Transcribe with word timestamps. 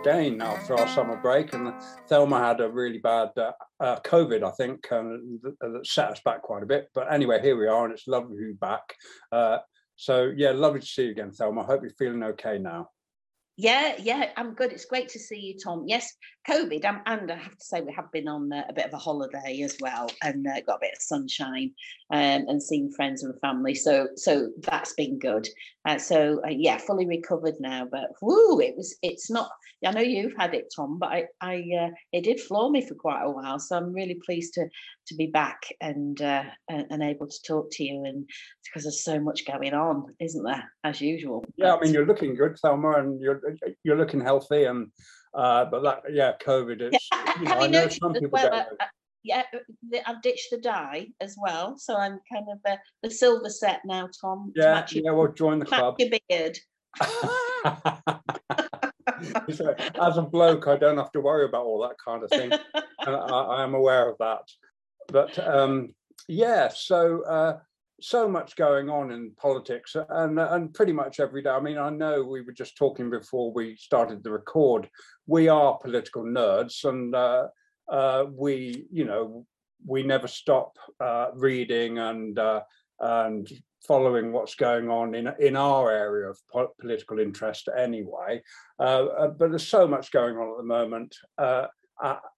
again 0.00 0.40
after 0.40 0.78
our 0.78 0.88
summer 0.88 1.16
break, 1.16 1.52
and 1.52 1.72
Thelma 2.08 2.38
had 2.38 2.60
a 2.60 2.68
really 2.68 2.98
bad 2.98 3.30
uh, 3.36 3.52
uh, 3.80 3.98
COVID, 4.00 4.42
I 4.42 4.50
think, 4.52 4.86
and 4.90 5.40
that 5.60 5.86
set 5.86 6.10
us 6.10 6.20
back 6.24 6.42
quite 6.42 6.62
a 6.62 6.66
bit. 6.66 6.88
But 6.94 7.12
anyway, 7.12 7.40
here 7.40 7.56
we 7.56 7.66
are, 7.66 7.84
and 7.84 7.92
it's 7.92 8.08
lovely 8.08 8.36
to 8.36 8.46
be 8.48 8.52
back. 8.52 8.94
Uh, 9.32 9.58
so 9.96 10.32
yeah, 10.36 10.50
lovely 10.50 10.80
to 10.80 10.86
see 10.86 11.04
you 11.04 11.10
again, 11.10 11.32
Thelma. 11.32 11.62
Hope 11.64 11.82
you're 11.82 11.90
feeling 11.90 12.22
okay 12.22 12.58
now. 12.58 12.90
Yeah, 13.60 13.96
yeah, 13.98 14.30
I'm 14.36 14.54
good. 14.54 14.72
It's 14.72 14.84
great 14.84 15.08
to 15.08 15.18
see 15.18 15.40
you, 15.40 15.54
Tom. 15.58 15.82
Yes, 15.88 16.14
COVID, 16.48 16.84
um, 16.84 17.02
and 17.06 17.28
I 17.32 17.34
have 17.34 17.56
to 17.56 17.64
say 17.64 17.80
we 17.80 17.92
have 17.92 18.10
been 18.12 18.28
on 18.28 18.52
uh, 18.52 18.62
a 18.68 18.72
bit 18.72 18.86
of 18.86 18.94
a 18.94 18.98
holiday 18.98 19.62
as 19.62 19.76
well, 19.80 20.08
and 20.22 20.46
uh, 20.46 20.60
got 20.60 20.76
a 20.76 20.82
bit 20.82 20.92
of 20.92 21.02
sunshine, 21.02 21.72
um, 22.12 22.46
and 22.46 22.62
seeing 22.62 22.88
friends 22.92 23.24
and 23.24 23.34
family. 23.40 23.74
So, 23.74 24.10
so 24.14 24.50
that's 24.58 24.92
been 24.92 25.18
good. 25.18 25.48
Uh, 25.84 25.98
so, 25.98 26.40
uh, 26.46 26.50
yeah, 26.50 26.78
fully 26.78 27.04
recovered 27.04 27.56
now. 27.58 27.84
But 27.90 28.10
whoo, 28.22 28.60
it 28.60 28.76
was. 28.76 28.96
It's 29.02 29.28
not. 29.28 29.50
I 29.84 29.90
know 29.90 30.02
you've 30.02 30.36
had 30.38 30.54
it, 30.54 30.72
Tom, 30.74 30.98
but 31.00 31.08
I, 31.08 31.24
I, 31.40 31.64
uh, 31.80 31.90
it 32.12 32.22
did 32.22 32.38
floor 32.40 32.70
me 32.70 32.86
for 32.86 32.94
quite 32.94 33.24
a 33.24 33.30
while. 33.30 33.58
So 33.58 33.76
I'm 33.76 33.92
really 33.92 34.20
pleased 34.24 34.54
to 34.54 34.68
to 35.08 35.16
be 35.16 35.26
back 35.26 35.62
and 35.80 36.20
uh, 36.20 36.44
and 36.68 37.02
able 37.02 37.26
to 37.26 37.42
talk 37.46 37.68
to 37.72 37.84
you, 37.84 38.04
and 38.04 38.28
because 38.64 38.84
there's 38.84 39.04
so 39.04 39.20
much 39.20 39.46
going 39.46 39.74
on, 39.74 40.14
isn't 40.20 40.44
there, 40.44 40.70
as 40.84 41.00
usual? 41.00 41.44
Yeah, 41.56 41.74
I 41.74 41.80
mean, 41.80 41.92
you're 41.92 42.06
looking 42.06 42.34
good, 42.34 42.58
Thelma, 42.58 42.92
and 42.98 43.20
you're 43.20 43.40
you're 43.84 43.98
looking 43.98 44.20
healthy 44.20 44.64
and 44.64 44.90
uh, 45.34 45.64
but 45.66 45.82
that 45.82 46.02
yeah 46.12 46.32
covid 46.44 46.80
it's 46.80 47.08
yeah, 47.12 47.34
you 47.38 47.44
know, 47.44 47.80
have 47.80 47.92
you 47.92 48.22
as 48.24 48.30
well 48.30 48.52
uh, 48.52 48.64
uh, 48.80 48.86
yeah 49.22 49.42
uh, 49.54 49.98
i've 50.06 50.22
ditched 50.22 50.48
the 50.50 50.58
dye 50.58 51.06
as 51.20 51.36
well 51.40 51.76
so 51.76 51.96
i'm 51.96 52.18
kind 52.32 52.46
of 52.50 52.58
uh, 52.70 52.76
the 53.02 53.10
silver 53.10 53.50
set 53.50 53.80
now 53.84 54.08
tom 54.20 54.52
yeah 54.56 54.86
yeah 54.90 55.10
we'll 55.10 55.32
join 55.32 55.58
the 55.58 55.66
club. 55.66 55.96
your 55.98 56.10
beard. 56.28 56.58
So, 59.52 59.74
as 60.00 60.16
a 60.16 60.22
bloke 60.22 60.68
i 60.68 60.76
don't 60.76 60.96
have 60.96 61.10
to 61.12 61.20
worry 61.20 61.44
about 61.44 61.64
all 61.64 61.82
that 61.82 61.96
kind 62.04 62.22
of 62.22 62.30
thing 62.30 62.52
and 62.74 63.16
I, 63.16 63.20
I 63.20 63.64
am 63.64 63.74
aware 63.74 64.08
of 64.08 64.16
that 64.18 64.42
but 65.08 65.38
um 65.46 65.88
yeah 66.28 66.68
so 66.68 67.22
uh 67.24 67.58
so 68.00 68.28
much 68.28 68.56
going 68.56 68.88
on 68.88 69.10
in 69.10 69.32
politics 69.36 69.96
and 69.96 70.38
and 70.38 70.72
pretty 70.72 70.92
much 70.92 71.20
every 71.20 71.42
day. 71.42 71.50
I 71.50 71.60
mean, 71.60 71.78
I 71.78 71.90
know 71.90 72.22
we 72.22 72.42
were 72.42 72.52
just 72.52 72.76
talking 72.76 73.10
before 73.10 73.52
we 73.52 73.76
started 73.76 74.22
the 74.22 74.30
record. 74.30 74.88
We 75.26 75.48
are 75.48 75.78
political 75.78 76.22
nerds, 76.22 76.84
and 76.84 77.14
uh, 77.14 77.48
uh, 77.88 78.26
we, 78.30 78.86
you 78.92 79.04
know, 79.04 79.44
we 79.84 80.02
never 80.02 80.28
stop 80.28 80.76
uh, 81.00 81.28
reading 81.34 81.98
and 81.98 82.38
uh, 82.38 82.60
and 83.00 83.48
following 83.86 84.32
what's 84.32 84.54
going 84.54 84.88
on 84.90 85.14
in 85.14 85.28
in 85.40 85.56
our 85.56 85.90
area 85.90 86.30
of 86.30 86.38
po- 86.52 86.74
political 86.80 87.18
interest 87.18 87.68
anyway. 87.76 88.40
Uh, 88.78 89.06
uh, 89.06 89.28
but 89.28 89.50
there's 89.50 89.66
so 89.66 89.88
much 89.88 90.12
going 90.12 90.36
on 90.36 90.50
at 90.50 90.56
the 90.56 90.62
moment, 90.62 91.16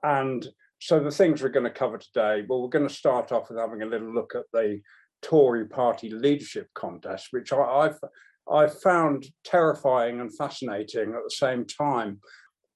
and 0.02 0.48
so 0.80 0.98
the 0.98 1.10
things 1.10 1.42
we're 1.42 1.50
going 1.50 1.64
to 1.64 1.70
cover 1.70 1.98
today. 1.98 2.44
Well, 2.48 2.62
we're 2.62 2.68
going 2.68 2.88
to 2.88 2.94
start 2.94 3.32
off 3.32 3.50
with 3.50 3.58
having 3.58 3.82
a 3.82 3.86
little 3.86 4.12
look 4.12 4.34
at 4.34 4.44
the 4.52 4.80
Tory 5.22 5.66
party 5.66 6.10
leadership 6.10 6.68
contest, 6.74 7.28
which 7.30 7.52
I, 7.52 7.60
I've 7.60 7.98
I 8.50 8.66
found 8.66 9.26
terrifying 9.44 10.20
and 10.20 10.34
fascinating 10.34 11.10
at 11.10 11.22
the 11.22 11.30
same 11.30 11.64
time. 11.66 12.20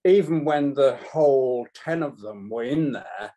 Even 0.04 0.44
when 0.44 0.74
the 0.74 0.98
whole 1.10 1.66
10 1.74 2.02
of 2.02 2.20
them 2.20 2.48
were 2.50 2.62
in 2.62 2.92
there 2.92 3.32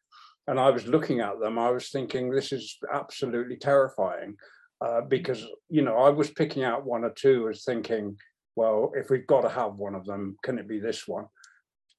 and 0.48 0.60
I 0.60 0.70
was 0.70 0.86
looking 0.86 1.22
at 1.22 1.40
them, 1.40 1.58
I 1.58 1.72
was 1.72 1.90
thinking, 1.90 2.30
this 2.30 2.52
is 2.52 2.78
absolutely 2.94 3.56
terrifying. 3.56 4.36
Uh, 4.80 5.02
because, 5.02 5.44
you 5.70 5.82
know, 5.82 5.98
I 5.98 6.10
was 6.10 6.30
picking 6.30 6.64
out 6.64 6.86
one 6.86 7.04
or 7.04 7.10
two 7.10 7.50
as 7.50 7.64
thinking, 7.64 8.16
well, 8.56 8.92
if 8.96 9.10
we've 9.10 9.26
got 9.26 9.42
to 9.42 9.50
have 9.50 9.76
one 9.76 9.96
of 9.96 10.06
them, 10.06 10.38
can 10.44 10.60
it 10.60 10.68
be 10.68 10.80
this 10.80 11.08
one? 11.08 11.26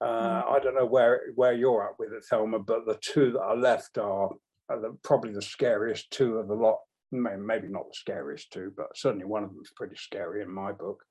Uh, 0.00 0.42
mm. 0.42 0.52
I 0.52 0.58
don't 0.60 0.74
know 0.74 0.86
where 0.86 1.22
where 1.34 1.52
you're 1.52 1.84
at 1.84 1.98
with 1.98 2.12
it, 2.12 2.24
Thelma, 2.24 2.58
but 2.58 2.86
the 2.86 2.98
two 3.00 3.32
that 3.32 3.40
are 3.40 3.56
left 3.56 3.98
are, 3.98 4.30
are 4.68 4.80
the, 4.80 4.96
probably 5.02 5.32
the 5.32 5.42
scariest 5.42 6.10
two 6.10 6.38
of 6.38 6.48
the 6.48 6.54
lot 6.54 6.78
maybe 7.10 7.68
not 7.68 7.88
the 7.88 7.94
scariest 7.94 8.52
two, 8.52 8.72
but 8.76 8.88
certainly 8.94 9.24
one 9.24 9.42
of 9.42 9.50
them 9.50 9.60
is 9.62 9.72
pretty 9.74 9.96
scary 9.96 10.42
in 10.42 10.52
my 10.52 10.72
book. 10.72 11.02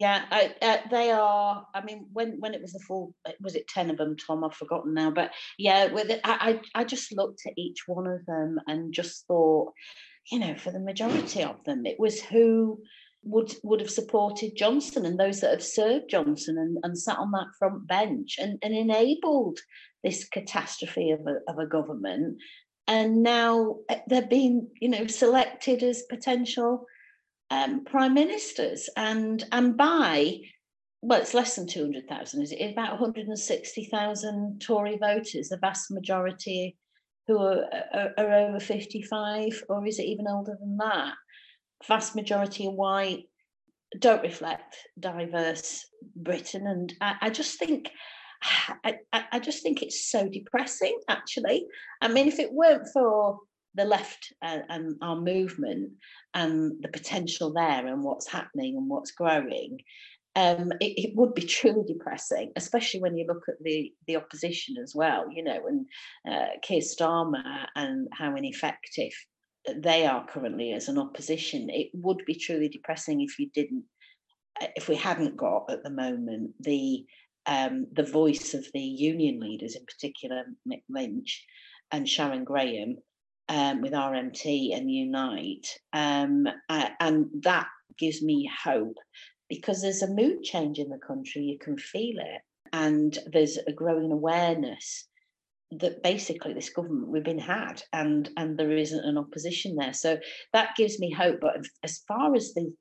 Yeah, 0.00 0.24
I, 0.30 0.54
uh, 0.60 0.76
they 0.90 1.12
are. 1.12 1.66
I 1.72 1.84
mean, 1.84 2.08
when 2.12 2.40
when 2.40 2.52
it 2.52 2.60
was 2.60 2.72
the 2.72 2.80
full, 2.80 3.14
was 3.40 3.54
it 3.54 3.68
ten 3.68 3.90
of 3.90 3.96
them, 3.96 4.16
Tom? 4.16 4.42
I've 4.42 4.54
forgotten 4.54 4.92
now. 4.92 5.10
But 5.10 5.30
yeah, 5.56 5.92
with 5.92 6.10
it, 6.10 6.20
I 6.24 6.60
I 6.74 6.84
just 6.84 7.14
looked 7.14 7.42
at 7.46 7.52
each 7.56 7.84
one 7.86 8.08
of 8.08 8.26
them 8.26 8.58
and 8.66 8.92
just 8.92 9.24
thought, 9.28 9.72
you 10.32 10.40
know, 10.40 10.56
for 10.56 10.72
the 10.72 10.80
majority 10.80 11.44
of 11.44 11.62
them, 11.64 11.86
it 11.86 12.00
was 12.00 12.20
who 12.20 12.82
would 13.24 13.54
would 13.62 13.80
have 13.80 13.90
supported 13.90 14.56
Johnson 14.56 15.06
and 15.06 15.18
those 15.18 15.40
that 15.40 15.50
have 15.50 15.62
served 15.62 16.10
Johnson 16.10 16.58
and, 16.58 16.78
and 16.82 16.98
sat 16.98 17.18
on 17.18 17.30
that 17.32 17.54
front 17.58 17.86
bench 17.86 18.36
and, 18.38 18.58
and 18.62 18.74
enabled 18.74 19.58
this 20.02 20.28
catastrophe 20.28 21.10
of 21.10 21.20
a, 21.26 21.38
of 21.50 21.58
a 21.58 21.66
government. 21.66 22.38
And 22.86 23.22
now 23.22 23.76
eh, 23.88 24.00
they're 24.06 24.22
being 24.22 24.68
you 24.80 24.88
know 24.88 25.06
selected 25.06 25.82
as 25.82 26.02
potential 26.10 26.86
um, 27.50 27.84
prime 27.84 28.14
ministers 28.14 28.88
and 28.96 29.44
and 29.52 29.76
by 29.76 30.38
well 31.02 31.20
it's 31.20 31.34
less 31.34 31.56
than 31.56 31.66
200,000 31.66 32.42
is 32.42 32.52
it? 32.52 32.72
About 32.72 33.00
160,000 33.00 34.60
Tory 34.60 34.98
voters 34.98 35.48
the 35.48 35.58
vast 35.58 35.90
majority 35.90 36.76
who 37.26 37.38
are, 37.38 37.64
are, 37.94 38.10
are, 38.18 38.32
over 38.32 38.60
55 38.60 39.64
or 39.68 39.86
is 39.86 39.98
it 39.98 40.04
even 40.04 40.26
older 40.28 40.56
than 40.60 40.76
that 40.78 41.14
vast 41.86 42.14
majority 42.14 42.66
are 42.66 42.72
white 42.72 43.24
don't 43.98 44.22
reflect 44.22 44.76
diverse 44.98 45.86
Britain 46.16 46.66
and 46.66 46.92
I, 47.00 47.14
I 47.22 47.30
just 47.30 47.58
think 47.58 47.90
I, 48.84 48.98
I 49.32 49.38
just 49.38 49.62
think 49.62 49.82
it's 49.82 50.10
so 50.10 50.28
depressing, 50.28 50.98
actually. 51.08 51.66
I 52.00 52.08
mean, 52.08 52.28
if 52.28 52.38
it 52.38 52.52
weren't 52.52 52.88
for 52.92 53.38
the 53.74 53.84
left 53.84 54.32
and, 54.42 54.62
and 54.68 54.96
our 55.02 55.20
movement 55.20 55.92
and 56.32 56.72
the 56.80 56.88
potential 56.88 57.52
there 57.52 57.86
and 57.86 58.02
what's 58.02 58.28
happening 58.28 58.76
and 58.76 58.88
what's 58.88 59.10
growing, 59.12 59.78
um, 60.36 60.72
it, 60.80 61.10
it, 61.10 61.16
would 61.16 61.34
be 61.34 61.42
truly 61.42 61.84
depressing, 61.86 62.52
especially 62.56 63.00
when 63.00 63.16
you 63.16 63.24
look 63.26 63.44
at 63.48 63.54
the 63.62 63.92
the 64.08 64.16
opposition 64.16 64.76
as 64.82 64.92
well. 64.92 65.26
You 65.30 65.44
know, 65.44 65.60
and 65.68 65.86
uh, 66.28 66.56
Keir 66.62 66.80
Starmer 66.80 67.66
and 67.76 68.08
how 68.12 68.34
ineffective 68.34 69.12
they 69.76 70.06
are 70.06 70.26
currently 70.26 70.72
as 70.72 70.88
an 70.88 70.98
opposition. 70.98 71.70
It 71.70 71.90
would 71.94 72.24
be 72.26 72.34
truly 72.34 72.68
depressing 72.68 73.20
if 73.20 73.38
you 73.38 73.50
didn't, 73.54 73.84
if 74.76 74.88
we 74.88 74.96
hadn't 74.96 75.36
got 75.36 75.70
at 75.70 75.82
the 75.82 75.90
moment 75.90 76.52
the 76.60 77.04
um, 77.46 77.86
the 77.92 78.04
voice 78.04 78.54
of 78.54 78.66
the 78.72 78.80
union 78.80 79.38
leaders, 79.38 79.76
in 79.76 79.84
particular 79.84 80.44
Mick 80.66 80.82
Lynch 80.88 81.44
and 81.92 82.08
Sharon 82.08 82.44
Graham, 82.44 82.96
um, 83.48 83.82
with 83.82 83.92
RMT 83.92 84.74
and 84.74 84.90
Unite. 84.90 85.66
Um, 85.92 86.46
uh, 86.68 86.88
and 87.00 87.26
that 87.42 87.66
gives 87.98 88.22
me 88.22 88.50
hope 88.64 88.96
because 89.48 89.82
there's 89.82 90.02
a 90.02 90.10
mood 90.10 90.42
change 90.42 90.78
in 90.78 90.88
the 90.88 90.98
country, 90.98 91.42
you 91.42 91.58
can 91.58 91.76
feel 91.76 92.16
it. 92.18 92.40
And 92.72 93.16
there's 93.32 93.58
a 93.68 93.72
growing 93.72 94.10
awareness 94.10 95.06
that 95.80 96.02
basically 96.02 96.52
this 96.52 96.70
government 96.70 97.08
we've 97.08 97.24
been 97.24 97.38
had 97.38 97.82
and 97.92 98.30
and 98.36 98.58
there 98.58 98.70
isn't 98.70 99.04
an 99.04 99.18
opposition 99.18 99.76
there 99.76 99.92
so 99.92 100.18
that 100.52 100.76
gives 100.76 100.98
me 100.98 101.10
hope 101.10 101.38
but 101.40 101.56
as 101.82 101.98
far 102.06 102.34
as 102.34 102.52
the 102.54 102.72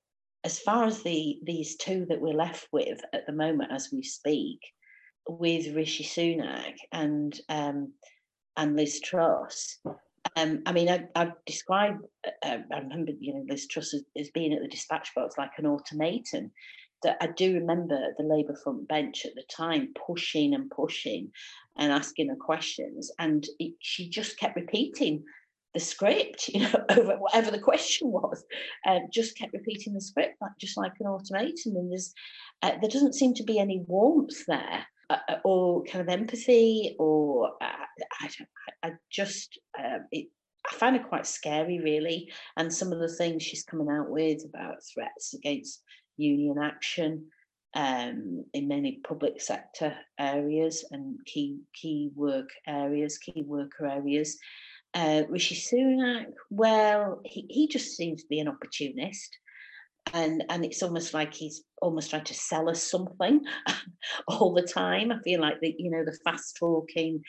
as 0.43 0.59
far 0.59 0.85
as 0.85 1.01
the 1.03 1.39
these 1.43 1.75
two 1.77 2.05
that 2.09 2.21
we're 2.21 2.33
left 2.33 2.67
with 2.71 2.99
at 3.13 3.25
the 3.25 3.31
moment 3.31 3.71
as 3.71 3.89
we 3.91 4.03
speak, 4.03 4.59
with 5.27 5.73
Rishi 5.73 6.03
Sunak 6.03 6.75
and 6.91 7.39
um, 7.49 7.93
and 8.57 8.75
Liz 8.75 8.99
Truss, 8.99 9.79
um, 10.35 10.61
I 10.65 10.73
mean, 10.73 10.89
I, 10.89 11.07
have 11.15 11.33
described. 11.45 12.03
Uh, 12.45 12.57
I 12.71 12.79
remember, 12.79 13.13
you 13.19 13.33
know, 13.33 13.45
Liz 13.47 13.67
Truss 13.67 13.93
as, 13.93 14.03
as, 14.19 14.29
being 14.31 14.53
at 14.53 14.61
the 14.61 14.67
dispatch 14.67 15.15
box 15.15 15.35
like 15.37 15.51
an 15.57 15.65
automaton. 15.65 16.51
That 17.03 17.17
I 17.21 17.27
do 17.27 17.53
remember 17.53 17.99
the 18.17 18.23
Labour 18.23 18.55
front 18.63 18.87
bench 18.87 19.25
at 19.25 19.35
the 19.35 19.43
time 19.43 19.93
pushing 20.07 20.53
and 20.53 20.69
pushing 20.69 21.31
and 21.77 21.91
asking 21.91 22.29
her 22.29 22.35
questions, 22.35 23.11
and 23.19 23.45
it, 23.59 23.73
she 23.79 24.09
just 24.09 24.39
kept 24.39 24.55
repeating 24.55 25.23
the 25.73 25.79
script, 25.79 26.49
you 26.53 26.61
know, 26.61 26.85
over 26.89 27.15
whatever 27.17 27.51
the 27.51 27.59
question 27.59 28.11
was, 28.11 28.43
uh, 28.85 28.99
just 29.11 29.37
kept 29.37 29.53
repeating 29.53 29.93
the 29.93 30.01
script, 30.01 30.35
like 30.41 30.51
just 30.59 30.77
like 30.77 30.93
an 30.99 31.07
automaton. 31.07 31.75
And 31.75 31.91
there's 31.91 32.13
uh, 32.61 32.73
there 32.79 32.89
doesn't 32.89 33.15
seem 33.15 33.33
to 33.35 33.43
be 33.43 33.59
any 33.59 33.83
warmth 33.87 34.45
there, 34.47 34.85
uh, 35.09 35.17
uh 35.27 35.37
or 35.43 35.83
kind 35.83 36.01
of 36.01 36.09
empathy, 36.09 36.95
or 36.99 37.51
uh, 37.61 37.85
I, 38.21 38.29
I, 38.83 38.91
just 39.11 39.59
um, 39.77 40.05
it, 40.11 40.27
I 40.69 40.75
find 40.75 40.95
it 40.95 41.07
quite 41.09 41.27
scary, 41.27 41.79
really. 41.83 42.31
And 42.55 42.73
some 42.73 42.91
of 42.93 42.99
the 42.99 43.13
things 43.13 43.43
she's 43.43 43.65
coming 43.65 43.89
out 43.89 44.09
with 44.09 44.45
about 44.45 44.77
threats 44.93 45.33
against 45.33 45.81
union 46.17 46.57
action. 46.61 47.27
Um, 47.75 48.45
in 48.53 48.67
many 48.67 48.99
public 49.03 49.41
sector 49.41 49.95
areas 50.19 50.85
and 50.91 51.17
key 51.25 51.57
key 51.73 52.11
work 52.15 52.49
areas, 52.67 53.17
key 53.17 53.41
worker 53.41 53.87
areas, 53.87 54.37
uh, 54.93 55.23
Rishi 55.27 55.55
Sunak, 55.55 56.27
well, 56.49 57.21
he, 57.25 57.45
he 57.49 57.67
just 57.67 57.97
seems 57.97 58.21
to 58.21 58.27
be 58.29 58.39
an 58.39 58.47
opportunist. 58.47 59.37
and 60.13 60.43
and 60.49 60.65
it's 60.65 60.83
almost 60.83 61.13
like 61.13 61.33
he's 61.33 61.63
almost 61.81 62.09
trying 62.09 62.25
to 62.25 62.33
sell 62.33 62.69
us 62.69 62.83
something 62.83 63.41
all 64.27 64.53
the 64.53 64.61
time. 64.61 65.11
I 65.11 65.19
feel 65.23 65.41
like 65.41 65.59
the 65.61 65.73
you 65.77 65.89
know 65.89 66.03
the 66.05 66.17
fast 66.23 66.57
talking, 66.59 67.21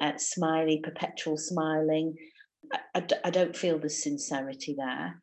uh, 0.00 0.18
smiley, 0.18 0.80
perpetual 0.82 1.38
smiling. 1.38 2.14
I, 2.94 3.30
don't 3.30 3.56
feel 3.56 3.78
the 3.78 3.88
sincerity 3.88 4.74
there, 4.76 5.22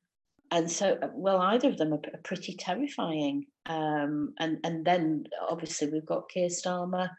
and 0.53 0.71
so 0.71 0.97
uh, 1.01 1.07
well 1.13 1.41
either 1.41 1.69
of 1.69 1.77
them 1.77 1.93
are, 1.93 2.01
pretty 2.23 2.55
terrifying. 2.55 3.45
Um, 3.65 4.33
and 4.39 4.59
and 4.63 4.85
then 4.85 5.25
obviously 5.49 5.89
we've 5.89 6.05
got 6.05 6.29
Keir 6.29 6.47
Starmer. 6.47 7.09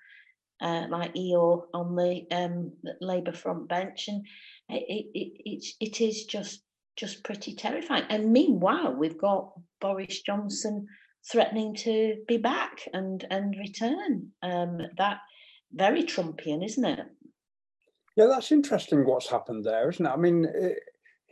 Uh, 0.63 0.87
like 0.89 1.13
Eeyore 1.15 1.65
on 1.75 1.97
the 1.97 2.23
um, 2.31 2.73
Labour 3.01 3.33
front 3.33 3.69
bench, 3.69 4.07
and 4.07 4.25
it, 4.69 5.11
it, 5.13 5.33
it, 5.45 5.65
it 5.81 6.01
is 6.01 6.25
just 6.25 6.63
just 6.97 7.25
pretty 7.25 7.55
terrifying. 7.55 8.05
And 8.09 8.33
meanwhile, 8.33 8.95
we've 8.95 9.19
got 9.19 9.53
Boris 9.81 10.23
Johnson 10.23 10.87
threatening 11.31 11.75
to 11.75 12.17
be 12.29 12.37
back 12.37 12.89
and 12.93 13.27
and 13.31 13.57
return. 13.59 14.31
Um, 14.43 14.79
that 14.97 15.19
very 15.73 16.05
Trumpian, 16.05 16.65
isn't 16.65 16.85
it? 16.85 17.07
Yeah, 18.17 18.27
that's 18.27 18.53
interesting. 18.53 19.05
What's 19.05 19.29
happened 19.29 19.65
there, 19.65 19.91
isn't 19.91 20.07
it? 20.07 20.09
I 20.09 20.17
mean, 20.17 20.45
it, 20.45 20.79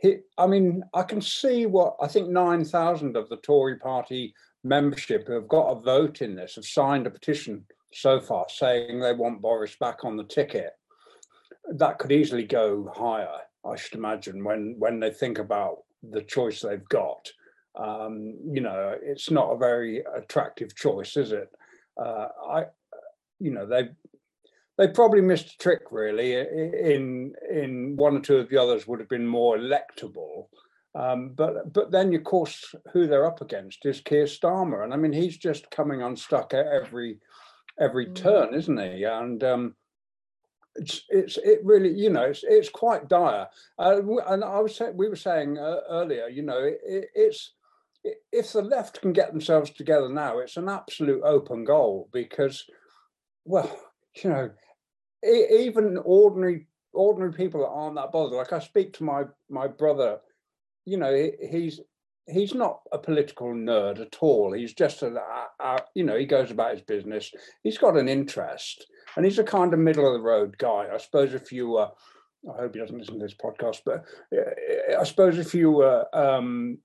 he, 0.03 0.17
I 0.37 0.45
mean, 0.47 0.83
I 0.93 1.03
can 1.03 1.21
see 1.21 1.65
what 1.65 1.95
I 2.01 2.07
think 2.07 2.27
nine 2.29 2.65
thousand 2.65 3.15
of 3.15 3.29
the 3.29 3.37
Tory 3.37 3.77
Party 3.77 4.35
membership 4.63 5.25
who 5.25 5.33
have 5.33 5.47
got 5.47 5.71
a 5.71 5.79
vote 5.79 6.21
in 6.21 6.35
this 6.35 6.55
have 6.55 6.65
signed 6.65 7.07
a 7.07 7.09
petition 7.09 7.65
so 7.93 8.19
far 8.19 8.45
saying 8.49 8.99
they 8.99 9.13
want 9.13 9.41
Boris 9.41 9.75
back 9.79 10.03
on 10.03 10.17
the 10.17 10.25
ticket. 10.25 10.73
That 11.71 11.99
could 11.99 12.11
easily 12.11 12.43
go 12.43 12.91
higher. 12.93 13.39
I 13.65 13.77
should 13.77 13.95
imagine 13.95 14.43
when 14.43 14.75
when 14.77 14.99
they 14.99 15.11
think 15.11 15.39
about 15.39 15.77
the 16.11 16.21
choice 16.21 16.59
they've 16.61 16.89
got. 16.89 17.31
Um, 17.75 18.35
you 18.51 18.61
know, 18.61 18.95
it's 19.01 19.31
not 19.31 19.53
a 19.53 19.57
very 19.57 20.03
attractive 20.15 20.75
choice, 20.75 21.15
is 21.15 21.31
it? 21.31 21.49
Uh, 21.97 22.27
I, 22.47 22.65
you 23.39 23.51
know, 23.51 23.65
they 23.65 23.89
they 24.77 24.87
probably 24.87 25.21
missed 25.21 25.53
a 25.53 25.57
trick 25.57 25.81
really. 25.91 26.33
In 26.33 27.33
in 27.49 27.95
one 27.95 28.17
or 28.17 28.21
two 28.21 28.37
of 28.37 28.49
the 28.49 28.57
others 28.57 28.87
would 28.87 28.99
have 28.99 29.09
been 29.09 29.27
more 29.27 29.57
electable. 29.57 30.47
Um, 30.95 31.31
but 31.35 31.73
but 31.73 31.91
then 31.91 32.13
of 32.13 32.23
course 32.23 32.75
who 32.91 33.07
they're 33.07 33.25
up 33.25 33.41
against 33.41 33.85
is 33.85 34.01
Keir 34.01 34.25
Starmer, 34.25 34.83
and 34.83 34.93
I 34.93 34.97
mean 34.97 35.13
he's 35.13 35.37
just 35.37 35.71
coming 35.71 36.01
unstuck 36.01 36.53
at 36.53 36.67
every 36.67 37.19
every 37.79 38.07
mm. 38.07 38.15
turn, 38.15 38.53
isn't 38.53 38.77
he? 38.77 39.03
And 39.03 39.43
um, 39.43 39.75
it's 40.75 41.03
it's 41.09 41.37
it 41.37 41.59
really 41.63 41.89
you 41.89 42.09
know 42.09 42.23
it's 42.23 42.43
it's 42.43 42.69
quite 42.69 43.07
dire 43.07 43.47
uh, 43.79 44.01
and 44.27 44.43
i 44.43 44.59
was 44.59 44.75
saying 44.75 44.95
we 44.95 45.07
were 45.07 45.15
saying 45.15 45.57
uh, 45.57 45.79
earlier 45.89 46.27
you 46.27 46.41
know 46.41 46.57
it, 46.57 46.79
it, 46.83 47.09
it's 47.13 47.53
if 48.31 48.51
the 48.51 48.61
left 48.61 49.01
can 49.01 49.13
get 49.13 49.31
themselves 49.31 49.69
together 49.69 50.09
now 50.09 50.39
it's 50.39 50.57
an 50.57 50.67
absolute 50.67 51.21
open 51.23 51.63
goal 51.63 52.09
because 52.11 52.65
well 53.45 53.79
you 54.21 54.29
know 54.29 54.49
even 55.23 55.97
ordinary 56.03 56.67
ordinary 56.93 57.33
people 57.33 57.65
aren't 57.65 57.95
that 57.95 58.11
bothered 58.11 58.37
like 58.37 58.53
i 58.53 58.59
speak 58.59 58.93
to 58.93 59.03
my 59.03 59.23
my 59.49 59.67
brother 59.67 60.19
you 60.85 60.97
know 60.97 61.29
he's 61.49 61.79
he's 62.27 62.53
not 62.53 62.81
a 62.91 62.97
political 62.97 63.47
nerd 63.53 63.99
at 63.99 64.17
all 64.21 64.53
he's 64.53 64.73
just 64.73 65.01
a, 65.01 65.07
a, 65.07 65.47
a 65.59 65.79
you 65.95 66.03
know 66.03 66.17
he 66.17 66.25
goes 66.25 66.51
about 66.51 66.71
his 66.71 66.81
business 66.81 67.31
he's 67.63 67.77
got 67.77 67.97
an 67.97 68.07
interest 68.07 68.85
and 69.15 69.25
he's 69.25 69.39
a 69.39 69.43
kind 69.43 69.73
of 69.73 69.79
middle 69.79 70.07
of 70.07 70.13
the 70.13 70.25
road 70.25 70.57
guy. 70.57 70.87
I 70.93 70.97
suppose 70.97 71.33
if 71.33 71.51
you 71.51 71.69
were, 71.69 71.89
I 72.49 72.61
hope 72.61 72.73
he 72.73 72.79
doesn't 72.79 72.97
listen 72.97 73.19
to 73.19 73.25
this 73.25 73.35
podcast, 73.35 73.81
but 73.85 74.05
uh, 74.35 74.99
I 74.99 75.03
suppose 75.03 75.37
if 75.37 75.53
you 75.53 75.71
were 75.71 76.05
um, 76.13 76.79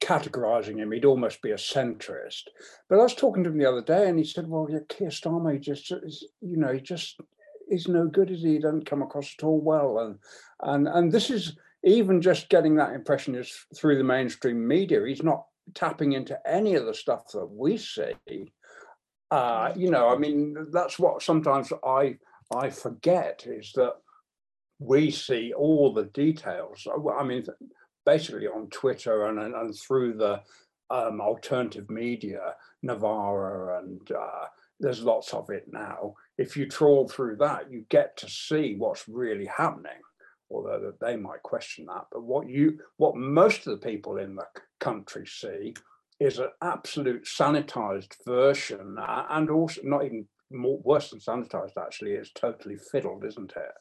categorizing 0.00 0.78
him, 0.78 0.92
he'd 0.92 1.04
almost 1.04 1.42
be 1.42 1.50
a 1.50 1.56
centrist. 1.56 2.44
But 2.88 2.98
I 2.98 3.02
was 3.02 3.14
talking 3.14 3.44
to 3.44 3.50
him 3.50 3.58
the 3.58 3.68
other 3.68 3.82
day, 3.82 4.08
and 4.08 4.18
he 4.18 4.24
said, 4.24 4.48
"Well, 4.48 4.68
yeah, 4.70 4.80
Keir 4.88 5.08
Starmer 5.08 5.60
just, 5.60 5.90
you 5.90 6.56
know, 6.56 6.72
he 6.72 6.80
just 6.80 7.20
is 7.68 7.88
no 7.88 8.06
good, 8.06 8.30
is 8.30 8.42
he? 8.42 8.54
He 8.54 8.58
doesn't 8.58 8.86
come 8.86 9.02
across 9.02 9.34
at 9.38 9.44
all 9.44 9.60
well." 9.60 9.98
And 9.98 10.18
and 10.60 10.88
and 10.88 11.12
this 11.12 11.30
is 11.30 11.56
even 11.84 12.20
just 12.20 12.48
getting 12.48 12.76
that 12.76 12.94
impression 12.94 13.34
is 13.34 13.66
through 13.76 13.98
the 13.98 14.04
mainstream 14.04 14.66
media. 14.66 15.04
He's 15.06 15.22
not 15.22 15.44
tapping 15.74 16.12
into 16.12 16.38
any 16.46 16.74
of 16.74 16.86
the 16.86 16.94
stuff 16.94 17.30
that 17.32 17.46
we 17.46 17.76
see 17.76 18.52
uh, 19.30 19.72
you 19.76 19.90
know, 19.90 20.08
I 20.08 20.16
mean, 20.16 20.56
that's 20.72 20.98
what 20.98 21.22
sometimes 21.22 21.72
I 21.84 22.18
I 22.54 22.70
forget 22.70 23.44
is 23.46 23.72
that 23.74 23.94
we 24.78 25.10
see 25.10 25.52
all 25.52 25.92
the 25.92 26.04
details. 26.04 26.86
I 27.18 27.22
mean, 27.24 27.44
basically 28.12 28.46
on 28.46 28.68
Twitter 28.70 29.26
and 29.26 29.38
and, 29.38 29.54
and 29.54 29.70
through 29.78 30.14
the 30.14 30.34
um, 30.90 31.20
alternative 31.20 31.88
media, 31.90 32.54
Novara, 32.82 33.78
and 33.80 34.00
uh, 34.10 34.46
there's 34.80 35.02
lots 35.02 35.34
of 35.34 35.50
it 35.50 35.66
now. 35.70 36.14
If 36.38 36.56
you 36.56 36.66
trawl 36.66 37.08
through 37.08 37.36
that, 37.36 37.70
you 37.70 37.84
get 37.90 38.16
to 38.18 38.28
see 38.28 38.76
what's 38.78 39.08
really 39.08 39.46
happening. 39.46 40.00
Although 40.50 40.94
they 40.98 41.16
might 41.16 41.42
question 41.42 41.84
that, 41.86 42.06
but 42.10 42.22
what 42.22 42.48
you, 42.48 42.78
what 42.96 43.16
most 43.16 43.66
of 43.66 43.72
the 43.78 43.86
people 43.90 44.16
in 44.16 44.34
the 44.34 44.46
country 44.80 45.26
see 45.26 45.74
is 46.18 46.38
an 46.38 46.48
absolute 46.62 47.24
sanitized 47.26 48.14
version, 48.26 48.96
uh, 48.98 49.26
and 49.28 49.50
also 49.50 49.82
not 49.84 50.04
even 50.06 50.26
more 50.50 50.78
worse 50.82 51.10
than 51.10 51.20
sanitized. 51.20 51.76
Actually, 51.76 52.12
it's 52.12 52.32
totally 52.32 52.76
fiddled, 52.90 53.24
isn't 53.26 53.52
it? 53.66 53.74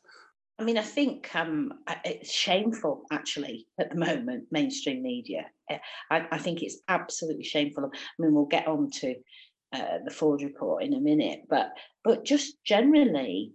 I 0.60 0.64
mean, 0.64 0.78
I 0.78 0.84
think 0.84 1.36
um, 1.36 1.74
it's 2.04 2.32
shameful 2.32 3.04
actually 3.12 3.68
at 3.80 3.92
the 3.92 3.98
moment, 3.98 4.46
mainstream 4.52 5.04
media. 5.04 5.46
Eh, 5.70 5.78
I, 6.10 6.26
I, 6.32 6.38
think 6.40 6.64
it's 6.64 6.80
absolutely 6.88 7.44
shameful. 7.44 7.86
I 7.86 7.90
mean, 8.18 8.34
we'll 8.34 8.46
get 8.46 8.68
on 8.68 8.90
to 9.02 9.16
uh, 9.74 10.00
the 10.04 10.12
Forde 10.12 10.44
report 10.44 10.84
in 10.84 10.96
a 10.96 11.00
minute, 11.00 11.42
but 11.50 11.74
but 12.04 12.26
just 12.26 12.64
generally, 12.64 13.52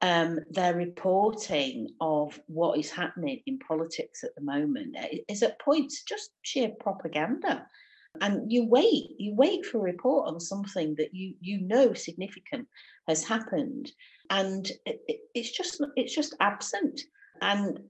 um, 0.00 0.38
their 0.50 0.74
reporting 0.74 1.88
of 2.00 2.40
what 2.46 2.78
is 2.78 2.90
happening 2.90 3.40
in 3.46 3.58
politics 3.58 4.24
at 4.24 4.34
the 4.34 4.42
moment 4.42 4.94
eh, 4.96 5.18
is 5.28 5.42
at 5.42 5.60
points 5.60 6.04
just 6.04 6.30
sheer 6.42 6.70
propaganda 6.80 7.66
and 8.20 8.50
you 8.50 8.66
wait 8.66 9.10
you 9.18 9.34
wait 9.34 9.64
for 9.66 9.78
a 9.78 9.92
report 9.92 10.28
on 10.28 10.40
something 10.40 10.94
that 10.96 11.14
you 11.14 11.34
you 11.40 11.60
know 11.60 11.92
significant 11.94 12.66
has 13.08 13.24
happened. 13.24 13.90
And 14.30 14.66
it, 14.84 15.00
it, 15.08 15.20
it's 15.34 15.50
just 15.50 15.82
it's 15.96 16.14
just 16.14 16.34
absent. 16.40 17.00
And 17.40 17.80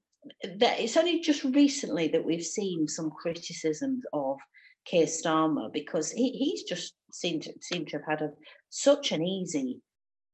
that 0.59 0.81
it's 0.81 0.97
only 0.97 1.21
just 1.21 1.45
recently 1.45 2.09
that 2.09 2.25
we've 2.25 2.45
seen 2.45 2.89
some 2.89 3.11
criticisms 3.11 4.05
of 4.13 4.39
Keir 4.85 5.07
Starmer 5.07 5.73
because 5.73 6.11
he, 6.11 6.31
he's 6.31 6.63
just 6.65 6.95
seemed 7.13 7.43
to 7.43 7.53
seemed 7.61 7.89
to 7.89 7.99
have 7.99 8.07
had 8.07 8.23
a, 8.23 8.31
such 8.71 9.13
an 9.13 9.23
easy 9.23 9.81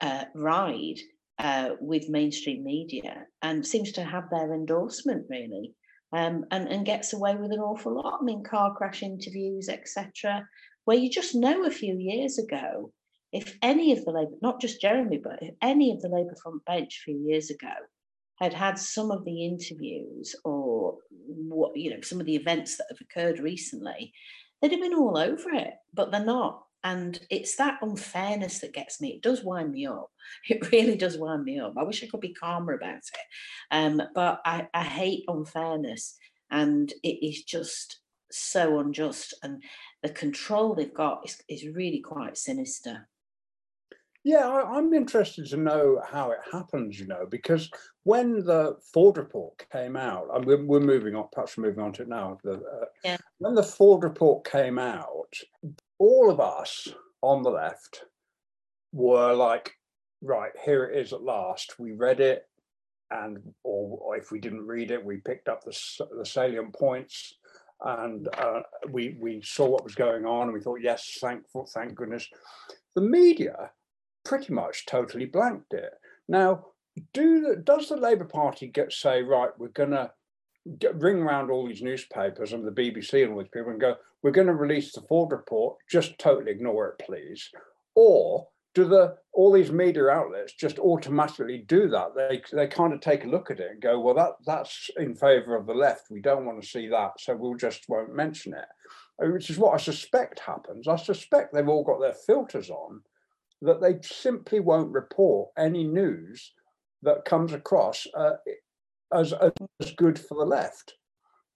uh, 0.01 0.25
ride 0.35 0.99
uh, 1.39 1.71
with 1.81 2.09
mainstream 2.09 2.65
media 2.65 3.25
and 3.43 3.67
seems 3.67 3.93
to 3.93 4.05
have 4.05 4.31
their 4.31 4.53
endorsement 4.53 5.27
really 5.29 5.73
um, 6.13 6.45
and, 6.51 6.69
and 6.69 6.87
gets 6.87 7.13
away 7.13 7.35
with 7.37 7.53
an 7.53 7.61
awful 7.61 7.95
lot. 7.95 8.19
I 8.21 8.25
mean, 8.25 8.45
car 8.45 8.75
crash 8.75 9.03
interviews, 9.03 9.69
etc., 9.69 10.47
where 10.85 10.97
you 10.97 11.11
just 11.11 11.35
know 11.35 11.65
a 11.65 11.71
few 11.71 11.97
years 11.99 12.39
ago, 12.39 12.93
if 13.33 13.57
any 13.63 13.93
of 13.93 14.05
the 14.05 14.11
Labour, 14.11 14.37
not 14.43 14.61
just 14.61 14.81
Jeremy, 14.81 15.19
but 15.23 15.43
if 15.43 15.55
any 15.63 15.93
of 15.93 16.01
the 16.03 16.09
Labour 16.09 16.35
front 16.43 16.65
bench 16.65 17.01
a 17.01 17.05
few 17.05 17.19
years 17.27 17.51
ago 17.51 17.73
had 18.39 18.53
had 18.53 18.79
some 18.79 19.11
of 19.11 19.25
the 19.25 19.47
interviews 19.47 20.35
or 20.45 20.99
what, 21.27 21.77
you 21.77 21.91
know, 21.91 22.01
some 22.03 22.21
of 22.21 22.27
the 22.27 22.37
events 22.37 22.77
that 22.77 22.87
have 22.91 22.99
occurred 23.01 23.39
recently, 23.39 24.13
they'd 24.61 24.73
have 24.73 24.81
been 24.81 24.95
all 24.95 25.17
over 25.17 25.51
it, 25.53 25.75
but 25.95 26.11
they're 26.11 26.25
not. 26.25 26.63
And 26.85 27.19
it's 27.31 27.57
that 27.57 27.79
unfairness 27.83 28.61
that 28.61 28.75
gets 28.75 29.01
me. 29.01 29.11
It 29.11 29.23
does 29.23 29.45
wind 29.45 29.73
me 29.73 29.87
up. 29.87 30.11
It 30.49 30.71
really 30.73 30.97
does 30.97 31.19
wind 31.19 31.45
me 31.45 31.59
up. 31.59 31.75
I 31.77 31.83
wish 31.83 32.03
I 32.03 32.07
could 32.07 32.21
be 32.21 32.33
calmer 32.33 32.75
about 32.75 32.97
it. 32.97 33.27
Um, 33.71 34.03
but 34.15 34.41
I, 34.45 34.69
I 34.73 34.83
hate 34.83 35.25
unfairness. 35.29 36.17
And 36.51 36.93
it 37.03 37.25
is 37.27 37.43
just 37.45 38.01
so 38.31 38.81
unjust. 38.81 39.35
And 39.43 39.63
the 40.03 40.11
control 40.11 40.75
they've 40.75 40.93
got 40.93 41.23
is, 41.25 41.41
is 41.49 41.67
really 41.67 42.01
quite 42.01 42.37
sinister. 42.37 43.09
Yeah, 44.25 44.49
I, 44.49 44.79
am 44.79 44.95
interested 44.95 45.47
to 45.47 45.57
know 45.57 46.01
how 46.09 46.31
it 46.31 46.39
happens, 46.53 46.99
you 47.01 47.07
know, 47.07 47.27
because 47.29 47.69
when 48.05 48.45
the 48.45 48.77
Forde 48.95 49.17
report 49.17 49.67
came 49.73 49.97
out, 49.97 50.29
and 50.33 50.45
we're, 50.45 50.65
we're 50.65 50.79
moving 50.79 51.17
on, 51.17 51.27
perhaps 51.33 51.57
we're 51.57 51.67
moving 51.67 51.83
on 51.83 51.93
to 51.95 52.03
it 52.03 52.09
now. 52.09 52.39
The, 52.45 52.53
uh, 52.53 52.85
yeah. 53.05 53.17
When 53.39 53.57
the 53.57 53.63
Forde 53.63 54.05
report 54.05 54.49
came 54.49 54.79
out, 54.79 55.35
all 56.03 56.33
of 56.33 56.41
us 56.41 56.89
on 57.21 57.45
the 57.45 57.51
left 57.51 58.07
were 58.93 59.33
like, 59.35 59.71
right, 60.21 60.51
here 60.65 60.87
it 60.87 60.99
is 60.99 61.13
at 61.13 61.23
last. 61.23 61.79
We 61.79 61.93
read 61.93 62.19
it, 62.19 62.49
and 63.13 63.39
or 63.63 64.17
if 64.17 64.33
we 64.33 64.41
didn't 64.41 64.67
read 64.67 64.91
it, 64.91 65.05
we 65.05 65.19
picked 65.19 65.49
up 65.49 65.63
the, 65.63 65.79
the 66.19 66.27
salient 66.27 66.75
points, 66.75 67.37
and 67.85 68.29
uh, 68.37 68.63
we 68.91 69.17
we 69.21 69.43
saw 69.45 69.69
what 69.69 69.85
was 69.85 69.95
going 69.95 70.27
on, 70.27 70.49
and 70.49 70.53
we 70.53 70.61
thought, 70.61 70.81
yes, 70.83 71.19
thankful, 71.21 71.71
thank 71.73 71.95
goodness. 71.95 72.29
The 72.97 73.01
media 73.01 73.71
pretty 74.25 74.53
much 74.53 74.87
totally 74.87 75.27
blanked 75.27 75.73
it. 75.73 75.93
Now, 76.27 76.67
do 77.15 77.55
does 77.63 77.89
the 77.89 77.97
Labour 77.97 78.25
Party 78.25 78.67
get 78.67 78.93
say 78.93 79.23
right? 79.23 79.51
We're 79.57 79.69
gonna 79.69 80.11
ring 80.95 81.19
around 81.19 81.53
all 81.53 81.69
these 81.69 81.81
newspapers 81.81 82.53
and 82.53 82.67
the 82.67 82.73
BBC 82.73 83.23
and 83.23 83.35
all 83.35 83.39
these 83.39 83.49
people 83.53 83.71
and 83.71 83.81
go, 83.81 83.95
we're 84.23 84.31
going 84.31 84.47
to 84.47 84.55
release 84.55 84.93
the 84.93 85.03
Forde 85.03 85.33
report, 85.33 85.77
just 85.91 86.19
totally 86.19 86.53
ignore 86.53 86.89
it, 86.89 87.05
please. 87.05 87.49
Or 87.95 88.49
do 88.75 88.87
the 88.87 89.17
all 89.35 89.53
these 89.53 89.71
media 89.71 90.09
outlets 90.09 90.55
just 90.55 90.79
automatically 90.79 91.65
do 91.67 91.89
that? 91.89 92.15
They 92.17 92.43
they 92.53 92.67
kind 92.67 92.93
of 92.93 93.01
take 93.01 93.25
a 93.25 93.29
look 93.29 93.51
at 93.51 93.61
it 93.61 93.71
and 93.73 93.83
go, 93.83 94.01
well, 94.01 94.15
that 94.15 94.33
that's 94.47 94.91
in 94.97 95.15
favour 95.15 95.57
of 95.57 95.67
the 95.67 95.75
left. 95.75 96.11
We 96.11 96.21
don't 96.21 96.47
want 96.47 96.63
to 96.63 96.69
see 96.69 96.89
that, 96.89 97.13
so 97.19 97.37
we'll 97.37 97.57
just 97.57 97.89
won't 97.89 98.15
mention 98.15 98.55
it. 98.55 98.65
Uh, 99.23 99.29
which 99.31 99.51
is 99.51 99.59
what 99.59 99.75
I 99.75 99.79
suspect 99.79 100.41
happens. 100.41 100.89
I 100.89 100.97
suspect 100.97 101.53
they've 101.53 101.69
all 101.69 101.85
got 101.85 102.01
their 102.01 102.15
filters 102.15 102.71
on 102.71 103.03
that 103.61 103.81
they 103.81 103.99
simply 104.03 104.61
won't 104.61 104.93
report 104.93 105.51
any 105.57 105.85
news 105.85 106.53
that 107.03 107.25
comes 107.25 107.53
across 107.53 108.07
uh, 108.17 108.33
as, 109.15 109.33
as 109.81 109.93
good 109.97 110.19
for 110.19 110.37
the 110.37 110.47
left. 110.47 110.95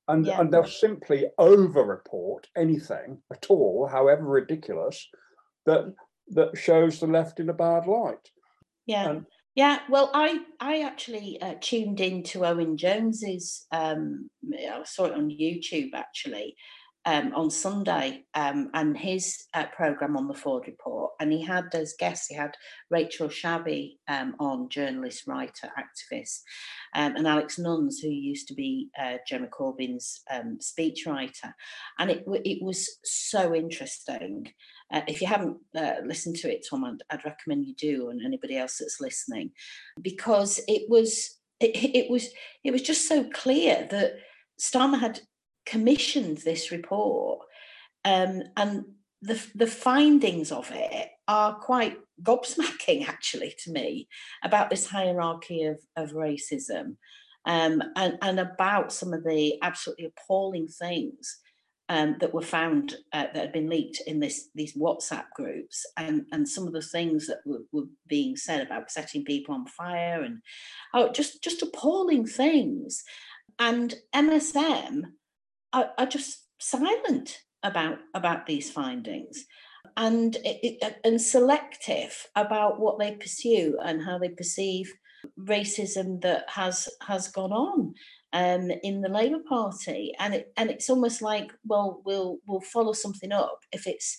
And, 0.09 0.25
yeah. 0.25 0.41
and 0.41 0.53
they'll 0.53 0.65
simply 0.65 1.27
over 1.37 1.83
report 1.83 2.47
anything 2.57 3.19
at 3.33 3.47
all, 3.49 3.89
however 3.91 4.25
ridiculous, 4.25 5.09
that 5.67 5.93
that 6.29 6.57
shows 6.57 7.01
the 7.01 7.07
left 7.07 7.41
in 7.41 7.49
a 7.49 7.55
bad 7.55 7.87
light. 7.87 8.31
Yeah. 8.87 9.11
And, 9.11 9.27
yeah, 9.57 9.81
well, 9.89 10.11
I 10.13 10.41
I 10.61 10.83
actually 10.83 11.41
uh, 11.41 11.55
tuned 11.61 12.01
into 12.01 12.45
Owen 12.45 12.77
Jones's. 12.77 13.67
Um, 13.73 14.29
I 14.53 14.83
saw 14.85 15.07
it 15.07 15.15
on 15.15 15.31
YouTube 15.31 15.91
actually, 15.95 16.57
um, 17.07 17.33
on 17.35 17.51
Sunday 17.51 18.25
um, 18.35 18.69
and 18.75 18.97
his 18.97 19.45
uh, 19.55 19.67
program 19.67 20.17
on 20.17 20.27
the 20.27 20.35
Forde 20.35 20.67
Report. 20.67 21.13
And 21.21 21.33
he 21.33 21.41
had 21.41 21.67
as 21.73 21.95
guests, 21.99 22.27
he 22.27 22.35
had 22.35 22.57
Rachel 22.91 23.29
Shabi 23.29 23.99
um, 24.09 24.35
on, 24.41 24.69
journalist, 24.69 25.27
writer, 25.29 25.71
activist, 25.79 26.41
um, 26.97 27.15
and 27.15 27.27
Alex 27.27 27.59
Nunns, 27.59 28.01
who 28.01 28.09
used 28.09 28.49
to 28.49 28.55
be 28.55 28.91
uh, 29.01 29.15
Jeremy 29.27 29.49
Corbyn's 29.49 30.23
um, 30.31 30.59
speechwriter. 30.61 31.53
And 31.99 32.11
it, 32.11 32.25
it 32.45 32.59
was 32.61 32.99
so 33.05 33.55
interesting. 33.55 34.53
Uh, 34.93 35.03
if 35.07 35.21
you 35.21 35.29
haven't 35.29 35.59
uh, 35.77 35.95
listened 36.05 36.37
to 36.37 36.53
it, 36.53 36.67
Tom, 36.69 36.85
I'd, 36.85 37.03
I'd, 37.11 37.25
recommend 37.25 37.67
you 37.67 37.75
do, 37.75 38.11
and 38.11 38.21
anybody 38.25 38.57
else 38.57 38.79
that's 38.79 39.01
listening, 39.01 39.53
because 40.03 40.61
it 40.69 40.89
was 40.89 41.39
it, 41.59 41.77
it 41.95 42.11
was 42.11 42.29
it 42.63 42.71
was 42.71 42.83
just 42.83 43.09
so 43.09 43.25
clear 43.33 43.87
that 43.91 44.15
Starmer 44.61 45.01
had 45.01 45.21
commissioned 45.67 46.39
this 46.39 46.71
report, 46.71 47.41
um, 48.05 48.43
and 48.57 48.85
the 49.21 49.45
the 49.55 49.67
findings 49.67 50.53
of 50.53 50.71
it 50.73 51.11
are 51.29 51.57
quite 51.57 51.99
gobsmacking, 52.23 53.07
actually, 53.09 53.55
to 53.65 53.73
me, 53.73 54.09
about 54.43 54.71
this 54.71 54.87
hierarchy 54.87 55.65
of 55.65 55.79
of 55.97 56.13
racism, 56.13 56.97
um, 57.45 57.83
and 57.97 58.17
and 58.23 58.41
about 58.41 58.93
some 58.93 59.13
of 59.13 59.25
the 59.25 59.59
absolutely 59.63 60.07
appalling 60.07 60.69
things. 60.69 61.39
Um, 61.89 62.17
that 62.19 62.35
were 62.35 62.43
found 62.43 62.97
uh, 63.13 63.27
that 63.33 63.37
had 63.37 63.53
been 63.53 63.71
leaked 63.71 64.03
in 64.09 64.19
this 64.19 64.49
these 64.57 64.77
WhatsApp 64.77 65.27
groups, 65.37 65.87
and 65.97 66.27
and 66.33 66.49
some 66.49 66.67
of 66.67 66.73
the 66.73 66.83
things 66.83 67.29
that 67.29 67.39
were, 67.47 67.61
were 67.71 67.87
being 68.09 68.35
said 68.35 68.61
about 68.61 68.91
setting 68.91 69.25
people 69.25 69.55
on 69.55 69.69
fire, 69.69 70.23
and 70.23 70.41
oh, 70.95 71.13
just 71.13 71.45
just 71.45 71.63
appalling 71.63 72.27
things. 72.27 73.05
And 73.61 73.95
MSM 74.13 75.05
are, 75.73 75.91
are 75.99 76.07
just 76.07 76.45
silent 76.61 77.41
about 77.63 77.99
about 78.15 78.47
these 78.47 78.71
findings. 78.71 79.45
And 79.97 80.37
it, 80.45 80.99
and 81.05 81.21
selective 81.21 82.27
about 82.35 82.81
what 82.81 82.99
they 82.99 83.13
pursue 83.13 83.79
and 83.83 84.03
how 84.05 84.19
they 84.19 84.29
perceive 84.29 84.93
racism 85.39 86.21
that 86.23 86.45
has 86.49 86.89
has 87.07 87.29
gone 87.29 87.53
on 87.53 87.95
um, 88.33 88.71
in 88.83 89.01
the 89.01 89.09
Labour 89.09 89.41
Party, 89.49 90.13
and 90.19 90.35
it 90.35 90.53
and 90.57 90.71
it's 90.71 90.91
almost 90.91 91.23
like 91.23 91.53
well 91.65 92.03
we'll 92.05 92.39
we'll 92.47 92.61
follow 92.61 92.93
something 92.93 93.33
up 93.33 93.61
if 93.73 93.87
it's 93.87 94.19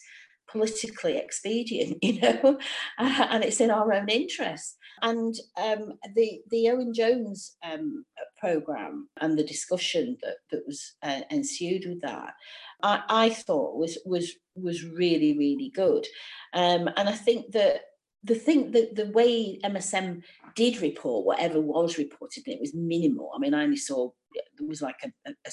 politically 0.51 1.17
expedient, 1.17 1.97
you 2.03 2.19
know, 2.21 2.57
uh, 2.97 3.27
and 3.29 3.43
it's 3.43 3.61
in 3.61 3.71
our 3.71 3.93
own 3.93 4.09
interest. 4.09 4.77
And 5.01 5.35
um, 5.61 5.93
the 6.15 6.41
the 6.49 6.69
Owen 6.69 6.93
Jones 6.93 7.55
um, 7.63 8.05
program 8.39 9.09
and 9.21 9.37
the 9.37 9.43
discussion 9.43 10.17
that 10.21 10.37
that 10.51 10.63
was 10.65 10.95
uh, 11.03 11.21
ensued 11.29 11.85
with 11.87 12.01
that, 12.01 12.33
I, 12.81 13.03
I 13.09 13.29
thought 13.29 13.77
was 13.77 13.97
was 14.05 14.33
was 14.55 14.83
really 14.83 15.37
really 15.37 15.71
good, 15.73 16.07
um, 16.53 16.89
and 16.97 17.07
I 17.09 17.13
think 17.13 17.51
that 17.51 17.81
the 18.23 18.35
thing 18.35 18.71
that 18.71 18.95
the 18.95 19.11
way 19.11 19.59
MSM 19.63 20.23
did 20.55 20.81
report 20.81 21.25
whatever 21.25 21.61
was 21.61 21.97
reported, 21.97 22.43
it 22.47 22.59
was 22.59 22.73
minimal. 22.73 23.31
I 23.35 23.39
mean, 23.39 23.53
I 23.53 23.63
only 23.63 23.77
saw 23.77 24.09
it 24.33 24.67
was 24.67 24.81
like 24.81 24.97
a, 25.03 25.29
a, 25.29 25.33
a 25.45 25.51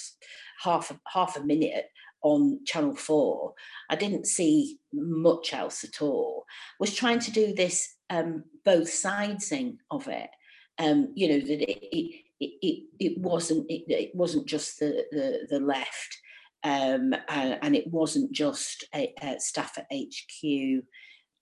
half 0.62 0.90
a, 0.90 0.98
half 1.12 1.36
a 1.36 1.44
minute 1.44 1.86
on 2.24 2.58
Channel 2.64 2.96
4, 2.96 3.54
I 3.90 3.96
didn't 3.96 4.26
see 4.26 4.78
much 4.92 5.52
else 5.52 5.84
at 5.84 6.02
all, 6.02 6.44
was 6.80 6.94
trying 6.94 7.20
to 7.20 7.30
do 7.30 7.54
this 7.54 7.94
um, 8.10 8.44
both 8.64 8.88
sidesing 8.88 9.76
of 9.90 10.08
it. 10.08 10.30
Um, 10.78 11.12
you 11.14 11.28
know, 11.28 11.38
that 11.38 11.70
it, 11.70 12.24
it, 12.40 12.52
it, 12.60 12.84
it 12.98 13.18
wasn't 13.18 13.70
it, 13.70 13.84
it 13.86 14.14
wasn't 14.14 14.46
just 14.46 14.80
the, 14.80 15.04
the, 15.12 15.46
the 15.48 15.60
left 15.60 16.18
um, 16.64 17.14
and, 17.28 17.58
and, 17.62 17.76
it 17.76 17.86
wasn't 17.92 18.32
just 18.32 18.84
a, 18.94 19.12
a 19.22 19.38
staff 19.38 19.78
at 19.78 19.86
HQ 19.92 20.82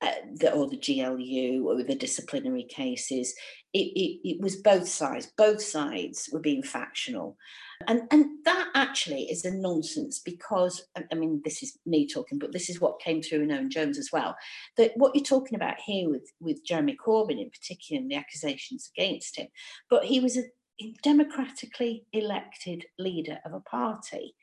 uh, 0.02 0.10
the, 0.34 0.52
or 0.52 0.68
the 0.68 0.76
GLU 0.76 1.64
or 1.64 1.82
the 1.82 1.94
disciplinary 1.94 2.64
cases. 2.64 3.34
It, 3.72 3.92
it, 3.94 4.28
it 4.28 4.40
was 4.40 4.56
both 4.56 4.88
sides. 4.88 5.32
Both 5.38 5.62
sides 5.62 6.28
were 6.32 6.40
being 6.40 6.64
factional. 6.64 7.36
And, 7.88 8.02
and 8.10 8.26
that 8.44 8.68
actually 8.74 9.24
is 9.24 9.44
a 9.44 9.50
nonsense 9.50 10.18
because, 10.18 10.82
I 11.10 11.14
mean, 11.14 11.40
this 11.44 11.62
is 11.62 11.78
me 11.86 12.06
talking, 12.06 12.38
but 12.38 12.52
this 12.52 12.68
is 12.68 12.80
what 12.80 13.00
came 13.00 13.22
through 13.22 13.42
in 13.42 13.52
Owen 13.52 13.70
Jones 13.70 13.98
as 13.98 14.10
well. 14.12 14.36
That 14.76 14.92
what 14.96 15.14
you're 15.14 15.24
talking 15.24 15.56
about 15.56 15.80
here 15.80 16.08
with, 16.08 16.30
with 16.40 16.64
Jeremy 16.64 16.96
Corbyn 16.96 17.40
in 17.40 17.50
particular 17.50 18.00
and 18.00 18.10
the 18.10 18.16
accusations 18.16 18.90
against 18.96 19.36
him, 19.36 19.48
but 19.88 20.04
he 20.04 20.20
was 20.20 20.36
a 20.36 20.44
democratically 21.02 22.06
elected 22.12 22.84
leader 22.98 23.38
of 23.44 23.52
a 23.52 23.60
party 23.60 24.34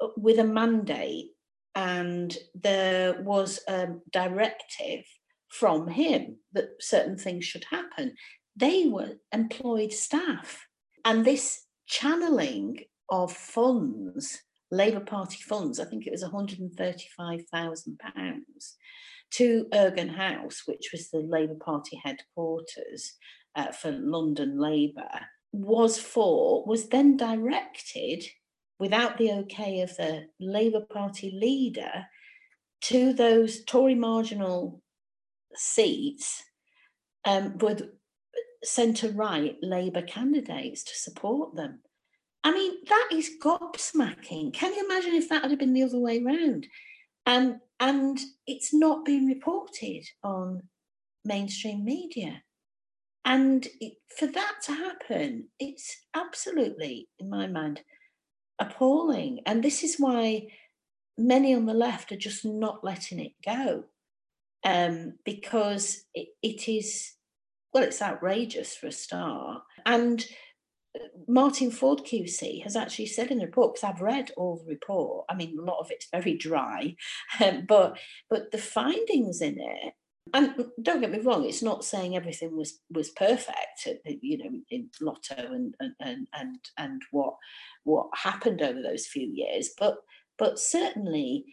uh, 0.00 0.08
with 0.16 0.38
a 0.38 0.44
mandate 0.44 1.30
and 1.74 2.36
there 2.54 3.20
was 3.22 3.60
a 3.68 3.88
directive 4.12 5.04
from 5.48 5.88
him 5.88 6.36
that 6.52 6.68
certain 6.80 7.16
things 7.16 7.44
should 7.44 7.64
happen. 7.70 8.14
They 8.56 8.86
were 8.86 9.14
employed 9.32 9.92
staff. 9.92 10.66
And 11.04 11.24
this 11.24 11.63
channeling 11.86 12.84
of 13.10 13.32
funds, 13.32 14.42
Labour 14.70 15.00
Party 15.00 15.38
funds, 15.42 15.78
I 15.78 15.84
think 15.84 16.06
it 16.06 16.12
was 16.12 16.24
£135,000 16.24 17.94
to 19.32 19.66
Ergon 19.72 20.14
House, 20.14 20.62
which 20.66 20.90
was 20.92 21.10
the 21.10 21.18
Labour 21.20 21.56
Party 21.56 22.00
headquarters 22.02 23.14
uh, 23.56 23.72
for 23.72 23.90
London 23.90 24.58
Labour, 24.58 25.10
was 25.52 25.98
for, 25.98 26.64
was 26.66 26.88
then 26.88 27.16
directed 27.16 28.24
without 28.78 29.18
the 29.18 29.30
okay 29.30 29.80
of 29.80 29.96
the 29.96 30.26
Labour 30.40 30.80
Party 30.80 31.30
leader 31.40 32.06
to 32.82 33.12
those 33.12 33.64
Tory 33.64 33.94
marginal 33.94 34.82
seats 35.54 36.42
um, 37.24 37.56
with 37.58 37.88
centre 38.64 39.10
right 39.10 39.56
Labour 39.62 40.02
candidates 40.02 40.82
to 40.84 40.94
support 40.94 41.54
them. 41.54 41.80
I 42.42 42.52
mean, 42.52 42.72
that 42.88 43.08
is 43.12 43.30
gobsmacking. 43.42 44.52
Can 44.52 44.74
you 44.74 44.84
imagine 44.84 45.14
if 45.14 45.28
that 45.28 45.48
had 45.48 45.58
been 45.58 45.72
the 45.72 45.82
other 45.82 45.98
way 45.98 46.22
around? 46.22 46.66
And 47.26 47.56
and 47.80 48.18
it's 48.46 48.72
not 48.72 49.04
been 49.04 49.26
reported 49.26 50.04
on 50.22 50.62
mainstream 51.24 51.84
media. 51.84 52.42
And 53.24 53.66
it, 53.80 53.94
for 54.16 54.26
that 54.26 54.54
to 54.64 54.72
happen, 54.72 55.48
it's 55.58 55.96
absolutely, 56.14 57.08
in 57.18 57.30
my 57.30 57.46
mind, 57.46 57.80
appalling. 58.58 59.40
And 59.46 59.62
this 59.62 59.82
is 59.82 59.96
why 59.98 60.48
many 61.16 61.54
on 61.54 61.66
the 61.66 61.74
left 61.74 62.12
are 62.12 62.16
just 62.16 62.44
not 62.44 62.84
letting 62.84 63.20
it 63.20 63.32
go 63.44 63.84
um, 64.64 65.14
because 65.24 66.04
it, 66.14 66.28
it 66.42 66.68
is, 66.68 67.12
well, 67.74 67.82
it's 67.82 68.00
outrageous 68.00 68.76
for 68.76 68.86
a 68.86 68.92
start. 68.92 69.62
And 69.84 70.24
uh, 70.94 71.08
Martin 71.28 71.70
Forde 71.70 72.06
QC 72.06 72.62
has 72.62 72.76
actually 72.76 73.06
said 73.06 73.30
in 73.30 73.38
the 73.38 73.46
report, 73.46 73.74
because 73.74 73.90
I've 73.90 74.00
read 74.00 74.30
all 74.36 74.56
the 74.56 74.70
report, 74.70 75.26
I 75.28 75.34
mean, 75.34 75.58
a 75.58 75.62
lot 75.62 75.80
of 75.80 75.90
it's 75.90 76.08
very 76.10 76.36
dry, 76.36 76.94
um, 77.44 77.64
but 77.66 77.98
but 78.30 78.52
the 78.52 78.58
findings 78.58 79.40
in 79.40 79.58
it 79.58 79.94
and 80.32 80.54
don't 80.80 81.00
get 81.00 81.10
me 81.10 81.18
wrong, 81.18 81.44
it's 81.44 81.62
not 81.62 81.84
saying 81.84 82.16
everything 82.16 82.56
was 82.56 82.80
was 82.90 83.10
perfect, 83.10 83.86
uh, 83.86 84.12
you 84.22 84.38
know, 84.38 84.50
in 84.70 84.88
LOTO 85.00 85.52
and 85.52 85.74
and 86.00 86.28
and 86.32 86.58
and 86.78 87.02
what 87.10 87.34
what 87.82 88.06
happened 88.14 88.62
over 88.62 88.80
those 88.80 89.06
few 89.06 89.28
years, 89.30 89.70
but 89.78 89.98
but 90.38 90.58
certainly 90.58 91.44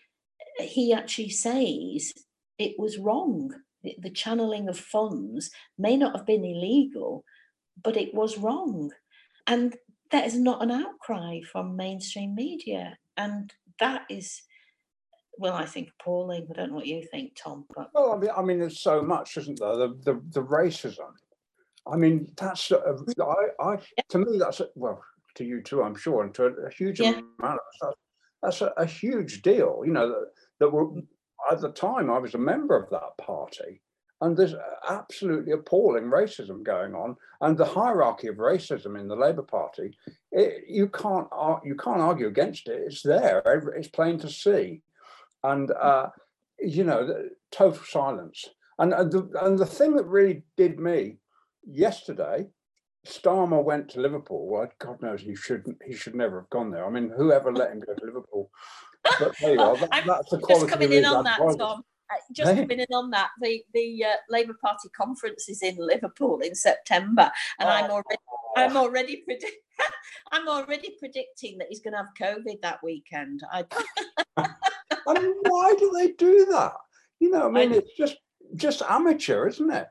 uh, 0.60 0.64
he 0.64 0.94
actually 0.94 1.30
says 1.30 2.14
it 2.58 2.76
was 2.80 2.98
wrong. 2.98 3.52
The, 3.84 3.96
the 4.00 4.10
channeling 4.10 4.70
of 4.70 4.78
funds 4.78 5.50
may 5.78 5.98
not 5.98 6.16
have 6.16 6.26
been 6.26 6.46
illegal, 6.46 7.24
but 7.84 7.98
it 7.98 8.14
was 8.14 8.38
wrong. 8.38 8.92
And 9.48 9.76
that 10.12 10.26
is 10.26 10.38
not 10.38 10.62
an 10.62 10.72
outcry 10.72 11.40
from 11.52 11.76
mainstream 11.76 12.36
media. 12.36 12.98
And 13.18 13.52
that 13.80 14.04
is, 14.10 14.42
well, 15.38 15.54
I 15.54 15.66
think 15.66 15.90
appalling. 16.00 16.48
I 16.50 16.54
don't 16.54 16.70
know 16.70 16.76
what 16.76 16.88
you 16.88 17.04
think, 17.12 17.36
Tom. 17.36 17.66
But... 17.76 17.90
Well, 17.94 18.14
I 18.14 18.18
mean, 18.18 18.30
I 18.36 18.42
mean, 18.42 18.60
there's 18.60 18.82
so 18.82 19.02
much, 19.02 19.38
isn't 19.38 19.60
there? 19.60 19.76
The 19.76 19.88
the, 20.04 20.22
the 20.32 20.44
racism. 20.44 21.12
I 21.92 21.96
mean, 21.96 22.28
that's 22.38 22.70
a, 22.72 22.78
I, 23.20 23.72
I 23.72 23.78
to 24.10 24.20
me 24.20 24.38
that's 24.38 24.62
well 24.76 25.02
to 25.36 25.44
you 25.44 25.62
too, 25.62 25.82
I'm 25.82 25.96
sure, 25.96 26.24
and 26.24 26.34
to 26.36 26.46
a, 26.46 26.52
a 26.68 26.72
huge 26.72 27.00
yeah. 27.00 27.20
amount 27.40 27.60
of 27.82 27.90
us, 27.90 27.96
that's 28.44 28.62
a, 28.62 28.74
a, 28.78 28.86
huge 28.86 29.42
deal. 29.42 29.82
You 29.86 29.94
know 29.94 30.08
that 30.10 30.26
that 30.60 30.70
were 30.70 30.90
at 31.50 31.62
the 31.62 31.72
time 31.72 32.10
I 32.10 32.20
was 32.20 32.34
a 32.34 32.40
member 32.40 32.76
of 32.76 32.90
that 32.90 33.18
party, 33.18 33.82
and 34.22 34.38
there's 34.38 34.56
absolutely 34.88 35.52
appalling 35.52 36.06
racism 36.06 36.64
going 36.64 36.94
on, 36.94 37.16
and 37.42 37.58
the 37.58 37.66
hierarchy 37.66 38.28
of 38.28 38.36
racism 38.36 39.00
in 39.00 39.08
the 39.08 39.16
Labour 39.16 39.42
Party, 39.42 39.98
it, 40.32 40.66
you 40.68 40.88
can't 40.90 41.28
you 41.64 41.76
can't 41.76 42.02
argue 42.02 42.28
against 42.28 42.68
it. 42.68 42.84
It's 42.86 43.02
there. 43.02 43.42
It's 43.76 43.88
plain 43.88 44.20
to 44.20 44.30
see, 44.30 44.82
and 45.44 45.72
uh, 45.72 46.10
you 46.60 46.84
know, 46.84 47.30
total 47.52 47.84
silence. 47.84 48.48
And 48.78 48.94
and 48.94 49.12
the, 49.12 49.30
and 49.42 49.58
the 49.58 49.66
thing 49.66 49.96
that 49.96 50.06
really 50.06 50.44
did 50.56 50.80
me 50.80 51.18
yesterday, 51.66 52.48
Starmer 53.06 53.64
went 53.64 53.90
to 53.90 54.02
Liverpool. 54.02 54.48
Well, 54.48 54.72
God 54.80 55.02
knows 55.02 55.22
he 55.22 55.36
shouldn't. 55.36 55.78
He 55.86 55.96
should 55.96 56.16
never 56.16 56.42
have 56.42 56.50
gone 56.50 56.72
there. 56.72 56.86
I 56.86 56.90
mean, 56.90 57.12
whoever 57.16 57.52
let 57.52 57.72
him 57.72 57.80
go 57.80 57.94
to 57.94 58.06
Liverpool? 58.06 58.52
But 59.04 59.36
there 59.42 59.54
you 59.54 59.62
are. 59.62 59.78
That, 59.78 59.90
that's 60.06 60.30
the 60.30 60.38
quality. 60.38 60.68
Just 60.68 60.74
coming 60.74 60.94
in 60.94 61.06
on 61.06 61.24
that, 61.24 61.40
Tom. 61.58 61.84
Uh, 62.12 62.16
just 62.34 62.54
hey. 62.54 62.62
coming 62.62 62.80
in 62.80 62.94
on 62.94 63.10
that, 63.12 63.30
the 63.42 63.64
the 63.74 64.06
uh, 64.06 64.16
Labour 64.30 64.56
Party 64.62 64.90
conference 64.96 65.50
is 65.50 65.62
in 65.64 65.76
Liverpool 65.78 66.40
in 66.40 66.54
September, 66.54 67.32
and 67.60 67.70
oh. 67.70 67.72
I'm 67.72 67.90
already 67.90 68.18
I'm 68.56 68.78
already 68.78 69.24
predict 69.26 69.56
I'm 70.32 70.48
already 70.48 70.96
predicting 71.00 71.58
that 71.58 71.68
he's 71.70 71.82
going 71.82 71.94
to 71.94 72.00
have 72.00 72.08
COVID 72.20 72.62
that 72.62 72.84
weekend. 72.84 73.42
I. 73.52 73.66
I 75.08 75.20
mean, 75.20 75.34
why 75.48 75.74
do 75.80 75.92
they 75.98 76.12
do 76.12 76.46
that? 76.52 76.74
You 77.20 77.32
know, 77.32 77.48
I 77.48 77.52
mean, 77.52 77.74
I, 77.74 77.78
it's 77.78 77.96
just 77.98 78.18
just 78.56 78.84
amateur, 78.88 79.48
isn't 79.48 79.72
it? 79.72 79.88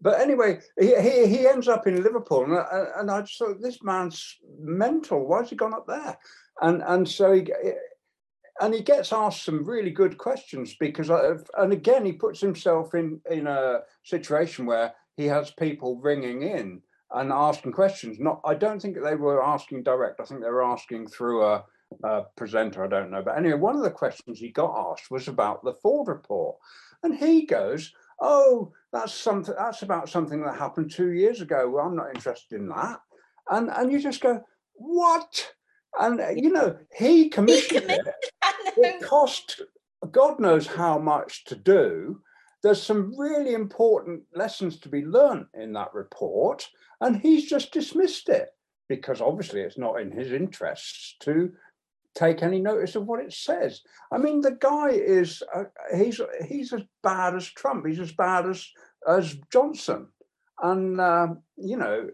But 0.00 0.20
anyway, 0.20 0.60
he, 0.78 0.94
he, 1.00 1.26
he 1.26 1.48
ends 1.48 1.68
up 1.68 1.86
in 1.86 2.02
Liverpool, 2.02 2.44
and, 2.44 2.54
I, 2.54 2.86
and 2.98 3.10
I 3.10 3.22
just 3.22 3.38
thought 3.38 3.60
this 3.62 3.82
man's 3.82 4.36
mental. 4.60 5.26
Why's 5.26 5.50
he 5.50 5.56
gone 5.56 5.74
up 5.74 5.86
there? 5.86 6.18
And 6.60 6.82
and 6.82 7.08
so 7.08 7.32
he 7.32 7.46
and 8.60 8.74
he 8.74 8.82
gets 8.82 9.12
asked 9.12 9.44
some 9.44 9.64
really 9.64 9.90
good 9.90 10.16
questions 10.18 10.76
because 10.78 11.10
uh, 11.10 11.38
I 11.56 11.62
and 11.62 11.72
again 11.72 12.04
he 12.04 12.12
puts 12.12 12.40
himself 12.40 12.94
in 12.94 13.20
in 13.30 13.46
a 13.46 13.80
situation 14.04 14.66
where 14.66 14.94
he 15.16 15.26
has 15.26 15.50
people 15.50 16.00
ringing 16.00 16.42
in 16.42 16.80
and 17.12 17.32
asking 17.32 17.72
questions. 17.72 18.18
Not 18.18 18.40
i 18.44 18.54
don't 18.54 18.80
think 18.80 18.96
they 19.02 19.14
were 19.14 19.44
asking 19.44 19.82
direct. 19.82 20.20
I 20.20 20.24
think 20.24 20.42
they 20.42 20.50
were 20.50 20.64
asking 20.64 21.08
through 21.08 21.44
a, 21.44 21.64
a 22.04 22.22
presenter. 22.36 22.84
I 22.84 22.88
don't 22.88 23.10
know. 23.10 23.22
But 23.22 23.36
anyway 23.36 23.58
one 23.58 23.76
of 23.76 23.82
the 23.82 23.90
questions 23.90 24.38
he 24.38 24.50
got 24.50 24.92
asked 24.92 25.10
was 25.10 25.28
about 25.28 25.62
the 25.62 25.74
Forde 25.74 26.08
report. 26.08 26.56
And 27.02 27.14
he 27.14 27.46
goes 27.46 27.92
oh 28.20 28.72
that's 28.96 29.14
something 29.14 29.54
that's 29.58 29.82
about 29.82 30.08
something 30.08 30.42
that 30.42 30.56
happened 30.56 30.90
two 30.90 31.12
years 31.12 31.40
ago 31.40 31.68
well 31.68 31.86
i'm 31.86 31.96
not 31.96 32.14
interested 32.14 32.60
in 32.60 32.68
that 32.68 32.98
and 33.50 33.70
and 33.70 33.92
you 33.92 33.98
just 33.98 34.20
go 34.20 34.42
what 34.74 35.52
and 35.98 36.20
uh, 36.20 36.28
you 36.30 36.50
know 36.50 36.76
he 36.96 37.28
commissioned 37.28 37.90
it. 37.90 38.06
It 38.76 39.02
cost 39.02 39.62
God 40.10 40.38
knows 40.38 40.66
how 40.66 40.98
much 40.98 41.44
to 41.46 41.56
do. 41.56 42.20
There's 42.62 42.82
some 42.82 43.14
really 43.18 43.54
important 43.54 44.22
lessons 44.34 44.78
to 44.80 44.88
be 44.88 45.04
learned 45.04 45.46
in 45.54 45.72
that 45.74 45.94
report, 45.94 46.66
and 47.00 47.16
he's 47.16 47.48
just 47.48 47.72
dismissed 47.72 48.28
it 48.28 48.48
because 48.88 49.20
obviously 49.20 49.60
it's 49.60 49.78
not 49.78 50.00
in 50.00 50.10
his 50.10 50.32
interests 50.32 51.16
to 51.20 51.52
take 52.14 52.42
any 52.42 52.60
notice 52.60 52.96
of 52.96 53.06
what 53.06 53.20
it 53.20 53.32
says. 53.32 53.82
I 54.12 54.18
mean, 54.18 54.40
the 54.40 54.56
guy 54.60 54.90
is 54.90 55.42
uh, 55.54 55.64
he's 55.96 56.20
he's 56.46 56.72
as 56.72 56.82
bad 57.02 57.34
as 57.34 57.46
Trump. 57.46 57.86
He's 57.86 58.00
as 58.00 58.12
bad 58.12 58.48
as 58.48 58.66
as 59.06 59.36
Johnson, 59.52 60.08
and 60.62 61.00
uh, 61.00 61.28
you 61.56 61.76
know. 61.76 62.08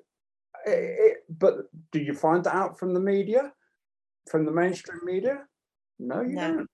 It, 0.65 0.71
it, 0.71 1.17
but 1.29 1.55
do 1.91 1.99
you 1.99 2.15
find 2.15 2.45
that 2.45 2.55
out 2.55 2.79
from 2.79 2.95
the 2.95 3.01
media? 3.01 3.53
from 4.31 4.45
the 4.45 4.53
mainstream 4.53 5.01
media? 5.05 5.45
No, 5.99 6.21
you 6.21 6.35
no. 6.35 6.57
don't. 6.57 6.71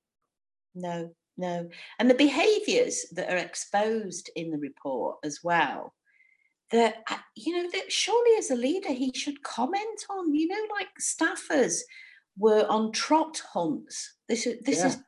No, 0.74 1.10
no. 1.36 1.68
And 1.98 2.10
the 2.10 2.14
behaviours 2.14 3.06
that 3.12 3.30
are 3.30 3.36
exposed 3.36 4.30
in 4.36 4.50
the 4.50 4.58
report 4.58 5.16
as 5.24 5.40
well, 5.42 5.94
that, 6.70 6.96
uh, 7.10 7.16
you 7.34 7.56
know, 7.56 7.68
that 7.72 7.90
surely 7.90 8.36
as 8.38 8.50
a 8.50 8.56
leader 8.56 8.92
he 8.92 9.12
should 9.14 9.42
comment 9.42 10.04
on, 10.10 10.34
you 10.34 10.48
know, 10.48 10.66
like 10.72 10.88
staffers 11.00 11.80
were 12.36 12.66
on 12.68 12.92
trot 12.92 13.40
hunts. 13.52 14.16
This, 14.28 14.46
is 14.46 14.60
this 14.64 14.78
yeah. 14.78 14.86
is 14.88 14.98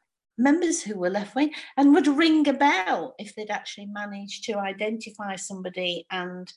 members 0.40 0.82
who 0.82 0.98
were 0.98 1.10
left 1.10 1.34
wing 1.34 1.52
and 1.76 1.94
would 1.94 2.06
ring 2.06 2.48
a 2.48 2.52
bell 2.52 3.14
if 3.18 3.34
they'd 3.34 3.50
actually 3.50 3.86
managed 3.86 4.44
to 4.44 4.58
identify 4.58 5.36
somebody 5.36 6.06
and 6.10 6.52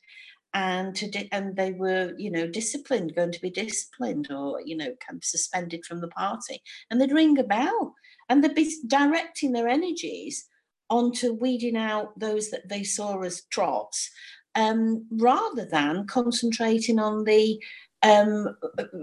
and 0.56 0.96
to 0.96 1.10
di- 1.10 1.30
and 1.32 1.56
they 1.56 1.72
were 1.72 2.14
you 2.18 2.30
know 2.30 2.48
disciplined 2.48 3.16
going 3.16 3.32
to 3.32 3.42
be 3.42 3.50
disciplined 3.50 4.32
or 4.32 4.62
you 4.62 4.78
know 4.78 4.94
kind 5.06 5.18
of 5.18 5.24
suspended 5.24 5.86
from 5.86 6.00
the 6.00 6.08
party. 6.10 6.62
And 6.90 7.00
they'd 7.00 7.12
ring 7.12 7.38
a 7.40 7.44
bell 7.44 7.96
and 8.30 8.44
they'd 8.44 8.56
be 8.56 8.74
directing 8.88 9.52
their 9.52 9.68
energies 9.68 10.46
onto 10.90 11.34
weeding 11.34 11.78
out 11.78 12.18
those 12.20 12.52
that 12.52 12.70
they 12.70 12.84
saw 12.84 13.22
as 13.22 13.44
trots 13.50 14.10
um, 14.56 15.06
rather 15.12 15.66
than 15.66 16.06
concentrating 16.06 17.00
on 17.00 17.24
the 17.24 17.60
um, 18.04 18.56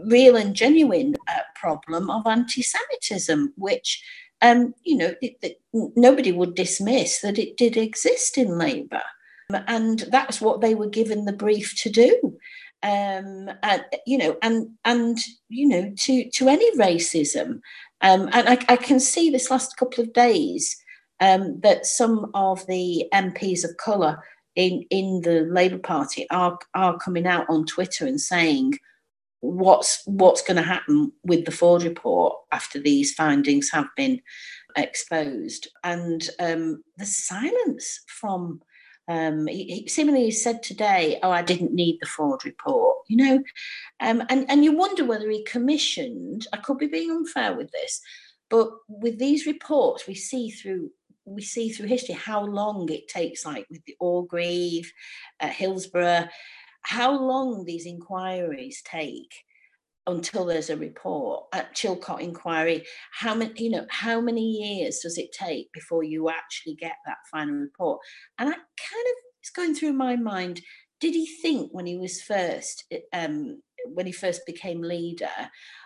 real 0.06 0.36
and 0.36 0.54
genuine 0.54 1.14
uh, 1.28 1.40
problem 1.54 2.10
of 2.10 2.26
anti-Semitism, 2.26 3.54
which 3.56 4.04
um, 4.42 4.74
you 4.84 4.96
know 4.96 5.14
it, 5.20 5.36
it, 5.42 5.60
nobody 5.72 6.32
would 6.32 6.54
dismiss 6.54 7.20
that 7.20 7.38
it 7.38 7.56
did 7.56 7.76
exist 7.76 8.38
in 8.38 8.58
Labour. 8.58 9.02
And 9.66 10.00
that's 10.12 10.40
what 10.40 10.60
they 10.60 10.76
were 10.76 10.88
given 10.88 11.24
the 11.24 11.32
brief 11.32 11.74
to 11.82 11.90
do. 11.90 12.38
Um, 12.82 13.50
and 13.62 13.84
you 14.06 14.16
know 14.16 14.36
and 14.42 14.70
and 14.84 15.18
you 15.48 15.68
know 15.68 15.92
to 15.98 16.30
to 16.30 16.48
any 16.48 16.76
racism. 16.76 17.60
Um, 18.00 18.30
and 18.32 18.48
I, 18.48 18.58
I, 18.68 18.76
can 18.76 18.98
see 18.98 19.28
this 19.28 19.50
last 19.50 19.76
couple 19.76 20.02
of 20.02 20.14
days 20.14 20.74
um, 21.20 21.60
that 21.60 21.84
some 21.84 22.30
of 22.32 22.66
the 22.66 23.06
MPs 23.12 23.64
of 23.64 23.76
colour 23.76 24.22
in 24.56 24.86
in 24.88 25.20
the 25.22 25.42
Labour 25.50 25.78
Party 25.78 26.26
are 26.30 26.58
are 26.74 26.98
coming 26.98 27.26
out 27.26 27.44
on 27.50 27.66
Twitter 27.66 28.06
and 28.06 28.20
saying 28.20 28.78
what's 29.40 30.02
what's 30.06 30.42
going 30.42 30.56
to 30.56 30.62
happen 30.62 31.12
with 31.24 31.44
the 31.44 31.50
Forde 31.50 31.84
report 31.84 32.36
after 32.52 32.78
these 32.78 33.14
findings 33.14 33.70
have 33.70 33.88
been 33.96 34.20
exposed 34.76 35.68
and 35.82 36.28
um, 36.38 36.82
the 36.98 37.06
silence 37.06 38.00
from 38.06 38.60
um, 39.08 39.48
he, 39.48 39.64
he 39.64 39.88
seemingly 39.88 40.30
said 40.30 40.62
today, 40.62 41.18
"Oh, 41.22 41.32
I 41.32 41.42
didn't 41.42 41.74
need 41.74 41.98
the 42.00 42.06
Forde 42.06 42.44
report," 42.44 42.98
you 43.08 43.16
know, 43.16 43.42
um, 43.98 44.22
and 44.28 44.48
and 44.48 44.64
you 44.64 44.70
wonder 44.72 45.04
whether 45.04 45.28
he 45.28 45.42
commissioned. 45.42 46.46
I 46.52 46.58
could 46.58 46.78
be 46.78 46.86
being 46.86 47.10
unfair 47.10 47.56
with 47.56 47.72
this, 47.72 48.00
but 48.50 48.70
with 48.88 49.18
these 49.18 49.46
reports, 49.46 50.06
we 50.06 50.14
see 50.14 50.50
through 50.50 50.90
we 51.24 51.42
see 51.42 51.70
through 51.70 51.88
history 51.88 52.14
how 52.14 52.44
long 52.44 52.88
it 52.90 53.08
takes, 53.08 53.44
like 53.44 53.66
with 53.68 53.84
the 53.84 53.96
Orgreave, 54.00 54.92
uh, 55.40 55.48
Hillsborough, 55.48 56.28
how 56.82 57.18
long 57.18 57.64
these 57.64 57.86
inquiries 57.86 58.82
take 58.84 59.32
until 60.06 60.44
there's 60.44 60.70
a 60.70 60.76
report 60.76 61.44
at 61.52 61.74
Chilcot 61.74 62.20
inquiry? 62.20 62.84
How 63.12 63.34
many 63.34 63.52
you 63.56 63.70
know 63.70 63.86
how 63.90 64.20
many 64.20 64.42
years 64.42 65.00
does 65.00 65.18
it 65.18 65.32
take 65.32 65.72
before 65.72 66.02
you 66.02 66.30
actually 66.30 66.74
get 66.74 66.96
that 67.06 67.18
final 67.30 67.54
report? 67.54 68.00
And 68.38 68.48
I 68.48 68.52
kind 68.52 69.06
of 69.06 69.14
it's 69.40 69.50
going 69.50 69.74
through 69.74 69.94
my 69.94 70.16
mind 70.16 70.60
did 71.00 71.14
he 71.14 71.26
think 71.26 71.70
when 71.72 71.86
he 71.86 71.96
was 71.96 72.22
first 72.22 72.84
um, 73.12 73.62
when 73.86 74.06
he 74.06 74.12
first 74.12 74.42
became 74.46 74.82
leader 74.82 75.28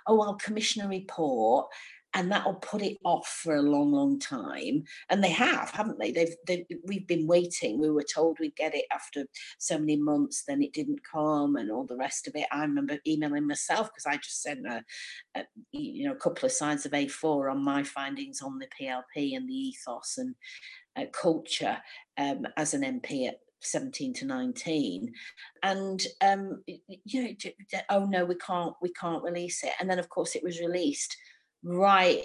oh 0.07 0.21
I'll 0.21 0.35
commission 0.35 0.83
a 0.83 0.89
report 0.89 1.69
and 2.15 2.31
that'll 2.31 2.55
put 2.55 2.81
it 2.81 2.97
off 3.05 3.27
for 3.27 3.57
a 3.57 3.63
long, 3.63 3.93
long 3.93 4.19
time. 4.19 4.85
And 5.11 5.23
they 5.23 5.31
have, 5.31 5.71
haven't 5.71 5.99
they? 5.99 6.13
They've, 6.13 6.35
they've 6.47 6.65
we've 6.85 7.07
been 7.07 7.27
waiting. 7.27 7.81
We 7.81 7.91
were 7.91 8.05
told 8.05 8.39
we'd 8.39 8.57
get 8.57 8.75
it 8.75 8.85
after 8.93 9.27
so 9.59 9.79
many 9.79 9.97
months, 9.97 10.45
then 10.47 10.63
it 10.63 10.73
didn't 10.73 11.01
come, 11.05 11.57
and 11.57 11.71
all 11.71 11.85
the 11.85 11.97
rest 11.97 12.29
of 12.29 12.37
it. 12.37 12.47
I 12.53 12.63
remember 12.63 12.99
emailing 13.07 13.47
myself 13.47 13.91
because 13.91 14.07
I 14.07 14.17
just 14.17 14.43
sent 14.43 14.67
a, 14.67 14.85
a, 15.35 15.45
you 15.73 16.07
know 16.07 16.13
a 16.13 16.17
couple 16.17 16.47
of 16.47 16.53
sides 16.53 16.87
of 16.87 16.93
A4 16.93 17.51
on 17.51 17.65
my 17.65 17.83
findings 17.83 18.41
on 18.41 18.59
the 18.59 18.69
PLP 18.81 19.37
and 19.37 19.49
the 19.49 19.55
ethos 19.55 20.19
and 20.19 20.35
uh, 20.97 21.07
culture 21.13 21.79
um, 22.17 22.47
as 22.57 22.75
an 22.75 22.83
MP 22.83 23.27
at 23.27 23.41
17 23.61 24.13
to 24.13 24.27
19 24.27 25.11
and 25.63 26.07
um 26.21 26.63
you 26.67 27.23
know 27.23 27.51
oh 27.89 28.05
no 28.05 28.23
we 28.23 28.35
can't 28.35 28.75
we 28.83 28.93
can't 28.93 29.23
release 29.23 29.65
it 29.65 29.73
and 29.81 29.89
then 29.89 29.99
of 29.99 30.11
course 30.11 30.37
it 30.37 30.43
was 30.43 30.61
released 30.61 31.17
right 31.65 32.25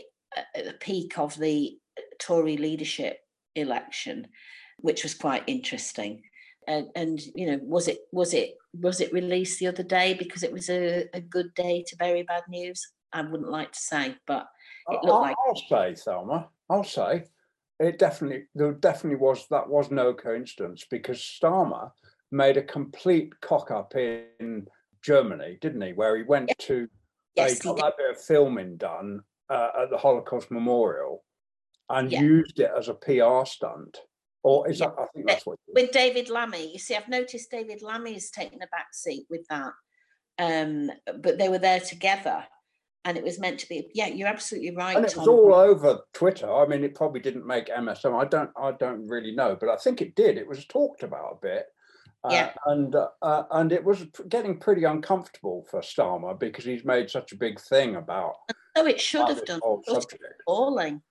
at 0.55 0.65
the 0.65 0.73
peak 0.73 1.17
of 1.17 1.35
the 1.37 1.77
Tory 2.19 2.57
leadership 2.57 3.17
election, 3.55 4.27
which 4.77 5.03
was 5.03 5.15
quite 5.15 5.43
interesting. 5.47 6.21
and, 6.67 6.87
and 6.95 7.19
you 7.35 7.47
know 7.47 7.59
was 7.63 7.87
it 7.87 7.99
was 8.11 8.33
it 8.33 8.55
was 8.73 9.01
it 9.01 9.11
released 9.11 9.59
the 9.59 9.67
other 9.67 9.83
day 9.83 10.13
because 10.13 10.43
it 10.43 10.51
was 10.51 10.69
a, 10.69 11.07
a 11.13 11.21
good 11.21 11.53
day 11.55 11.83
to 11.87 11.95
bury 11.95 12.23
bad 12.23 12.43
news? 12.47 12.87
I 13.11 13.23
wouldn't 13.23 13.49
like 13.49 13.71
to 13.71 13.79
say 13.79 14.15
but 14.27 14.47
it 14.87 15.03
looked 15.03 15.07
I'll, 15.07 15.21
like 15.21 15.35
I'll 15.47 15.55
say 15.55 15.95
Thelma 15.95 16.47
I'll 16.69 16.83
say 16.83 17.23
it 17.79 17.97
definitely 17.97 18.43
there 18.53 18.71
definitely 18.73 19.17
was 19.17 19.47
that 19.49 19.67
was 19.67 19.89
no 19.89 20.13
coincidence 20.13 20.85
because 20.89 21.17
Starmer 21.17 21.91
made 22.31 22.57
a 22.57 22.61
complete 22.61 23.33
cock 23.41 23.71
up 23.71 23.95
in 23.95 24.67
Germany 25.01 25.57
didn't 25.59 25.81
he? 25.81 25.93
Where 25.93 26.15
he 26.15 26.23
went 26.23 26.51
to 26.59 26.87
yes 27.35 27.49
they 27.49 27.55
he 27.55 27.59
got 27.61 27.77
that 27.77 27.97
bit 27.97 28.11
of 28.11 28.21
filming 28.21 28.77
done 28.77 29.21
uh, 29.49 29.69
at 29.83 29.89
the 29.89 29.97
Holocaust 29.97 30.51
Memorial 30.51 31.23
and 31.89 32.11
Yeah. 32.11 32.21
used 32.21 32.59
it 32.59 32.71
as 32.77 32.87
a 32.89 32.93
PR 32.93 33.45
stunt. 33.45 33.97
Or 34.43 34.69
is 34.69 34.79
Yeah. 34.79 34.87
that? 34.87 34.99
I 34.99 35.05
think 35.13 35.27
that's 35.27 35.45
what. 35.45 35.57
with 35.67 35.91
david 35.91 36.29
lammy 36.29 36.71
you 36.71 36.79
see 36.79 36.95
i've 36.95 37.09
noticed 37.09 37.51
david 37.51 37.81
lammy 37.81 38.13
has 38.13 38.29
taken 38.31 38.61
a 38.61 38.67
back 38.67 38.87
seat 38.93 39.25
with 39.29 39.45
that 39.49 39.73
um 40.39 40.89
but 41.21 41.37
they 41.37 41.49
were 41.49 41.57
there 41.59 41.81
together 41.81 42.45
and 43.03 43.17
it 43.17 43.23
was 43.23 43.37
meant 43.39 43.59
to 43.59 43.67
be 43.67 43.89
yeah 43.93 44.07
you're 44.07 44.29
absolutely 44.29 44.73
right 44.75 44.95
And 44.95 45.05
it 45.05 45.15
was 45.15 45.25
Tom. 45.25 45.29
all 45.29 45.53
over 45.53 45.99
Twitter. 46.13 46.49
I 46.51 46.65
mean, 46.67 46.83
it 46.85 46.95
probably 46.95 47.19
didn't 47.19 47.45
make 47.45 47.67
MSM. 47.67 48.13
I 48.17 48.25
don't. 48.25 48.51
I 48.61 48.71
don't 48.73 49.07
really 49.07 49.33
know, 49.33 49.55
but 49.59 49.69
I 49.69 49.77
think 49.77 50.01
it 50.01 50.15
did. 50.15 50.37
It 50.37 50.47
was 50.47 50.65
talked 50.67 51.03
about 51.03 51.33
a 51.37 51.41
bit. 51.41 51.65
Uh, 52.25 52.29
Yeah. 52.33 52.53
and 52.65 52.93
uh, 52.95 53.07
uh, 53.21 53.43
and 53.51 53.71
it 53.71 53.83
was 53.83 54.03
getting 54.27 54.59
pretty 54.59 54.83
uncomfortable 54.83 55.65
for 55.71 55.79
Starmer 55.79 56.37
because 56.37 56.65
he's 56.65 56.83
made 56.83 57.09
such 57.09 57.31
a 57.31 57.37
big 57.37 57.59
thing 57.59 57.95
about, 57.95 58.35
so 58.75 58.85
it 58.85 58.99
should 58.99 59.27
have 59.27 59.45
done. 59.45 59.59
whole 59.63 59.81
It 59.87 59.91
was 59.93 60.03
subject. 60.03 60.23
appalling. 60.41 61.01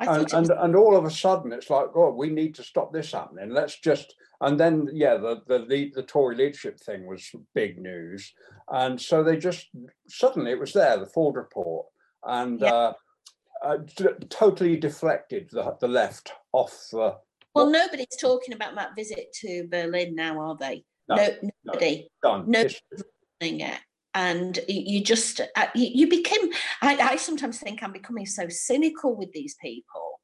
And, 0.00 0.32
and 0.32 0.50
and 0.50 0.76
all 0.76 0.96
of 0.96 1.04
a 1.04 1.10
sudden 1.10 1.52
it's 1.52 1.70
like 1.70 1.86
oh 1.94 2.12
we 2.12 2.28
need 2.28 2.54
to 2.56 2.62
stop 2.64 2.92
this 2.92 3.12
happening. 3.12 3.50
Let's 3.50 3.78
just 3.78 4.14
and 4.40 4.58
then 4.58 4.88
yeah 4.92 5.16
the 5.16 5.42
the 5.46 5.64
the, 5.66 5.92
the 5.94 6.02
tory 6.02 6.34
leadership 6.36 6.78
thing 6.80 7.06
was 7.06 7.30
big 7.54 7.78
news. 7.78 8.32
And 8.70 9.00
so 9.00 9.22
they 9.22 9.36
just 9.36 9.68
suddenly 10.08 10.50
it 10.50 10.58
was 10.58 10.72
there 10.72 10.98
the 10.98 11.06
Forde 11.06 11.36
report. 11.36 11.86
And 12.24 12.60
Yeah. 12.60 12.72
uh, 12.74 12.92
uh 13.62 13.78
totally 14.28 14.76
deflected 14.76 15.48
the, 15.52 15.76
the 15.80 15.88
left 15.88 16.32
off 16.52 16.88
the 16.90 16.98
well 17.54 17.66
what- 17.66 17.70
nobody's 17.70 18.16
talking 18.20 18.52
about 18.52 18.74
that 18.74 18.96
visit 18.96 19.32
to 19.42 19.66
berlin 19.70 20.14
now 20.16 20.38
are 20.40 20.56
they? 20.58 20.84
No, 21.08 21.14
no, 21.16 21.50
nobody. 21.64 22.08
Done. 22.22 22.50
No- 22.50 22.60
It's- 22.60 22.80
doing 23.40 23.60
it 23.60 23.78
and 24.14 24.60
you 24.68 25.02
just 25.02 25.40
uh, 25.56 25.66
you, 25.74 26.08
became 26.08 26.50
I, 26.80 26.96
I 26.96 27.16
sometimes 27.16 27.58
think 27.58 27.82
i'm 27.82 27.92
becoming 27.92 28.26
so 28.26 28.48
cynical 28.48 29.16
with 29.16 29.32
these 29.32 29.56
people 29.60 30.20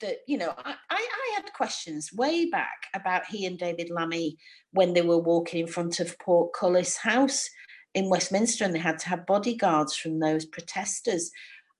that 0.00 0.18
you 0.26 0.38
know 0.38 0.52
I, 0.56 0.74
I 0.90 1.08
I 1.08 1.32
had 1.36 1.52
questions 1.54 2.12
way 2.12 2.46
back 2.46 2.86
about 2.94 3.26
he 3.26 3.46
and 3.46 3.58
david 3.58 3.90
lammy 3.90 4.36
when 4.72 4.92
they 4.92 5.02
were 5.02 5.18
walking 5.18 5.62
in 5.62 5.66
front 5.66 6.00
of 6.00 6.18
portcullis 6.18 6.96
house 6.96 7.48
in 7.94 8.08
westminster 8.08 8.64
and 8.64 8.74
they 8.74 8.78
had 8.78 8.98
to 9.00 9.08
have 9.08 9.26
bodyguards 9.26 9.96
from 9.96 10.18
those 10.18 10.46
protesters 10.46 11.30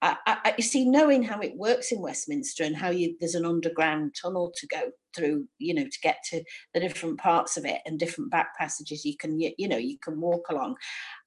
I, 0.02 0.16
I, 0.26 0.60
see, 0.60 0.84
knowing 0.84 1.22
how 1.22 1.40
it 1.40 1.56
works 1.56 1.92
in 1.92 2.00
Westminster 2.00 2.64
and 2.64 2.76
how 2.76 2.90
you 2.90 3.16
there's 3.20 3.36
an 3.36 3.44
underground 3.44 4.16
tunnel 4.20 4.52
to 4.56 4.66
go 4.66 4.90
through, 5.14 5.46
you 5.58 5.74
know, 5.74 5.84
to 5.84 6.00
get 6.02 6.16
to 6.30 6.42
the 6.74 6.80
different 6.80 7.18
parts 7.18 7.56
of 7.56 7.64
it 7.64 7.80
and 7.86 8.00
different 8.00 8.30
back 8.30 8.58
passages 8.58 9.04
you 9.04 9.16
can, 9.16 9.38
you, 9.38 9.52
you 9.58 9.68
know, 9.68 9.76
you 9.76 9.98
can 10.02 10.20
walk 10.20 10.48
along. 10.50 10.74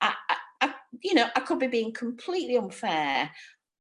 I, 0.01 0.13
I, 0.61 0.73
you 1.01 1.13
know, 1.13 1.27
I 1.35 1.39
could 1.39 1.59
be 1.59 1.67
being 1.67 1.93
completely 1.93 2.57
unfair, 2.57 3.31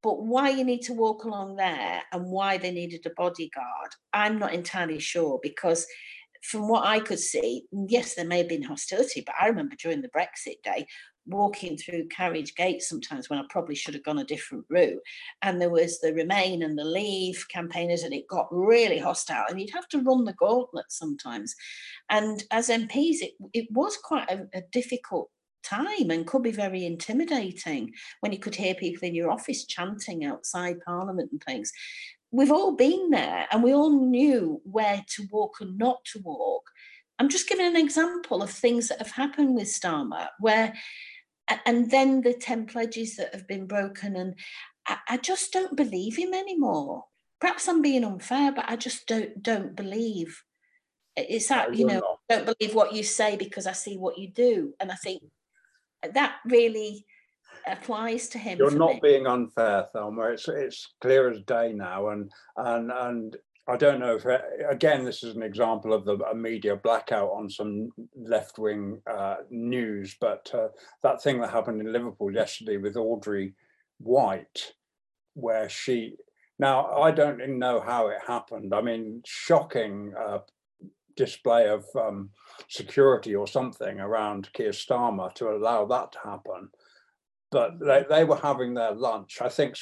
but 0.03 0.23
why 0.23 0.51
you 0.51 0.65
need 0.65 0.83
to 0.83 0.93
walk 0.93 1.25
along 1.25 1.57
there 1.57 2.03
and 2.13 2.27
why 2.27 2.59
they 2.59 2.71
needed 2.71 3.05
a 3.07 3.11
bodyguard, 3.17 3.91
I'm 4.13 4.39
not 4.39 4.55
entirely 4.55 5.01
sure 5.01 5.41
because 5.43 5.87
from 6.45 6.69
what 6.69 6.85
I 6.85 7.01
could 7.01 7.19
see, 7.19 7.65
yes, 7.89 8.15
there 8.15 8.27
may 8.27 8.39
have 8.39 8.49
been 8.49 8.63
hostility, 8.63 9.23
but 9.25 9.35
I 9.41 9.47
remember 9.47 9.77
during 9.77 10.03
the 10.03 10.11
Brexit 10.11 10.63
day 10.63 10.87
walking 11.27 11.79
through 11.79 12.07
carriage 12.09 12.55
gates 12.55 12.87
sometimes 12.87 13.31
when 13.31 13.39
I 13.39 13.45
probably 13.49 13.75
should 13.75 13.95
have 13.95 14.05
gone 14.05 14.19
a 14.19 14.25
different 14.25 14.67
route. 14.69 15.01
And 15.41 15.59
there 15.59 15.71
was 15.71 16.01
the 16.01 16.13
Remain 16.13 16.63
and 16.63 16.79
the 16.79 16.85
Leave 16.85 17.47
campaigners, 17.49 18.03
and 18.03 18.13
it 18.13 18.29
got 18.29 18.47
really 18.51 18.99
hostile. 18.99 19.45
And 19.49 19.59
you'd 19.59 19.73
have 19.73 19.89
to 19.89 20.03
run 20.03 20.25
the 20.25 20.35
gauntlet 20.35 20.87
sometimes. 20.91 21.55
And 22.11 22.45
as 22.51 22.69
MPs, 22.69 23.23
it, 23.23 23.33
it 23.55 23.69
was 23.71 23.97
quite 23.97 24.31
a, 24.31 24.47
a 24.53 24.63
difficult 24.71 25.31
time 25.65 26.11
and 26.11 26.27
could 26.27 26.43
be 26.43 26.53
very 26.53 26.85
intimidating 26.85 27.91
when 28.21 28.33
you 28.33 28.39
could 28.39 28.55
hear 28.55 28.75
people 28.75 29.09
in 29.09 29.15
your 29.15 29.31
office 29.31 29.65
chanting 29.65 30.25
outside 30.25 30.77
Parliament 30.85 31.31
and 31.33 31.43
things. 31.43 31.73
We've 32.35 32.51
all 32.51 32.73
been 32.73 33.11
there 33.11 33.47
and 33.53 33.63
we 33.63 33.73
all 33.73 33.91
knew 33.91 34.61
where 34.65 35.05
to 35.11 35.27
walk 35.31 35.59
and 35.61 35.79
not 35.79 36.05
to 36.07 36.19
walk. 36.19 36.69
I'm 37.17 37.29
just 37.29 37.49
giving 37.49 37.67
an 37.67 37.77
example 37.77 38.43
of 38.43 38.51
things 38.51 38.89
that 38.89 38.99
have 38.99 39.13
happened 39.13 39.55
with 39.55 39.69
Starmer 39.69 40.27
where 40.41 40.75
and 41.65 41.89
then 41.93 42.23
the 42.23 42.35
10 42.35 42.67
pledges 42.67 43.17
that 43.17 43.33
have 43.33 43.47
been 43.47 43.67
broken 43.67 44.17
and 44.17 44.35
I, 44.89 44.97
I 45.11 45.17
just 45.19 45.53
don't 45.53 45.77
believe 45.77 46.17
him 46.17 46.35
anymore. 46.35 47.05
Perhaps 47.41 47.69
i'm 47.69 47.83
being 47.83 48.03
unfair 48.03 48.51
but 48.51 48.65
i 48.67 48.75
just 48.75 49.07
don't 49.07 49.41
don't 49.41 49.77
believe. 49.77 50.43
It's 51.17 51.47
that 51.49 51.77
you 51.77 51.87
know 51.87 52.19
don't 52.29 52.47
believe 52.47 52.75
what 52.75 52.95
you 52.95 53.05
say 53.05 53.37
because 53.37 53.69
i 53.69 53.73
see 53.73 53.97
what 53.97 54.19
you 54.19 54.29
do. 54.29 54.75
And 54.81 54.91
i 54.91 54.97
think 54.97 55.23
that 56.15 56.37
really 56.47 57.07
applies 57.67 58.29
to 58.29 58.39
him 58.39 58.59
You're 58.59 58.71
not 58.71 58.95
me. 58.95 59.01
being 59.03 59.27
unfair, 59.27 59.87
Thelma. 59.93 60.25
It's 60.31 60.49
it's 60.49 60.95
clear 61.01 61.31
as 61.31 61.41
day 61.43 61.73
now, 61.73 62.09
and 62.09 62.31
and 62.57 62.91
and 62.91 63.37
I 63.69 63.77
don't 63.77 64.01
know 64.01 64.17
if 64.17 64.27
again 64.69 65.05
this 65.05 65.23
is 65.23 65.37
an 65.37 65.43
example 65.43 65.93
of 65.93 66.05
the 66.05 66.17
a 66.31 66.35
media 66.35 66.77
blackout 66.77 67.31
on 67.31 67.49
some 67.49 67.91
left 68.17 68.59
wing 68.59 69.01
uh, 69.11 69.37
news, 69.51 70.17
but 70.21 70.51
uh, 70.55 70.69
that 71.03 71.23
thing 71.23 71.41
that 71.41 71.51
happened 71.51 71.81
in 71.81 71.93
Liverpool 71.93 72.33
yesterday 72.33 72.77
with 72.77 72.97
Audrey 72.97 73.55
White, 73.99 74.73
where 75.35 75.69
she 75.69 76.17
now 76.59 76.87
I 76.93 77.11
don't 77.11 77.41
even 77.41 77.59
know 77.59 77.81
how 77.81 78.09
it 78.09 78.19
happened. 78.27 78.75
I 78.75 78.83
mean, 78.83 79.23
shocking 79.25 80.13
uh, 80.19 80.39
display 81.17 81.69
of 81.69 81.85
um, 81.97 82.31
security 82.69 83.35
or 83.35 83.47
something 83.47 84.01
around 84.01 84.53
Keir 84.53 84.71
Starmer 84.71 85.33
to 85.35 85.51
allow 85.51 85.87
that 85.87 86.13
to 86.13 86.19
happen 86.25 86.69
but 87.51 87.79
they, 87.79 88.05
they 88.09 88.25
were 88.25 88.37
having 88.37 88.75
their 88.75 88.93
lunch. 88.93 89.39
I 89.41 89.49
think 89.49 89.77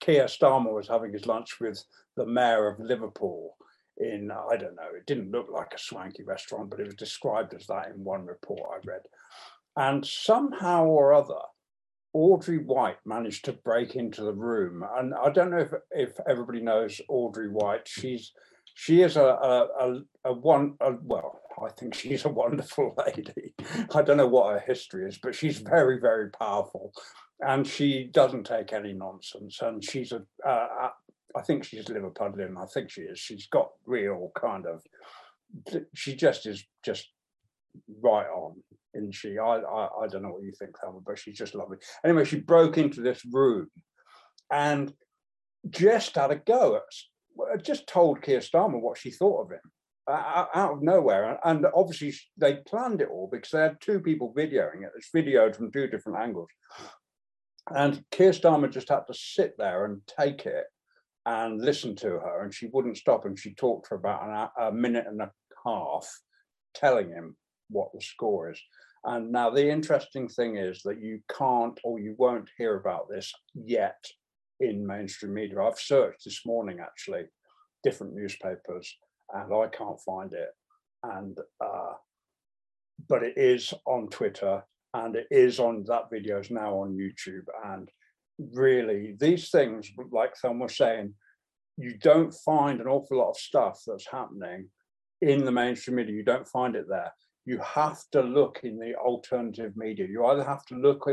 Keir 0.00 0.24
Starmer 0.24 0.74
was 0.74 0.88
having 0.88 1.12
his 1.12 1.26
lunch 1.26 1.60
with 1.60 1.82
the 2.16 2.26
mayor 2.26 2.68
of 2.68 2.80
Liverpool 2.80 3.56
in, 3.98 4.30
uh, 4.30 4.42
I 4.50 4.56
don't 4.56 4.74
know, 4.74 4.88
it 4.96 5.06
didn't 5.06 5.30
look 5.30 5.48
like 5.50 5.72
a 5.74 5.78
swanky 5.78 6.24
restaurant, 6.24 6.70
but 6.70 6.80
it 6.80 6.86
was 6.86 6.94
described 6.94 7.54
as 7.54 7.66
that 7.66 7.88
in 7.94 8.04
one 8.04 8.26
report 8.26 8.70
I 8.72 8.86
read. 8.86 9.02
And 9.76 10.04
somehow 10.04 10.86
or 10.86 11.12
other, 11.12 11.40
Audrey 12.12 12.58
White 12.58 12.98
managed 13.04 13.44
to 13.46 13.52
break 13.52 13.96
into 13.96 14.22
the 14.22 14.32
room. 14.32 14.84
And 14.96 15.14
I 15.14 15.30
don't 15.30 15.50
know 15.50 15.58
if, 15.58 15.72
if 15.90 16.20
everybody 16.28 16.60
knows 16.60 17.00
Audrey 17.08 17.48
White. 17.48 17.88
She's 17.88 18.32
she 18.74 19.02
is 19.02 19.16
a 19.16 19.24
a, 19.24 19.68
a, 19.80 20.00
a 20.24 20.32
one 20.32 20.74
a, 20.80 20.92
well, 21.02 21.40
I 21.64 21.70
think 21.70 21.94
she's 21.94 22.24
a 22.24 22.28
wonderful 22.42 22.94
lady. 23.06 23.54
I 23.94 24.02
don't 24.02 24.16
know 24.16 24.26
what 24.26 24.52
her 24.52 24.64
history 24.66 25.08
is, 25.08 25.18
but 25.18 25.34
she's 25.34 25.58
very, 25.58 26.00
very 26.00 26.30
powerful, 26.30 26.92
and 27.40 27.66
she 27.66 28.10
doesn't 28.12 28.44
take 28.44 28.72
any 28.72 28.92
nonsense. 28.92 29.58
And 29.62 29.82
she's 29.82 30.12
a, 30.12 30.22
uh, 30.46 30.90
I 31.36 31.42
think 31.42 31.64
she's 31.64 31.86
Liverpudlian. 31.86 32.60
I 32.60 32.66
think 32.66 32.90
she 32.90 33.02
is. 33.02 33.18
She's 33.18 33.46
got 33.46 33.70
real 33.86 34.32
kind 34.38 34.66
of. 34.66 34.82
She 35.94 36.16
just 36.16 36.46
is 36.46 36.64
just 36.84 37.08
right 38.02 38.26
on, 38.26 38.56
isn't 38.94 39.14
she? 39.14 39.38
I 39.38 39.56
I, 39.58 39.88
I 40.02 40.06
don't 40.08 40.22
know 40.22 40.30
what 40.30 40.42
you 40.42 40.52
think, 40.58 40.78
Thelma, 40.78 40.98
but 41.06 41.18
she's 41.18 41.38
just 41.38 41.54
lovely. 41.54 41.78
Anyway, 42.04 42.24
she 42.24 42.40
broke 42.40 42.76
into 42.76 43.00
this 43.00 43.24
room, 43.32 43.68
and 44.50 44.92
just 45.70 46.16
had 46.16 46.30
a 46.30 46.36
go 46.36 46.76
at 46.76 46.82
just 47.62 47.86
told 47.86 48.22
Keir 48.22 48.40
Starmer 48.40 48.80
what 48.80 48.98
she 48.98 49.10
thought 49.10 49.42
of 49.42 49.50
him 49.52 49.60
uh, 50.06 50.46
out 50.54 50.72
of 50.72 50.82
nowhere. 50.82 51.38
And 51.44 51.66
obviously, 51.74 52.14
they 52.36 52.56
planned 52.66 53.00
it 53.00 53.08
all 53.10 53.28
because 53.30 53.50
they 53.50 53.60
had 53.60 53.80
two 53.80 54.00
people 54.00 54.34
videoing 54.36 54.82
it. 54.82 54.92
It's 54.96 55.10
videoed 55.14 55.56
from 55.56 55.72
two 55.72 55.86
different 55.86 56.18
angles. 56.18 56.48
And 57.70 58.04
Keir 58.10 58.32
Starmer 58.32 58.70
just 58.70 58.90
had 58.90 59.06
to 59.06 59.14
sit 59.14 59.54
there 59.56 59.86
and 59.86 60.00
take 60.06 60.46
it 60.46 60.64
and 61.26 61.60
listen 61.60 61.96
to 61.96 62.10
her. 62.10 62.44
And 62.44 62.54
she 62.54 62.68
wouldn't 62.72 62.98
stop. 62.98 63.24
And 63.24 63.38
she 63.38 63.54
talked 63.54 63.86
for 63.88 63.94
about 63.94 64.52
an, 64.58 64.68
a 64.68 64.72
minute 64.72 65.06
and 65.08 65.22
a 65.22 65.30
half, 65.64 66.06
telling 66.74 67.08
him 67.08 67.36
what 67.70 67.88
the 67.94 68.00
score 68.02 68.50
is. 68.50 68.60
And 69.04 69.32
now 69.32 69.50
the 69.50 69.68
interesting 69.68 70.28
thing 70.28 70.56
is 70.56 70.82
that 70.84 71.00
you 71.00 71.20
can't 71.30 71.78
or 71.84 71.98
you 71.98 72.14
won't 72.18 72.48
hear 72.56 72.76
about 72.76 73.08
this 73.08 73.32
yet 73.54 74.02
in 74.68 74.86
mainstream 74.86 75.34
media. 75.34 75.62
I've 75.62 75.78
searched 75.78 76.24
this 76.24 76.44
morning 76.46 76.78
actually, 76.80 77.24
different 77.82 78.14
newspapers, 78.14 78.96
and 79.32 79.52
I 79.52 79.68
can't 79.68 80.00
find 80.00 80.32
it. 80.32 80.50
And 81.02 81.38
uh, 81.60 81.94
but 83.08 83.22
it 83.22 83.36
is 83.36 83.74
on 83.86 84.08
Twitter 84.08 84.62
and 84.94 85.16
it 85.16 85.26
is 85.30 85.58
on 85.58 85.84
that 85.88 86.08
video 86.10 86.38
is 86.38 86.50
now 86.50 86.74
on 86.78 86.96
YouTube. 86.96 87.46
And 87.64 87.88
really, 88.52 89.16
these 89.18 89.50
things, 89.50 89.90
like 90.12 90.36
someone 90.36 90.60
was 90.60 90.76
saying, 90.76 91.14
you 91.76 91.98
don't 91.98 92.32
find 92.32 92.80
an 92.80 92.86
awful 92.86 93.18
lot 93.18 93.30
of 93.30 93.36
stuff 93.36 93.82
that's 93.86 94.06
happening 94.10 94.68
in 95.20 95.44
the 95.44 95.50
mainstream 95.50 95.96
media. 95.96 96.14
You 96.14 96.24
don't 96.24 96.46
find 96.46 96.76
it 96.76 96.86
there. 96.88 97.12
You 97.44 97.58
have 97.58 98.02
to 98.12 98.22
look 98.22 98.60
in 98.62 98.78
the 98.78 98.94
alternative 98.94 99.76
media. 99.76 100.06
You 100.08 100.24
either 100.26 100.44
have 100.44 100.64
to 100.66 100.76
look 100.76 101.08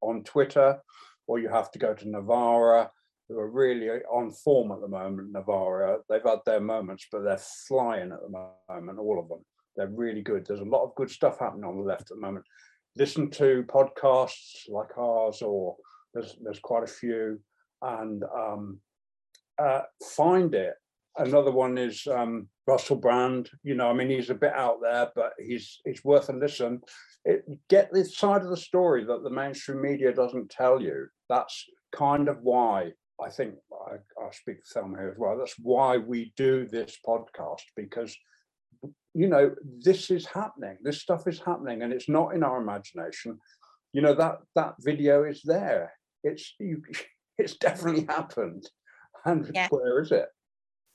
on 0.00 0.24
Twitter 0.24 0.80
or 1.26 1.38
you 1.38 1.48
have 1.48 1.70
to 1.72 1.78
go 1.78 1.94
to 1.94 2.08
Novara, 2.08 2.90
who 3.28 3.38
are 3.38 3.50
really 3.50 3.88
on 3.88 4.30
form 4.30 4.72
at 4.72 4.80
the 4.80 4.88
moment. 4.88 5.32
Novara, 5.32 5.98
they've 6.08 6.22
had 6.22 6.40
their 6.44 6.60
moments, 6.60 7.06
but 7.10 7.22
they're 7.22 7.40
flying 7.68 8.12
at 8.12 8.20
the 8.20 8.50
moment, 8.68 8.98
all 8.98 9.18
of 9.18 9.28
them. 9.28 9.44
They're 9.76 9.88
really 9.88 10.22
good. 10.22 10.44
There's 10.46 10.60
a 10.60 10.64
lot 10.64 10.84
of 10.84 10.94
good 10.96 11.10
stuff 11.10 11.38
happening 11.38 11.64
on 11.64 11.76
the 11.76 11.82
left 11.82 12.02
at 12.02 12.16
the 12.16 12.20
moment. 12.20 12.44
Listen 12.96 13.30
to 13.30 13.64
podcasts 13.68 14.68
like 14.68 14.98
ours, 14.98 15.40
or 15.40 15.76
there's 16.12 16.36
there's 16.42 16.58
quite 16.58 16.82
a 16.82 16.86
few, 16.86 17.40
and 17.80 18.22
um, 18.24 18.80
uh, 19.58 19.82
find 20.14 20.54
it. 20.54 20.74
Another 21.16 21.50
one 21.50 21.76
is 21.76 22.06
um, 22.06 22.48
Russell 22.66 22.96
Brand. 22.96 23.50
You 23.62 23.74
know, 23.74 23.88
I 23.88 23.92
mean, 23.92 24.08
he's 24.08 24.30
a 24.30 24.34
bit 24.34 24.54
out 24.54 24.78
there, 24.82 25.10
but 25.14 25.32
he's 25.38 25.80
he's 25.84 26.04
worth 26.04 26.28
a 26.28 26.32
listen. 26.32 26.80
It, 27.24 27.44
get 27.68 27.92
this 27.92 28.16
side 28.16 28.42
of 28.42 28.50
the 28.50 28.56
story 28.56 29.04
that 29.04 29.22
the 29.22 29.30
mainstream 29.30 29.82
media 29.82 30.12
doesn't 30.12 30.50
tell 30.50 30.80
you. 30.80 31.06
That's 31.28 31.66
kind 31.92 32.28
of 32.28 32.38
why 32.42 32.92
I 33.22 33.28
think 33.28 33.54
I, 33.72 33.96
I 34.22 34.30
speak 34.32 34.64
to 34.64 34.70
Thelma 34.72 34.98
here 34.98 35.10
as 35.10 35.18
well. 35.18 35.36
That's 35.38 35.54
why 35.58 35.98
we 35.98 36.32
do 36.36 36.66
this 36.66 36.96
podcast 37.06 37.62
because 37.76 38.16
you 39.14 39.28
know 39.28 39.54
this 39.80 40.10
is 40.10 40.26
happening. 40.26 40.78
This 40.82 41.02
stuff 41.02 41.26
is 41.26 41.40
happening, 41.40 41.82
and 41.82 41.92
it's 41.92 42.08
not 42.08 42.34
in 42.34 42.42
our 42.42 42.60
imagination. 42.60 43.38
You 43.92 44.00
know 44.00 44.14
that 44.14 44.38
that 44.54 44.74
video 44.80 45.24
is 45.24 45.42
there. 45.44 45.92
It's 46.24 46.54
you. 46.58 46.82
It's 47.38 47.56
definitely 47.56 48.04
happened. 48.04 48.68
And 49.24 49.50
yeah. 49.54 49.66
where 49.70 50.00
is 50.00 50.12
it? 50.12 50.26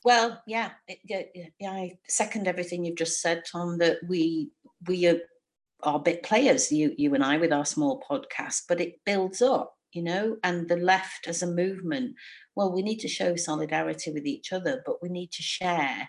Well, 0.07 0.41
yeah, 0.47 0.69
it, 0.87 0.99
yeah, 1.59 1.69
I 1.69 1.97
second 2.07 2.47
everything 2.47 2.85
you've 2.85 2.95
just 2.95 3.21
said, 3.21 3.43
Tom. 3.43 3.77
That 3.79 3.97
we 4.07 4.51
we 4.87 5.05
are, 5.05 5.19
are 5.83 5.99
bit 5.99 6.23
players, 6.23 6.71
you 6.71 6.95
you 6.97 7.13
and 7.13 7.25
I, 7.25 7.35
with 7.35 7.51
our 7.51 7.65
small 7.65 8.01
podcast, 8.09 8.61
but 8.69 8.79
it 8.79 9.03
builds 9.05 9.41
up 9.41 9.73
you 9.91 10.03
know, 10.03 10.37
and 10.43 10.69
the 10.69 10.77
left 10.77 11.27
as 11.27 11.41
a 11.41 11.47
movement. 11.47 12.15
Well, 12.55 12.71
we 12.71 12.83
need 12.83 12.99
to 12.99 13.07
show 13.07 13.35
solidarity 13.35 14.11
with 14.11 14.25
each 14.25 14.53
other, 14.53 14.81
but 14.85 15.01
we 15.01 15.09
need 15.09 15.31
to 15.31 15.41
share 15.41 16.07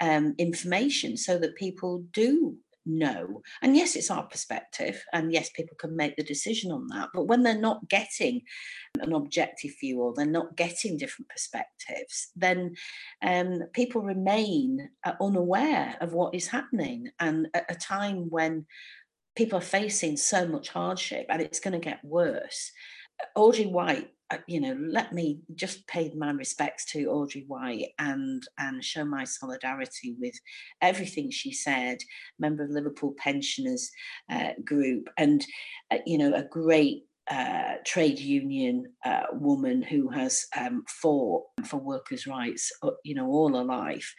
um, 0.00 0.34
information 0.38 1.16
so 1.16 1.38
that 1.38 1.54
people 1.54 2.04
do 2.12 2.56
know. 2.86 3.42
And 3.62 3.76
yes, 3.76 3.96
it's 3.96 4.10
our 4.10 4.24
perspective, 4.24 5.04
and 5.12 5.32
yes, 5.32 5.50
people 5.50 5.76
can 5.78 5.96
make 5.96 6.16
the 6.16 6.22
decision 6.22 6.70
on 6.70 6.86
that. 6.88 7.10
But 7.12 7.24
when 7.24 7.42
they're 7.42 7.58
not 7.58 7.88
getting 7.88 8.42
an 9.00 9.12
objective 9.12 9.72
view 9.80 10.00
or 10.00 10.14
they're 10.14 10.26
not 10.26 10.56
getting 10.56 10.96
different 10.96 11.28
perspectives, 11.28 12.28
then 12.36 12.74
um, 13.22 13.62
people 13.72 14.02
remain 14.02 14.88
uh, 15.04 15.12
unaware 15.20 15.96
of 16.00 16.12
what 16.12 16.34
is 16.34 16.46
happening. 16.46 17.10
And 17.20 17.48
at 17.54 17.70
a 17.70 17.74
time 17.74 18.30
when 18.30 18.66
people 19.34 19.58
are 19.58 19.62
facing 19.62 20.16
so 20.16 20.46
much 20.46 20.70
hardship 20.70 21.26
and 21.28 21.42
it's 21.42 21.60
going 21.60 21.72
to 21.72 21.84
get 21.84 22.04
worse, 22.04 22.70
Audrey 23.34 23.66
White, 23.66 24.10
you 24.46 24.60
know, 24.60 24.76
let 24.90 25.12
me 25.12 25.40
just 25.54 25.86
pay 25.86 26.12
my 26.16 26.30
respects 26.30 26.84
to 26.92 27.06
Audrey 27.06 27.44
White 27.46 27.90
and 27.98 28.42
and 28.58 28.82
show 28.82 29.04
my 29.04 29.24
solidarity 29.24 30.16
with 30.18 30.34
everything 30.80 31.30
she 31.30 31.52
said. 31.52 31.98
Member 32.38 32.64
of 32.64 32.70
Liverpool 32.70 33.14
Pensioners 33.18 33.90
uh, 34.30 34.50
Group, 34.64 35.08
and 35.16 35.44
uh, 35.90 35.98
you 36.06 36.18
know, 36.18 36.34
a 36.34 36.42
great 36.42 37.04
uh, 37.28 37.74
trade 37.84 38.20
union 38.20 38.84
uh, 39.04 39.24
woman 39.32 39.82
who 39.82 40.08
has 40.08 40.46
um, 40.56 40.84
fought 40.88 41.42
for 41.64 41.78
workers' 41.78 42.26
rights, 42.26 42.70
uh, 42.82 42.90
you 43.04 43.16
know, 43.16 43.26
all 43.26 43.52
her 43.56 43.64
life. 43.64 44.14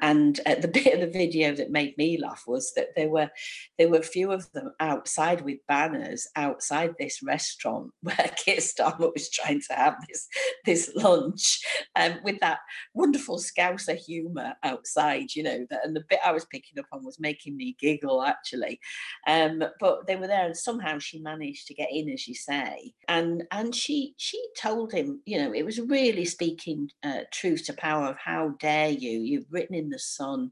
And 0.00 0.38
uh, 0.46 0.56
the 0.56 0.68
bit 0.72 0.94
of 0.94 1.00
the 1.00 1.18
video 1.18 1.54
that 1.54 1.72
made 1.72 1.98
me 1.98 2.18
laugh 2.18 2.44
was 2.46 2.72
that 2.76 2.88
there 2.94 3.08
were 3.08 3.30
there 3.78 3.88
were 3.88 3.98
a 3.98 4.02
few 4.02 4.30
of 4.30 4.50
them 4.52 4.72
outside 4.78 5.40
with 5.40 5.58
banners 5.66 6.28
outside 6.36 6.94
this 6.98 7.20
restaurant 7.22 7.90
where 8.02 8.30
Keir 8.44 8.58
Starmer 8.58 9.12
was 9.12 9.28
trying 9.28 9.60
to 9.62 9.74
have 9.74 9.96
this 10.08 10.28
this 10.64 10.92
lunch, 10.94 11.60
um, 11.96 12.20
with 12.22 12.38
that 12.40 12.60
wonderful 12.94 13.38
Scouser 13.38 13.96
humour 13.96 14.54
outside, 14.62 15.34
you 15.34 15.42
know. 15.42 15.66
That, 15.68 15.84
and 15.84 15.96
the 15.96 16.04
bit 16.08 16.20
I 16.24 16.30
was 16.30 16.44
picking 16.44 16.78
up 16.78 16.86
on 16.92 17.04
was 17.04 17.18
making 17.18 17.56
me 17.56 17.76
giggle 17.80 18.22
actually. 18.22 18.78
Um, 19.26 19.64
but 19.80 20.06
they 20.06 20.14
were 20.14 20.28
there, 20.28 20.46
and 20.46 20.56
somehow 20.56 21.00
she 21.00 21.18
managed 21.18 21.66
to 21.66 21.74
get 21.74 21.88
in, 21.90 22.08
as 22.08 22.28
you 22.28 22.36
said 22.36 22.51
say. 22.52 22.92
And 23.08 23.44
and 23.50 23.74
she 23.74 24.14
she 24.16 24.42
told 24.58 24.92
him 24.92 25.20
you 25.24 25.38
know 25.38 25.52
it 25.52 25.64
was 25.64 25.80
really 25.80 26.24
speaking 26.24 26.90
uh, 27.02 27.20
truth 27.32 27.64
to 27.66 27.72
power 27.72 28.06
of 28.06 28.16
how 28.18 28.54
dare 28.60 28.90
you? 28.90 29.20
You've 29.20 29.50
written 29.50 29.74
in 29.74 29.90
the 29.90 29.98
sun 29.98 30.50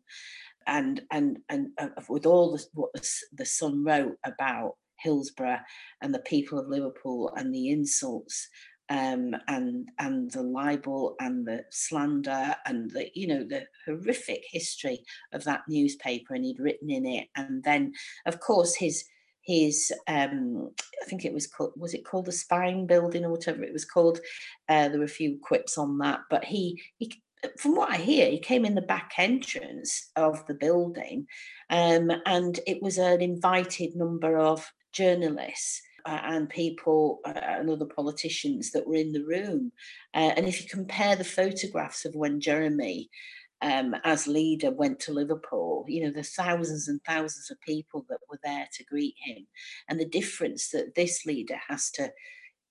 and 0.67 1.03
and 1.11 1.39
and 1.49 1.69
uh, 1.79 1.89
with 2.09 2.27
all 2.27 2.53
the, 2.53 2.65
what 2.75 2.91
the, 3.33 3.47
sun 3.47 3.85
wrote 3.85 4.17
about 4.25 4.77
hillsborough 4.99 5.61
and 6.03 6.15
the 6.15 6.21
people 6.21 6.59
of 6.59 6.69
liverpool 6.69 7.33
and 7.37 7.55
the 7.55 7.71
insults 7.71 8.49
um, 8.91 9.35
and 9.49 9.89
and 9.99 10.31
the 10.33 10.43
libel 10.43 11.15
and 11.21 11.47
the 11.47 11.65
slander 11.71 12.55
and 12.67 12.91
the 12.91 13.09
you 13.15 13.27
know 13.27 13.45
the 13.45 13.65
horrific 13.87 14.43
history 14.51 15.03
of 15.33 15.45
that 15.45 15.63
newspaper 15.69 16.35
and 16.35 16.45
he'd 16.45 16.61
written 16.61 16.91
in 16.91 17.07
it. 17.07 17.29
And 17.37 17.63
then 17.65 17.93
of 18.27 18.41
course 18.41 18.75
his 18.75 19.05
his 19.51 19.93
um, 20.07 20.71
I 21.03 21.07
think 21.07 21.25
it 21.25 21.33
was 21.33 21.47
called 21.47 21.73
was 21.77 21.95
it 21.95 22.05
called 22.05 22.27
the 22.27 22.33
spine 22.33 22.87
building 22.87 23.25
or 23.25 23.31
whatever 23.31 23.65
it 23.65 23.73
was 23.73 23.85
called. 23.85 24.21
Uh, 24.69 24.89
there 24.89 24.99
were 24.99 25.05
a 25.05 25.19
few 25.21 25.39
quips 25.43 25.77
on 25.77 25.99
that, 25.99 26.21
but 26.31 26.45
he 26.45 26.81
he 26.99 27.21
from 27.59 27.75
what 27.75 27.91
I 27.91 27.97
hear, 27.97 28.31
he 28.31 28.39
came 28.39 28.65
in 28.65 28.75
the 28.75 28.83
back 28.83 29.13
entrance 29.17 30.11
of 30.15 30.47
the 30.47 30.55
building, 30.55 31.27
um, 31.71 32.13
and 32.27 32.61
it 32.67 32.83
was 32.83 32.99
an 32.99 33.21
invited 33.21 33.97
number 33.97 34.39
of 34.39 34.71
journalists. 34.93 35.83
Uh, 36.07 36.19
and 36.25 36.49
people 36.49 37.21
uh, 37.27 37.35
and 37.45 37.69
other 37.69 37.85
politicians 37.85 38.71
that 38.71 38.87
were 38.87 38.95
in 38.95 39.13
the 39.13 39.23
room. 39.23 39.71
Uh, 40.15 40.33
and 40.35 40.49
if 40.49 40.63
you 40.63 40.67
compare 40.67 41.15
the 41.15 41.23
photographs 41.23 42.07
of 42.07 42.15
when 42.15 42.41
Jeremy 42.41 43.11
um, 43.63 43.95
as 44.05 44.27
leader 44.27 44.71
went 44.71 45.01
to 45.01 45.13
Liverpool, 45.13 45.85
you 45.89 46.05
know, 46.05 46.11
the 46.11 46.23
thousands 46.23 46.89
and 46.89 47.01
thousands 47.05 47.51
of 47.51 47.61
people 47.61 48.07
that 48.09 48.21
were 48.29 48.41
there 48.43 48.69
to 48.73 48.85
greet 48.85 49.17
him, 49.23 49.47
and 49.89 50.01
the 50.01 50.09
difference 50.09 50.71
that 50.71 50.95
this 50.95 51.27
leader 51.27 51.59
has 51.69 51.91
to 51.93 52.11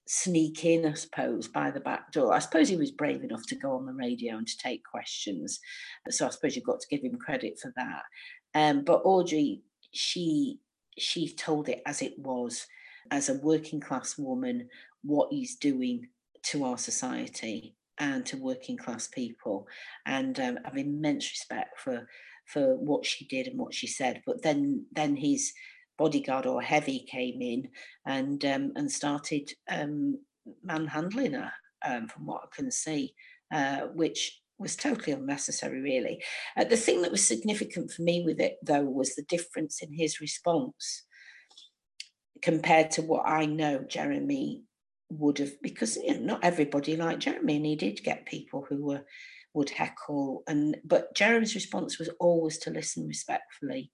sneak 0.08 0.66
in, 0.66 0.88
I 0.88 0.94
suppose, 0.94 1.48
by 1.48 1.70
the 1.70 1.80
back 1.80 2.12
door. 2.12 2.34
I 2.34 2.40
suppose 2.40 2.68
he 2.68 2.76
was 2.76 2.90
brave 2.90 3.24
enough 3.24 3.46
to 3.48 3.56
go 3.56 3.76
on 3.76 3.86
the 3.86 3.94
radio 3.94 4.38
and 4.38 4.48
to 4.48 4.58
take 4.58 4.84
questions. 4.84 5.60
So 6.10 6.26
I 6.26 6.32
suppose 6.32 6.56
you've 6.56 6.66
got 6.66 6.80
to 6.80 6.88
give 6.90 7.04
him 7.04 7.20
credit 7.20 7.60
for 7.62 7.72
that. 7.76 8.02
Um, 8.56 8.84
but 8.84 9.02
Audrey, 9.06 9.62
she 9.92 10.60
she 10.98 11.34
told 11.34 11.70
it 11.70 11.82
as 11.86 12.02
it 12.02 12.18
was, 12.18 12.66
as 13.12 13.30
a 13.30 13.36
working 13.36 13.80
class 13.80 14.18
woman, 14.18 14.68
what 15.04 15.30
he's 15.32 15.56
doing 15.56 16.08
to 16.44 16.64
our 16.66 16.78
society 16.78 17.76
and 18.00 18.26
to 18.26 18.38
working 18.38 18.78
class 18.78 19.08
people. 19.08 19.68
And 20.06 20.40
um, 20.40 20.58
I 20.64 20.70
have 20.70 20.78
immense 20.78 21.30
respect 21.30 21.80
for 21.80 22.08
for 22.46 22.76
what 22.78 23.06
she 23.06 23.26
did 23.28 23.48
and 23.48 23.60
what 23.60 23.74
she 23.74 23.88
said. 23.88 24.22
But 24.26 24.42
then 24.42 24.86
then 24.92 25.16
his 25.16 25.54
bodyguard 25.98 26.46
or 26.46 26.62
heavy 26.62 27.06
came 27.12 27.42
in 27.42 27.70
and 28.06 28.44
um, 28.46 28.72
and 28.76 28.92
started 28.92 29.52
um, 29.70 30.18
manhandling 30.64 31.34
her, 31.34 31.52
um, 31.86 32.08
from 32.08 32.26
what 32.26 32.44
I 32.44 32.56
can 32.56 32.72
see, 32.72 33.14
uh, 33.54 33.82
which 33.94 34.42
was 34.58 34.76
totally 34.76 35.14
unnecessary, 35.14 35.82
really. 35.82 36.22
Uh, 36.58 36.66
the 36.66 36.78
thing 36.78 37.02
that 37.02 37.12
was 37.12 37.26
significant 37.26 37.92
for 37.92 38.02
me 38.02 38.24
with 38.26 38.40
it, 38.40 38.58
though, 38.64 38.84
was 38.84 39.16
the 39.16 39.24
difference 39.24 39.82
in 39.82 39.94
his 39.94 40.20
response 40.20 41.06
compared 42.42 42.92
to 42.92 43.02
what 43.02 43.28
I 43.28 43.46
know 43.46 43.84
Jeremy 43.88 44.64
would 45.10 45.40
have 45.40 45.62
because 45.62 45.98
you 45.98 46.20
know, 46.20 46.34
not 46.34 46.44
everybody 46.44 46.96
liked 46.96 47.22
Jeremy, 47.22 47.58
and 47.58 47.66
he 47.66 47.76
did 47.76 48.04
get 48.04 48.26
people 48.26 48.66
who 48.68 48.86
were 48.86 49.06
would 49.54 49.70
heckle 49.72 50.44
and 50.48 50.78
but 50.84 51.16
Jeremy's 51.16 51.56
response 51.56 51.98
was 51.98 52.10
always 52.20 52.60
to 52.60 52.70
listen 52.70 53.08
respectfully, 53.08 53.92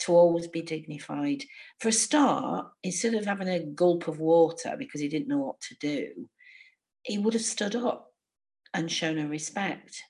to 0.00 0.12
always 0.12 0.46
be 0.46 0.62
dignified. 0.62 1.42
For 1.80 1.88
a 1.88 1.92
start, 1.92 2.68
instead 2.82 3.14
of 3.14 3.26
having 3.26 3.48
a 3.48 3.64
gulp 3.64 4.08
of 4.08 4.20
water 4.20 4.76
because 4.78 5.00
he 5.00 5.08
didn't 5.08 5.28
know 5.28 5.38
what 5.38 5.60
to 5.62 5.76
do, 5.80 6.28
he 7.02 7.18
would 7.18 7.34
have 7.34 7.42
stood 7.42 7.74
up 7.74 8.12
and 8.72 8.90
shown 8.90 9.18
her 9.18 9.28
respect. 9.28 10.02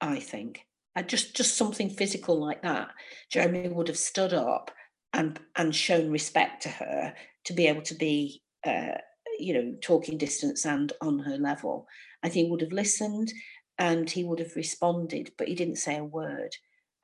I 0.00 0.20
think. 0.20 0.66
And 0.94 1.08
just 1.08 1.36
just 1.36 1.56
something 1.56 1.90
physical 1.90 2.38
like 2.38 2.62
that. 2.62 2.88
Jeremy 3.30 3.68
would 3.68 3.88
have 3.88 3.98
stood 3.98 4.32
up 4.32 4.70
and 5.12 5.38
and 5.56 5.74
shown 5.74 6.10
respect 6.10 6.62
to 6.62 6.68
her 6.68 7.14
to 7.44 7.52
be 7.52 7.66
able 7.66 7.82
to 7.82 7.94
be 7.94 8.42
uh, 8.66 8.98
you 9.38 9.54
know, 9.54 9.74
talking 9.80 10.18
distance 10.18 10.64
and 10.64 10.92
on 11.00 11.18
her 11.20 11.36
level. 11.36 11.86
And 12.22 12.32
he 12.32 12.44
would 12.44 12.60
have 12.60 12.72
listened 12.72 13.32
and 13.78 14.08
he 14.08 14.24
would 14.24 14.38
have 14.38 14.56
responded, 14.56 15.32
but 15.36 15.48
he 15.48 15.54
didn't 15.54 15.76
say 15.76 15.96
a 15.96 16.04
word. 16.04 16.54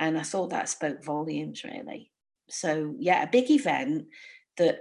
And 0.01 0.18
I 0.18 0.23
thought 0.23 0.51
that 0.51 0.68
spoke 0.68 1.05
volumes, 1.05 1.64
really. 1.64 2.11
So, 2.49 2.95
yeah, 2.99 3.23
a 3.23 3.31
big 3.31 3.51
event 3.51 4.07
that 4.57 4.81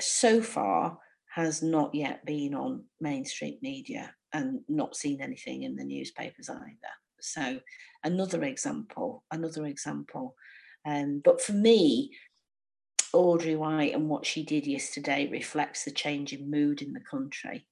so 0.00 0.42
far 0.42 0.98
has 1.34 1.62
not 1.62 1.94
yet 1.94 2.24
been 2.24 2.54
on 2.54 2.84
mainstream 3.00 3.58
media 3.62 4.14
and 4.32 4.60
not 4.68 4.96
seen 4.96 5.20
anything 5.20 5.62
in 5.62 5.76
the 5.76 5.84
newspapers 5.84 6.48
either. 6.48 6.94
So 7.20 7.60
another 8.04 8.42
example, 8.44 9.24
another 9.30 9.66
example. 9.66 10.34
Um, 10.86 11.20
but 11.24 11.40
for 11.40 11.52
me, 11.52 12.10
Audrey 13.12 13.56
White 13.56 13.94
and 13.94 14.08
what 14.08 14.26
she 14.26 14.44
did 14.44 14.66
yesterday 14.66 15.28
reflects 15.30 15.84
the 15.84 15.90
change 15.90 16.32
in 16.32 16.50
mood 16.50 16.82
in 16.82 16.92
the 16.92 17.00
country, 17.00 17.66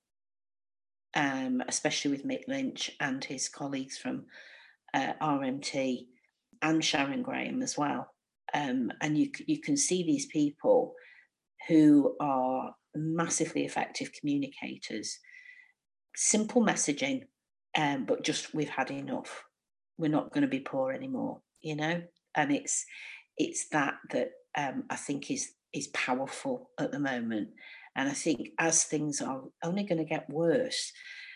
um, 1.14 1.62
especially 1.68 2.10
with 2.10 2.26
Mick 2.26 2.48
Lynch 2.48 2.90
and 3.00 3.24
his 3.24 3.48
colleagues 3.48 3.98
from 3.98 4.26
uh, 4.92 5.12
RMT 5.20 6.06
and 6.62 6.84
Sharon 6.84 7.22
Graham 7.22 7.62
as 7.62 7.76
well. 7.76 8.08
Um, 8.52 8.92
and 9.00 9.18
you 9.18 9.30
you 9.46 9.60
can 9.60 9.76
see 9.76 10.02
these 10.02 10.26
people 10.26 10.94
who 11.68 12.16
are 12.20 12.74
massively 12.94 13.64
effective 13.64 14.10
communicators. 14.18 15.18
Simple 16.14 16.64
messaging, 16.64 17.22
um, 17.76 18.04
but 18.04 18.22
just 18.22 18.54
we've 18.54 18.68
had 18.68 18.90
enough. 18.90 19.44
We're 19.98 20.10
not 20.10 20.32
going 20.32 20.42
to 20.42 20.48
be 20.48 20.60
poor 20.60 20.92
anymore, 20.92 21.40
you 21.60 21.76
know. 21.76 22.02
And 22.36 22.52
it's 22.52 22.84
it's 23.36 23.68
that 23.70 23.94
that 24.10 24.30
um, 24.56 24.84
I 24.90 24.96
think 24.96 25.30
is 25.30 25.52
is 25.72 25.88
powerful 25.88 26.70
at 26.78 26.92
the 26.92 27.00
moment. 27.00 27.48
And 27.96 28.08
I 28.08 28.12
think 28.12 28.50
as 28.58 28.84
things 28.84 29.20
are 29.20 29.42
only 29.62 29.84
going 29.84 29.98
to 29.98 30.04
get 30.04 30.28
worse, 30.30 30.92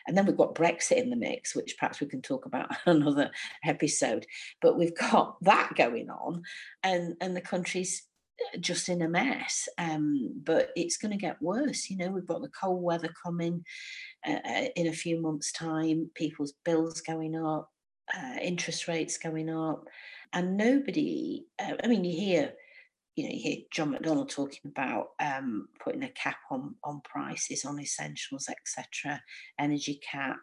and 0.08 0.16
then 0.16 0.24
we've 0.24 0.36
got 0.36 0.54
Brexit 0.54 0.96
in 0.96 1.10
the 1.10 1.16
mix, 1.16 1.54
which 1.54 1.76
perhaps 1.78 2.00
we 2.00 2.06
can 2.06 2.22
talk 2.22 2.46
about 2.46 2.70
another 2.86 3.30
episode. 3.64 4.26
But 4.60 4.78
we've 4.78 4.96
got 4.96 5.36
that 5.42 5.74
going 5.76 6.10
on, 6.10 6.42
and 6.82 7.14
and 7.20 7.36
the 7.36 7.42
country's 7.42 8.02
uh, 8.40 8.58
just 8.58 8.88
in 8.88 9.02
a 9.02 9.08
mess. 9.08 9.68
Um, 9.76 10.40
but 10.42 10.70
it's 10.74 10.96
going 10.96 11.12
to 11.12 11.18
get 11.18 11.40
worse. 11.42 11.90
You 11.90 11.98
know, 11.98 12.10
we've 12.10 12.26
got 12.26 12.40
the 12.40 12.48
cold 12.48 12.82
weather 12.82 13.10
coming 13.22 13.64
uh, 14.26 14.38
uh, 14.48 14.64
in 14.74 14.88
a 14.88 14.92
few 14.92 15.20
months' 15.20 15.52
time. 15.52 16.10
People's 16.14 16.54
bills 16.64 17.02
going 17.02 17.36
up, 17.36 17.70
uh, 18.12 18.36
interest 18.40 18.88
rates 18.88 19.18
going 19.18 19.50
up, 19.50 19.84
and 20.32 20.56
nobody. 20.56 21.46
Uh, 21.58 21.74
I 21.84 21.86
mean, 21.86 22.04
you 22.04 22.18
hear 22.18 22.52
you 23.18 23.24
know, 23.24 23.34
you 23.34 23.40
hear 23.40 23.56
John 23.72 23.92
McDonnell 23.92 24.28
talking 24.28 24.60
about 24.64 25.08
um, 25.18 25.66
putting 25.82 26.04
a 26.04 26.10
cap 26.10 26.36
on 26.52 26.76
on 26.84 27.00
prices 27.02 27.64
on 27.64 27.80
essentials, 27.80 28.48
etc., 28.48 29.20
energy 29.58 30.00
cap, 30.08 30.36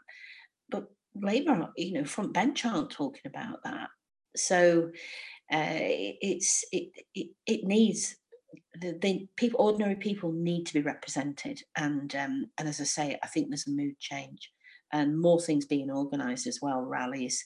but 0.69 0.87
Labour, 1.15 1.69
you 1.77 1.93
know, 1.93 2.03
front 2.03 2.33
bench 2.33 2.65
aren't 2.65 2.89
talking 2.89 3.21
about 3.25 3.63
that. 3.63 3.87
So 4.35 4.89
uh, 5.53 5.79
it's 5.79 6.65
it, 6.73 6.89
it 7.13 7.29
it 7.47 7.63
needs 7.63 8.17
the, 8.81 8.97
the, 9.01 9.25
people, 9.37 9.61
ordinary 9.61 9.95
people, 9.95 10.33
need 10.33 10.65
to 10.65 10.73
be 10.73 10.81
represented, 10.81 11.61
and 11.77 12.13
um, 12.13 12.47
and 12.57 12.67
as 12.67 12.81
I 12.81 12.83
say, 12.83 13.17
I 13.23 13.27
think 13.27 13.47
there's 13.47 13.67
a 13.67 13.71
mood 13.71 13.97
change 14.01 14.51
and 14.91 15.17
more 15.17 15.39
things 15.39 15.65
being 15.65 15.89
organised 15.89 16.45
as 16.45 16.59
well, 16.61 16.81
rallies, 16.81 17.41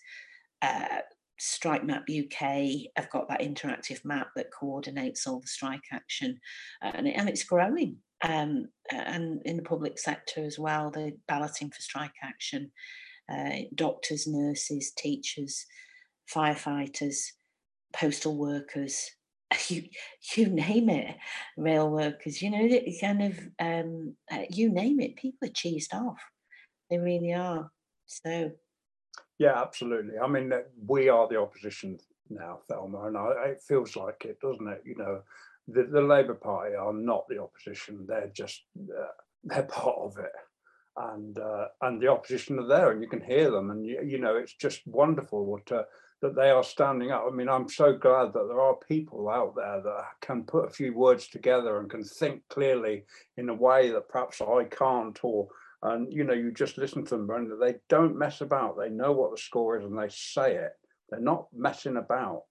uh, 0.64 1.00
Strike 1.40 1.86
Map 1.86 2.04
UK 2.10 2.92
have 2.96 3.10
got 3.10 3.30
that 3.30 3.42
interactive 3.42 4.04
map 4.04 4.30
that 4.36 4.52
coordinates 4.52 5.26
all 5.26 5.40
the 5.40 5.48
strike 5.48 5.86
action, 5.92 6.40
and, 6.82 7.08
it, 7.08 7.12
and 7.12 7.30
it's 7.30 7.44
growing. 7.44 7.98
Um, 8.22 8.68
and 8.92 9.42
in 9.46 9.56
the 9.56 9.64
public 9.64 9.98
sector 9.98 10.44
as 10.44 10.60
well, 10.60 10.92
they're 10.92 11.14
balloting 11.28 11.72
for 11.72 11.82
strike 11.82 12.16
action. 12.22 12.72
Uh, 13.32 13.62
doctors, 13.76 14.28
nurses, 14.28 14.92
teachers, 14.98 15.66
firefighters, 16.34 17.18
postal 17.94 18.36
workers, 18.36 19.12
you 19.68 19.84
you 20.36 20.48
name 20.48 20.90
it, 20.90 21.16
rail 21.58 21.90
workers. 21.90 22.42
You 22.42 22.52
know, 22.52 22.80
kind 23.02 23.24
of 23.24 23.40
um, 23.60 24.16
uh, 24.32 24.44
you 24.50 24.70
name 24.70 25.00
it. 25.00 25.16
People 25.16 25.48
are 25.48 25.52
cheesed 25.52 25.94
off. 25.94 26.22
They 26.90 26.98
really 26.98 27.34
are. 27.34 27.72
So 28.06 28.52
yeah, 29.40 29.60
absolutely. 29.60 30.20
I 30.20 30.28
mean, 30.28 30.54
we 30.86 31.08
are 31.10 31.28
the 31.28 31.40
opposition 31.40 31.98
now, 32.30 32.60
Thelma, 32.68 33.08
and 33.08 33.18
I, 33.18 33.32
it 33.48 33.62
feels 33.62 33.96
like 33.96 34.26
it, 34.26 34.40
doesn't 34.42 34.68
it? 34.68 34.84
You 34.86 34.96
know, 34.98 35.22
the, 35.68 35.84
the 35.84 36.02
Labour 36.02 36.36
Party 36.36 36.76
are 36.76 36.94
not 36.94 37.28
the 37.30 37.42
opposition; 37.42 38.06
they're 38.06 38.32
just 38.34 38.64
uh, 38.78 39.08
they're 39.46 39.64
part 39.64 39.98
of 39.98 40.18
it, 40.18 40.32
and 40.98 41.40
uh, 41.40 41.68
and 41.82 42.02
the 42.02 42.10
opposition 42.10 42.60
are 42.60 42.68
there, 42.68 42.92
and 42.92 43.02
you 43.02 43.08
can 43.08 43.22
hear 43.22 43.50
them, 43.50 43.72
and 43.72 43.86
you, 43.86 44.02
you 44.06 44.20
know, 44.20 44.36
it's 44.36 44.54
just 44.54 44.86
wonderful 44.86 45.58
to, 45.68 45.86
that 46.22 46.36
they 46.36 46.50
are 46.50 46.64
standing 46.64 47.12
up. 47.12 47.24
I 47.26 47.34
mean, 47.34 47.48
I'm 47.48 47.70
so 47.70 47.94
glad 47.94 48.34
that 48.34 48.48
there 48.50 48.60
are 48.60 48.76
people 48.76 49.30
out 49.30 49.56
there 49.56 49.82
that 49.82 50.04
can 50.22 50.44
put 50.44 50.66
a 50.66 50.70
few 50.70 50.94
words 50.94 51.30
together 51.30 51.80
and 51.80 51.90
can 51.90 52.04
think 52.04 52.42
clearly 52.50 53.06
in 53.38 53.48
a 53.48 53.54
way 53.54 53.90
that 53.92 54.10
perhaps 54.10 54.42
I 54.42 54.66
can't, 54.66 55.18
or 55.24 55.48
and 55.82 56.12
you 56.12 56.24
know 56.24 56.34
you 56.34 56.52
just 56.52 56.78
listen 56.78 57.04
to 57.06 57.16
them 57.16 57.28
Brenda 57.28 57.56
they 57.56 57.76
don't 57.88 58.18
mess 58.18 58.42
about. 58.42 58.78
They 58.78 58.90
know 58.90 59.12
what 59.12 59.32
the 59.32 59.38
score 59.38 59.78
is 59.78 59.86
and 59.86 59.98
they 59.98 60.10
say 60.10 60.56
it. 60.56 60.72
They're 61.10 61.20
not 61.20 61.48
messing 61.56 61.98
about. 61.98 62.44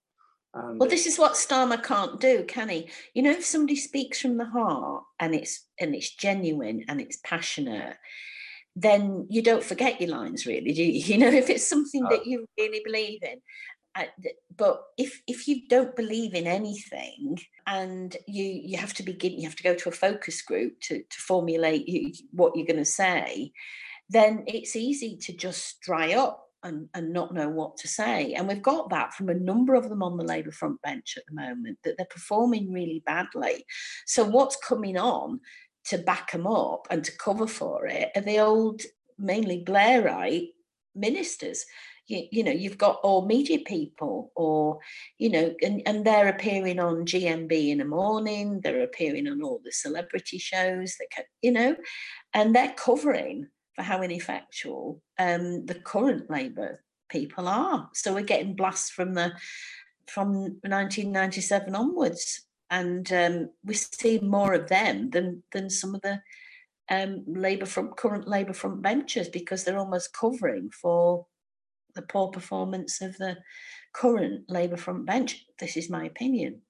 And 0.54 0.80
well 0.80 0.88
this 0.88 1.06
is 1.06 1.18
what 1.18 1.32
Starmer 1.32 1.82
can't 1.82 2.20
do 2.20 2.44
can 2.44 2.68
he? 2.68 2.88
You 3.14 3.22
know 3.22 3.32
if 3.32 3.44
somebody 3.44 3.76
speaks 3.76 4.20
from 4.20 4.38
the 4.38 4.46
heart 4.46 5.04
and 5.20 5.34
it's 5.34 5.66
and 5.78 5.94
it's 5.94 6.14
genuine 6.14 6.84
and 6.88 7.00
it's 7.00 7.18
passionate 7.24 7.96
then 8.80 9.26
you 9.28 9.42
don't 9.42 9.64
forget 9.64 10.00
your 10.00 10.10
lines 10.10 10.46
really 10.46 10.72
do 10.72 10.84
you, 10.84 10.92
you 11.14 11.18
know 11.18 11.28
if 11.28 11.50
it's 11.50 11.68
something 11.68 12.04
that 12.04 12.26
you 12.26 12.46
really 12.58 12.80
believe 12.84 13.20
in 13.22 13.40
but 14.56 14.82
if 14.96 15.20
if 15.26 15.48
you 15.48 15.68
don't 15.68 15.96
believe 15.96 16.34
in 16.34 16.46
anything 16.46 17.38
and 17.66 18.16
you 18.26 18.44
you 18.44 18.78
have 18.78 18.94
to 18.94 19.02
begin 19.02 19.32
you 19.32 19.44
have 19.44 19.56
to 19.56 19.62
go 19.62 19.74
to 19.74 19.88
a 19.88 19.92
focus 19.92 20.42
group 20.42 20.80
to 20.80 21.02
to 21.02 21.20
formulate 21.20 21.88
you, 21.88 22.12
what 22.32 22.56
you're 22.56 22.66
going 22.66 22.76
to 22.76 22.84
say 22.84 23.52
then 24.10 24.44
it's 24.46 24.76
easy 24.76 25.16
to 25.16 25.32
just 25.36 25.80
dry 25.80 26.14
up 26.14 26.48
and, 26.62 26.88
and 26.94 27.12
not 27.12 27.34
know 27.34 27.48
what 27.48 27.76
to 27.78 27.88
say. 27.88 28.32
And 28.34 28.48
we've 28.48 28.62
got 28.62 28.90
that 28.90 29.14
from 29.14 29.28
a 29.28 29.34
number 29.34 29.74
of 29.74 29.88
them 29.88 30.02
on 30.02 30.16
the 30.16 30.24
Labour 30.24 30.50
front 30.50 30.80
bench 30.82 31.14
at 31.16 31.24
the 31.28 31.34
moment, 31.34 31.78
that 31.84 31.96
they're 31.96 32.06
performing 32.06 32.72
really 32.72 33.02
badly. 33.06 33.64
So, 34.06 34.24
what's 34.24 34.56
coming 34.56 34.96
on 34.96 35.40
to 35.86 35.98
back 35.98 36.32
them 36.32 36.46
up 36.46 36.86
and 36.90 37.04
to 37.04 37.16
cover 37.16 37.46
for 37.46 37.86
it 37.86 38.10
are 38.16 38.22
the 38.22 38.40
old, 38.40 38.82
mainly 39.18 39.64
Blairite 39.64 40.48
ministers 40.94 41.64
you, 42.08 42.26
you 42.32 42.44
know 42.44 42.50
you've 42.50 42.78
got 42.78 43.00
all 43.02 43.24
media 43.24 43.58
people 43.60 44.32
or 44.34 44.78
you 45.18 45.30
know 45.30 45.54
and, 45.62 45.82
and 45.86 46.04
they're 46.04 46.28
appearing 46.28 46.80
on 46.80 47.04
gmb 47.04 47.68
in 47.68 47.78
the 47.78 47.84
morning 47.84 48.60
they're 48.62 48.82
appearing 48.82 49.28
on 49.28 49.42
all 49.42 49.60
the 49.64 49.72
celebrity 49.72 50.38
shows 50.38 50.96
that 50.98 51.06
can, 51.10 51.24
you 51.42 51.52
know 51.52 51.76
and 52.34 52.54
they're 52.54 52.74
covering 52.76 53.46
for 53.78 53.84
how 53.84 54.02
ineffectual 54.02 55.00
um, 55.20 55.64
the 55.66 55.74
current 55.76 56.28
labour 56.28 56.82
people 57.08 57.46
are. 57.48 57.88
So 57.94 58.12
we're 58.12 58.22
getting 58.22 58.56
blasts 58.56 58.90
from 58.90 59.14
the 59.14 59.32
from 60.08 60.32
1997 60.64 61.74
onwards 61.74 62.42
and 62.70 63.12
um, 63.12 63.50
we 63.64 63.74
see 63.74 64.18
more 64.18 64.54
of 64.54 64.68
them 64.68 65.10
than 65.10 65.42
than 65.52 65.70
some 65.70 65.94
of 65.94 66.00
the 66.00 66.20
um, 66.90 67.24
labour 67.26 67.66
from 67.66 67.92
current 67.92 68.26
labour 68.26 68.54
front 68.54 68.82
benches 68.82 69.28
because 69.28 69.62
they're 69.62 69.78
almost 69.78 70.12
covering 70.12 70.70
for 70.70 71.26
the 71.98 72.06
poor 72.06 72.28
performance 72.28 73.00
of 73.00 73.18
the 73.18 73.36
current 73.92 74.44
Labour 74.48 74.76
front 74.76 75.04
bench. 75.04 75.44
This 75.58 75.76
is 75.76 75.90
my 75.90 76.04
opinion. 76.04 76.62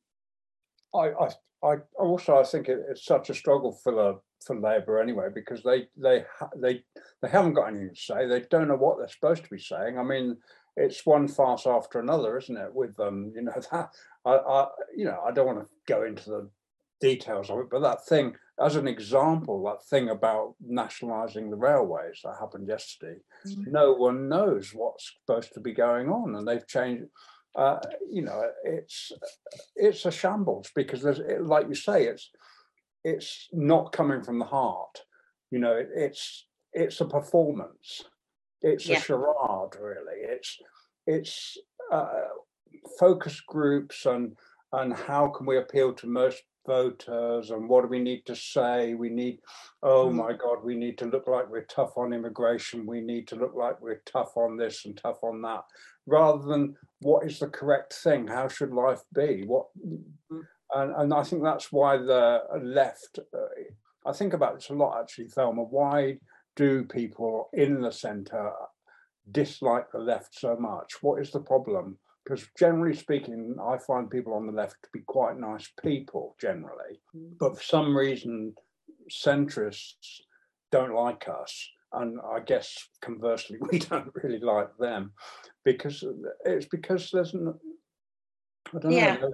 I, 0.95 1.11
I, 1.11 1.29
I 1.62 1.75
also 1.99 2.38
I 2.38 2.45
think 2.45 2.69
it, 2.69 2.81
it's 2.88 3.05
such 3.05 3.29
a 3.29 3.35
struggle 3.35 3.73
for 3.73 3.93
the 3.93 4.21
for 4.47 4.59
Labour 4.59 5.01
anyway 5.01 5.27
because 5.35 5.62
they 5.62 5.88
they 5.97 6.25
they 6.57 6.83
they 7.21 7.29
haven't 7.29 7.55
got 7.55 7.69
anything 7.69 7.95
to 7.95 8.01
say. 8.01 8.27
They 8.27 8.45
don't 8.51 8.69
know 8.69 8.77
what 8.77 8.99
they're 8.99 9.09
supposed 9.09 9.45
to 9.45 9.51
be 9.51 9.59
saying. 9.59 9.99
I 9.99 10.03
mean, 10.03 10.38
it's 10.77 11.05
one 11.05 11.29
farce 11.29 11.67
after 11.67 12.01
another, 12.01 12.38
isn't 12.38 12.57
it? 12.57 12.75
With 12.75 12.99
um, 12.99 13.33
you 13.35 13.43
know 13.43 13.53
that 13.73 13.91
I, 14.25 14.31
I 14.31 14.69
you 14.97 15.05
know 15.05 15.20
I 15.26 15.31
don't 15.31 15.47
want 15.47 15.61
to 15.61 15.68
go 15.87 16.05
into 16.05 16.31
the 16.31 16.51
details 17.01 17.51
of 17.51 17.59
it, 17.61 17.70
but 17.70 17.80
that 17.80 18.05
thing, 18.07 18.34
as 18.61 18.76
an 18.76 18.88
example, 18.88 19.62
that 19.64 19.84
thing 19.88 20.09
about 20.11 20.55
nationalising 20.61 21.51
the 21.51 21.57
railways 21.57 22.20
that 22.24 22.36
happened 22.38 22.68
yesterday, 22.68 23.18
mm-hmm. 23.46 23.70
no 23.70 23.92
one 23.92 24.28
knows 24.28 24.72
what's 24.74 25.12
supposed 25.20 25.53
to 25.55 25.61
be 25.61 25.72
going 25.72 26.09
on, 26.09 26.34
and 26.34 26.46
they've 26.46 26.66
changed. 26.66 27.05
Uh, 27.57 27.78
you 28.11 28.22
know, 28.22 28.42
it's 28.64 29.11
it's 29.74 30.05
a 30.05 30.11
shambles 30.11 30.70
because 30.74 31.03
there's, 31.03 31.20
like 31.40 31.66
you 31.68 31.74
say, 31.74 32.05
it's 32.05 32.30
it's 33.05 33.49
not 33.53 33.92
coming 33.92 34.22
from 34.22 34.38
the 34.38 34.44
heart. 34.44 35.03
You 35.51 35.59
know, 35.59 35.72
it, 35.72 35.88
it's 35.94 36.46
it's 36.72 37.01
a 37.01 37.07
performance. 37.07 38.03
It's 38.62 38.88
yeah. 38.88 38.99
a 38.99 39.01
charade, 39.01 39.76
really. 39.80 40.20
It's 40.20 40.59
it's 41.07 41.57
uh, 41.90 42.09
focus 42.99 43.40
groups 43.40 44.07
and 44.07 44.36
and 44.72 44.92
how 44.92 45.28
can 45.28 45.46
we 45.46 45.57
appeal 45.57 45.94
to 45.94 46.07
most 46.07 46.42
voters 46.66 47.50
and 47.50 47.68
what 47.68 47.82
do 47.82 47.88
we 47.88 47.98
need 47.98 48.24
to 48.26 48.36
say? 48.36 48.94
We 48.94 49.09
need, 49.09 49.38
oh 49.82 50.09
mm. 50.09 50.14
my 50.14 50.32
God, 50.32 50.62
we 50.62 50.74
need 50.74 50.98
to 50.98 51.06
look 51.06 51.26
like 51.26 51.48
we're 51.48 51.64
tough 51.64 51.96
on 51.96 52.12
immigration. 52.12 52.86
We 52.86 53.00
need 53.00 53.26
to 53.28 53.36
look 53.36 53.54
like 53.54 53.80
we're 53.80 54.02
tough 54.04 54.36
on 54.36 54.56
this 54.56 54.84
and 54.84 54.96
tough 54.96 55.18
on 55.22 55.40
that, 55.42 55.62
rather 56.06 56.44
than 56.44 56.76
what 57.00 57.26
is 57.26 57.38
the 57.38 57.48
correct 57.48 57.94
thing? 57.94 58.26
How 58.26 58.48
should 58.48 58.72
life 58.72 59.02
be? 59.14 59.44
What, 59.46 59.66
mm. 59.86 60.02
and, 60.74 60.94
and 60.96 61.14
I 61.14 61.22
think 61.22 61.42
that's 61.42 61.72
why 61.72 61.96
the 61.96 62.42
left, 62.62 63.18
uh, 63.34 64.09
I 64.09 64.12
think 64.12 64.34
about 64.34 64.56
this 64.56 64.70
a 64.70 64.74
lot 64.74 65.00
actually, 65.00 65.28
Thelma. 65.28 65.62
Why 65.62 66.18
do 66.56 66.84
people 66.84 67.48
in 67.52 67.80
the 67.80 67.92
centre 67.92 68.50
dislike 69.30 69.90
the 69.92 69.98
left 69.98 70.38
so 70.38 70.56
much? 70.56 71.02
What 71.02 71.20
is 71.20 71.30
the 71.30 71.40
problem? 71.40 71.98
Because 72.29 72.47
generally 72.59 72.95
speaking, 72.95 73.57
I 73.62 73.79
find 73.79 74.11
people 74.11 74.35
on 74.35 74.47
the 74.47 74.53
left 74.53 74.76
to 74.83 74.89
be 74.93 75.01
quite 75.07 75.39
nice 75.39 75.70
people 75.83 76.37
generally, 76.39 77.01
but 77.41 77.57
for 77.57 77.62
some 77.62 77.97
reason, 77.97 78.55
centrists 79.11 80.20
don't 80.70 80.95
like 80.95 81.26
us. 81.26 81.70
And 81.95 82.18
I 82.20 82.41
guess 82.41 82.76
conversely, 83.01 83.57
we 83.72 83.79
don't 83.79 84.12
really 84.14 84.41
like 84.41 84.68
them 84.79 85.12
because 85.64 86.05
it's 86.45 86.66
because 86.66 87.11
there's 87.11 87.33
no, 87.33 87.59
I 88.74 88.89
yeah, 88.91 89.16
know. 89.16 89.33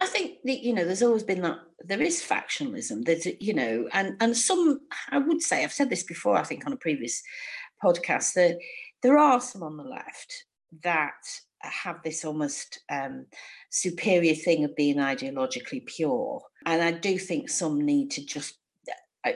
I 0.00 0.06
think 0.06 0.38
that, 0.44 0.60
you 0.60 0.72
know 0.72 0.84
there's 0.84 1.02
always 1.02 1.24
been 1.24 1.42
that 1.42 1.58
there 1.84 2.00
is 2.00 2.22
factionalism. 2.22 3.04
There's 3.04 3.26
you 3.40 3.54
know, 3.54 3.88
and 3.92 4.16
and 4.20 4.36
some 4.36 4.78
I 5.10 5.18
would 5.18 5.42
say 5.42 5.64
I've 5.64 5.72
said 5.72 5.90
this 5.90 6.04
before. 6.04 6.36
I 6.36 6.44
think 6.44 6.64
on 6.64 6.72
a 6.72 6.76
previous 6.76 7.24
podcast 7.82 8.34
that 8.34 8.56
there 9.02 9.18
are 9.18 9.40
some 9.40 9.64
on 9.64 9.76
the 9.76 9.82
left 9.82 10.44
that 10.82 11.14
have 11.60 12.02
this 12.02 12.24
almost 12.24 12.80
um, 12.90 13.26
superior 13.70 14.34
thing 14.34 14.64
of 14.64 14.76
being 14.76 14.96
ideologically 14.96 15.84
pure, 15.86 16.42
and 16.64 16.82
I 16.82 16.92
do 16.92 17.18
think 17.18 17.48
some 17.48 17.80
need 17.80 18.10
to 18.12 18.24
just 18.24 18.58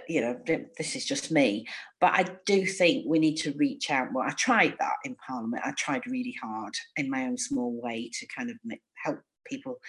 you 0.09 0.21
know, 0.21 0.39
this 0.79 0.95
is 0.95 1.05
just 1.05 1.33
me, 1.33 1.67
but 2.01 2.13
I 2.13 2.25
do 2.47 2.65
think 2.65 3.07
we 3.09 3.19
need 3.19 3.37
to 3.39 3.53
reach 3.55 3.91
out 3.91 4.13
more. 4.13 4.25
I 4.25 4.31
tried 4.31 4.77
that 4.79 4.95
in 5.05 5.17
Parliament. 5.17 5.65
I 5.65 5.73
tried 5.73 6.07
really 6.07 6.37
hard 6.41 6.75
in 6.97 7.11
my 7.11 7.25
own 7.25 7.37
small 7.37 7.73
way 7.81 8.09
to 8.21 8.27
kind 8.27 8.51
of 8.51 8.57
help 9.03 9.19
people 9.47 9.81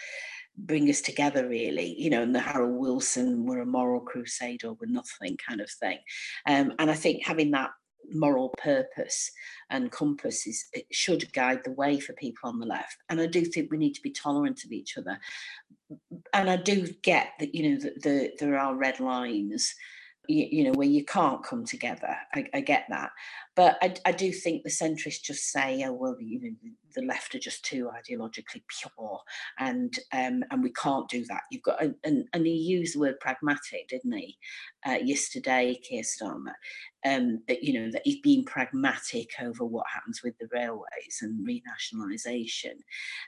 bring 0.57 0.89
us 0.89 1.01
together 1.01 1.47
really 1.47 1.95
you 1.97 2.09
know 2.09 2.21
and 2.21 2.35
the 2.35 2.39
harold 2.39 2.79
wilson 2.79 3.45
we're 3.45 3.61
a 3.61 3.65
moral 3.65 4.01
crusade 4.01 4.63
or 4.63 4.73
we're 4.73 4.87
nothing 4.87 5.37
kind 5.47 5.61
of 5.61 5.69
thing 5.69 5.97
um, 6.47 6.73
and 6.77 6.91
i 6.91 6.93
think 6.93 7.23
having 7.25 7.51
that 7.51 7.69
moral 8.13 8.49
purpose 8.57 9.31
and 9.69 9.91
compass 9.91 10.47
is 10.47 10.65
it 10.73 10.85
should 10.91 11.31
guide 11.33 11.61
the 11.63 11.71
way 11.71 11.99
for 11.99 12.13
people 12.13 12.49
on 12.49 12.59
the 12.59 12.65
left. 12.65 12.97
And 13.09 13.19
i 13.21 13.27
do 13.27 13.43
think 13.45 13.71
we 13.71 13.77
need 13.77 13.95
to 13.95 14.01
be 14.01 14.11
tolerant 14.11 14.63
of 14.63 14.71
each 14.71 14.97
other. 14.97 15.19
And 16.33 16.49
i 16.49 16.55
do 16.55 16.87
get 17.01 17.33
that 17.39 17.53
you 17.55 17.69
know 17.69 17.79
that 17.81 18.01
the, 18.01 18.31
there 18.39 18.57
are 18.57 18.75
red 18.75 18.99
lines 18.99 19.73
you, 20.27 20.47
you, 20.51 20.63
know 20.63 20.71
where 20.73 20.87
you 20.87 21.03
can't 21.03 21.43
come 21.43 21.65
together. 21.65 22.15
I, 22.33 22.45
I 22.53 22.61
get 22.61 22.85
that. 22.89 23.11
But 23.55 23.77
I, 23.81 23.95
I, 24.05 24.11
do 24.11 24.31
think 24.31 24.63
the 24.63 24.69
centrists 24.69 25.21
just 25.21 25.51
say 25.51 25.83
oh 25.85 25.93
well 25.93 26.15
you 26.19 26.41
know 26.41 26.71
the 26.95 27.01
left 27.01 27.35
are 27.35 27.39
just 27.39 27.65
too 27.65 27.89
ideologically 27.89 28.63
pure 28.67 29.19
and 29.59 29.93
um, 30.13 30.43
and 30.51 30.63
we 30.63 30.71
can't 30.73 31.09
do 31.09 31.25
that. 31.25 31.41
You've 31.51 31.63
got 31.63 31.81
and, 32.03 32.25
and 32.33 32.45
he 32.45 32.53
used 32.53 32.95
the 32.95 32.99
word 32.99 33.19
pragmatic 33.19 33.87
didn't 33.89 34.13
he 34.13 34.37
uh, 34.85 34.97
yesterday 35.03 35.79
Keir 35.87 36.03
Starmer 36.03 36.53
um, 37.05 37.41
that 37.47 37.63
you 37.63 37.73
know 37.73 37.91
that 37.91 38.01
he's 38.03 38.21
been 38.21 38.43
pragmatic 38.45 39.31
over 39.41 39.65
what 39.65 39.85
happens 39.91 40.21
with 40.23 40.37
the 40.39 40.47
railways 40.51 41.19
and 41.21 41.47
renationalisation 41.47 42.75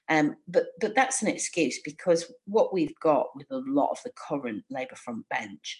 um, 0.10 0.36
but 0.48 0.66
but 0.80 0.96
that's 0.96 1.22
an 1.22 1.28
excuse 1.28 1.80
because 1.84 2.32
what 2.46 2.74
we've 2.74 2.98
got 3.02 3.28
with 3.36 3.48
a 3.52 3.64
lot 3.68 3.92
of 3.92 4.00
the 4.04 4.12
current 4.16 4.64
Labour 4.70 4.96
front 4.96 5.28
bench 5.30 5.80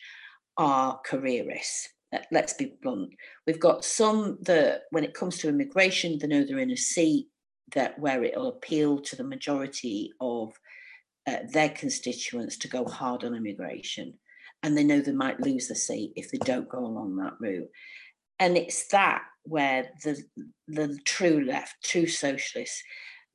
are 0.58 1.00
careerists. 1.06 1.90
Let's 2.32 2.54
be 2.54 2.76
blunt. 2.82 3.10
We've 3.48 3.60
got 3.60 3.84
some 3.84 4.38
that, 4.42 4.84
when 4.92 5.04
it 5.04 5.16
comes 5.16 5.40
to 5.40 5.50
immigration, 5.50 6.20
they 6.20 6.28
know 6.28 6.44
they're 6.44 6.60
in 6.60 6.72
a 6.72 6.78
seat 6.78 7.28
that 7.74 7.98
where 7.98 8.24
it'll 8.24 8.50
appeal 8.50 9.00
to 9.00 9.16
the 9.16 9.24
majority 9.24 10.12
of 10.22 10.54
uh, 11.26 11.38
their 11.52 11.70
constituents 11.70 12.58
to 12.58 12.68
go 12.68 12.86
hard 12.86 13.24
on 13.24 13.34
immigration, 13.34 14.14
and 14.62 14.78
they 14.78 14.84
know 14.84 15.02
they 15.02 15.12
might 15.12 15.40
lose 15.40 15.68
the 15.68 15.76
seat 15.76 16.14
if 16.16 16.30
they 16.30 16.38
don't 16.40 16.70
go 16.70 16.80
along 16.80 17.16
that 17.16 17.34
route. 17.40 17.70
And 18.40 18.58
it's 18.58 18.88
that 18.90 19.24
where 19.44 19.90
the 20.04 20.22
the 20.68 21.00
true 21.06 21.46
left, 21.46 21.84
true 21.84 22.08
socialists, 22.08 22.84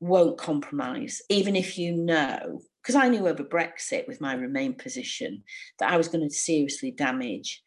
won't 0.00 0.38
compromise, 0.38 1.20
even 1.28 1.56
if 1.56 1.78
you 1.78 1.92
know 1.92 2.60
because 2.88 3.02
I 3.02 3.10
knew 3.10 3.28
over 3.28 3.44
Brexit 3.44 4.08
with 4.08 4.22
my 4.22 4.32
Remain 4.32 4.72
position 4.72 5.44
that 5.78 5.92
I 5.92 5.98
was 5.98 6.08
going 6.08 6.26
to 6.26 6.34
seriously 6.34 6.90
damage 6.90 7.62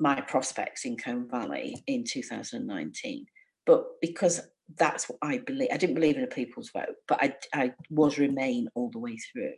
my 0.00 0.20
prospects 0.20 0.84
in 0.84 0.96
Colne 0.96 1.28
Valley 1.30 1.76
in 1.86 2.02
2019. 2.02 3.26
But 3.64 3.84
because 4.00 4.40
that's 4.76 5.08
what 5.08 5.20
I 5.22 5.38
believe, 5.38 5.68
I 5.72 5.76
didn't 5.76 5.94
believe 5.94 6.16
in 6.16 6.24
a 6.24 6.26
people's 6.26 6.70
vote, 6.70 6.96
but 7.06 7.22
I, 7.22 7.34
I 7.54 7.74
was 7.88 8.18
Remain 8.18 8.66
all 8.74 8.90
the 8.90 8.98
way 8.98 9.16
through. 9.16 9.52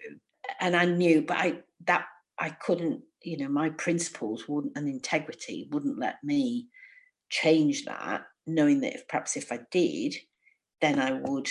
And 0.60 0.76
I 0.76 0.84
knew, 0.84 1.22
but 1.22 1.38
I 1.38 1.60
that 1.86 2.04
I 2.38 2.50
couldn't, 2.50 3.00
you 3.22 3.38
know, 3.38 3.48
my 3.48 3.70
principles 3.70 4.46
wouldn't 4.46 4.76
and 4.76 4.86
integrity 4.86 5.66
wouldn't 5.72 5.98
let 5.98 6.16
me 6.22 6.66
change 7.30 7.86
that, 7.86 8.24
knowing 8.46 8.82
that 8.82 8.96
if 8.96 9.08
perhaps 9.08 9.38
if 9.38 9.50
I 9.50 9.60
did, 9.70 10.14
then 10.82 11.00
I 11.00 11.12
would 11.12 11.50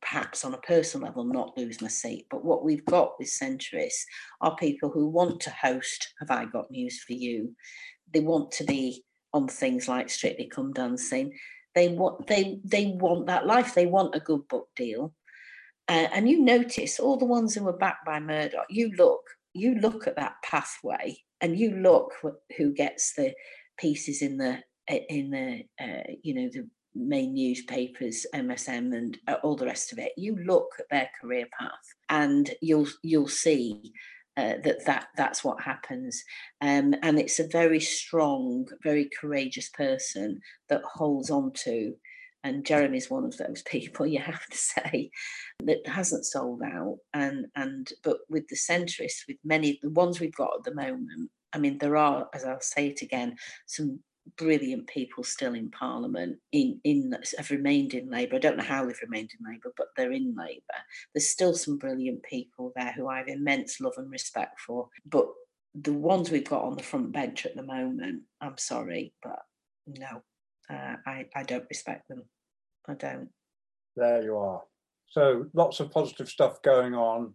perhaps 0.00 0.44
on 0.44 0.54
a 0.54 0.58
personal 0.58 1.06
level 1.06 1.24
not 1.24 1.56
lose 1.56 1.80
my 1.80 1.88
seat. 1.88 2.26
But 2.30 2.44
what 2.44 2.64
we've 2.64 2.84
got 2.84 3.14
with 3.18 3.28
centrists 3.28 4.02
are 4.40 4.56
people 4.56 4.90
who 4.90 5.06
want 5.08 5.40
to 5.40 5.50
host 5.50 6.14
Have 6.20 6.30
I 6.30 6.44
Got 6.46 6.70
News 6.70 7.02
for 7.02 7.12
You? 7.12 7.54
They 8.12 8.20
want 8.20 8.52
to 8.52 8.64
be 8.64 9.04
on 9.32 9.48
things 9.48 9.88
like 9.88 10.10
Strictly 10.10 10.46
Come 10.46 10.72
Dancing. 10.72 11.32
They 11.74 11.88
want 11.88 12.26
they 12.26 12.60
they 12.64 12.94
want 12.98 13.26
that 13.26 13.46
life. 13.46 13.74
They 13.74 13.86
want 13.86 14.14
a 14.14 14.20
good 14.20 14.46
book 14.48 14.68
deal. 14.76 15.12
Uh, 15.88 16.08
and 16.14 16.28
you 16.28 16.42
notice 16.42 16.98
all 16.98 17.18
the 17.18 17.24
ones 17.24 17.54
who 17.54 17.64
were 17.64 17.76
backed 17.76 18.06
by 18.06 18.18
Murdoch, 18.18 18.64
you 18.70 18.90
look, 18.96 19.20
you 19.52 19.74
look 19.74 20.06
at 20.06 20.16
that 20.16 20.36
pathway 20.42 21.16
and 21.40 21.58
you 21.58 21.72
look 21.72 22.12
who 22.56 22.72
gets 22.72 23.14
the 23.14 23.34
pieces 23.78 24.22
in 24.22 24.38
the 24.38 24.60
in 24.88 25.30
the 25.30 25.62
uh, 25.82 26.12
you 26.22 26.34
know 26.34 26.48
the 26.52 26.68
main 26.94 27.34
newspapers, 27.34 28.26
MSM, 28.34 28.94
and 28.96 29.18
uh, 29.26 29.36
all 29.42 29.56
the 29.56 29.66
rest 29.66 29.92
of 29.92 29.98
it. 29.98 30.12
You 30.16 30.36
look 30.36 30.70
at 30.78 30.86
their 30.90 31.10
career 31.20 31.46
path, 31.58 31.94
and 32.08 32.50
you'll 32.60 32.88
you'll 33.02 33.28
see 33.28 33.92
uh, 34.36 34.54
that 34.64 34.84
that 34.86 35.08
that's 35.16 35.44
what 35.44 35.62
happens. 35.62 36.22
Um, 36.60 36.94
and 37.02 37.18
it's 37.18 37.40
a 37.40 37.48
very 37.48 37.80
strong, 37.80 38.66
very 38.82 39.08
courageous 39.20 39.68
person 39.70 40.40
that 40.68 40.82
holds 40.84 41.30
on 41.30 41.52
to. 41.64 41.94
And 42.42 42.66
Jeremy's 42.66 43.08
one 43.08 43.24
of 43.24 43.36
those 43.38 43.62
people, 43.66 44.06
you 44.06 44.20
have 44.20 44.46
to 44.46 44.56
say, 44.56 45.10
that 45.64 45.86
hasn't 45.86 46.26
sold 46.26 46.62
out. 46.62 46.98
And 47.12 47.46
and 47.56 47.90
but 48.02 48.18
with 48.28 48.48
the 48.48 48.56
centrists, 48.56 49.26
with 49.28 49.38
many 49.44 49.78
the 49.82 49.90
ones 49.90 50.20
we've 50.20 50.34
got 50.34 50.54
at 50.58 50.64
the 50.64 50.74
moment, 50.74 51.30
I 51.52 51.58
mean, 51.58 51.78
there 51.78 51.96
are, 51.96 52.28
as 52.34 52.44
I'll 52.44 52.60
say 52.60 52.88
it 52.88 53.02
again, 53.02 53.36
some 53.66 54.00
brilliant 54.36 54.86
people 54.86 55.22
still 55.22 55.54
in 55.54 55.70
Parliament 55.70 56.38
in 56.52 56.80
in 56.84 57.14
have 57.36 57.50
remained 57.50 57.94
in 57.94 58.10
Labour. 58.10 58.36
I 58.36 58.38
don't 58.38 58.56
know 58.56 58.64
how 58.64 58.84
they've 58.84 59.00
remained 59.02 59.30
in 59.38 59.50
Labour, 59.50 59.72
but 59.76 59.88
they're 59.96 60.12
in 60.12 60.34
Labour. 60.36 60.62
There's 61.12 61.28
still 61.28 61.54
some 61.54 61.78
brilliant 61.78 62.22
people 62.22 62.72
there 62.76 62.92
who 62.92 63.08
I 63.08 63.18
have 63.18 63.28
immense 63.28 63.80
love 63.80 63.94
and 63.96 64.10
respect 64.10 64.60
for. 64.60 64.88
But 65.06 65.26
the 65.74 65.92
ones 65.92 66.30
we've 66.30 66.48
got 66.48 66.62
on 66.62 66.76
the 66.76 66.82
front 66.82 67.12
bench 67.12 67.46
at 67.46 67.56
the 67.56 67.62
moment, 67.62 68.22
I'm 68.40 68.58
sorry, 68.58 69.12
but 69.22 69.40
no, 69.86 70.22
uh, 70.70 70.96
I 71.06 71.26
I 71.34 71.42
don't 71.42 71.66
respect 71.68 72.08
them. 72.08 72.24
I 72.88 72.94
don't. 72.94 73.28
There 73.96 74.22
you 74.22 74.36
are. 74.36 74.62
So 75.08 75.46
lots 75.54 75.80
of 75.80 75.90
positive 75.90 76.28
stuff 76.28 76.62
going 76.62 76.94
on, 76.94 77.34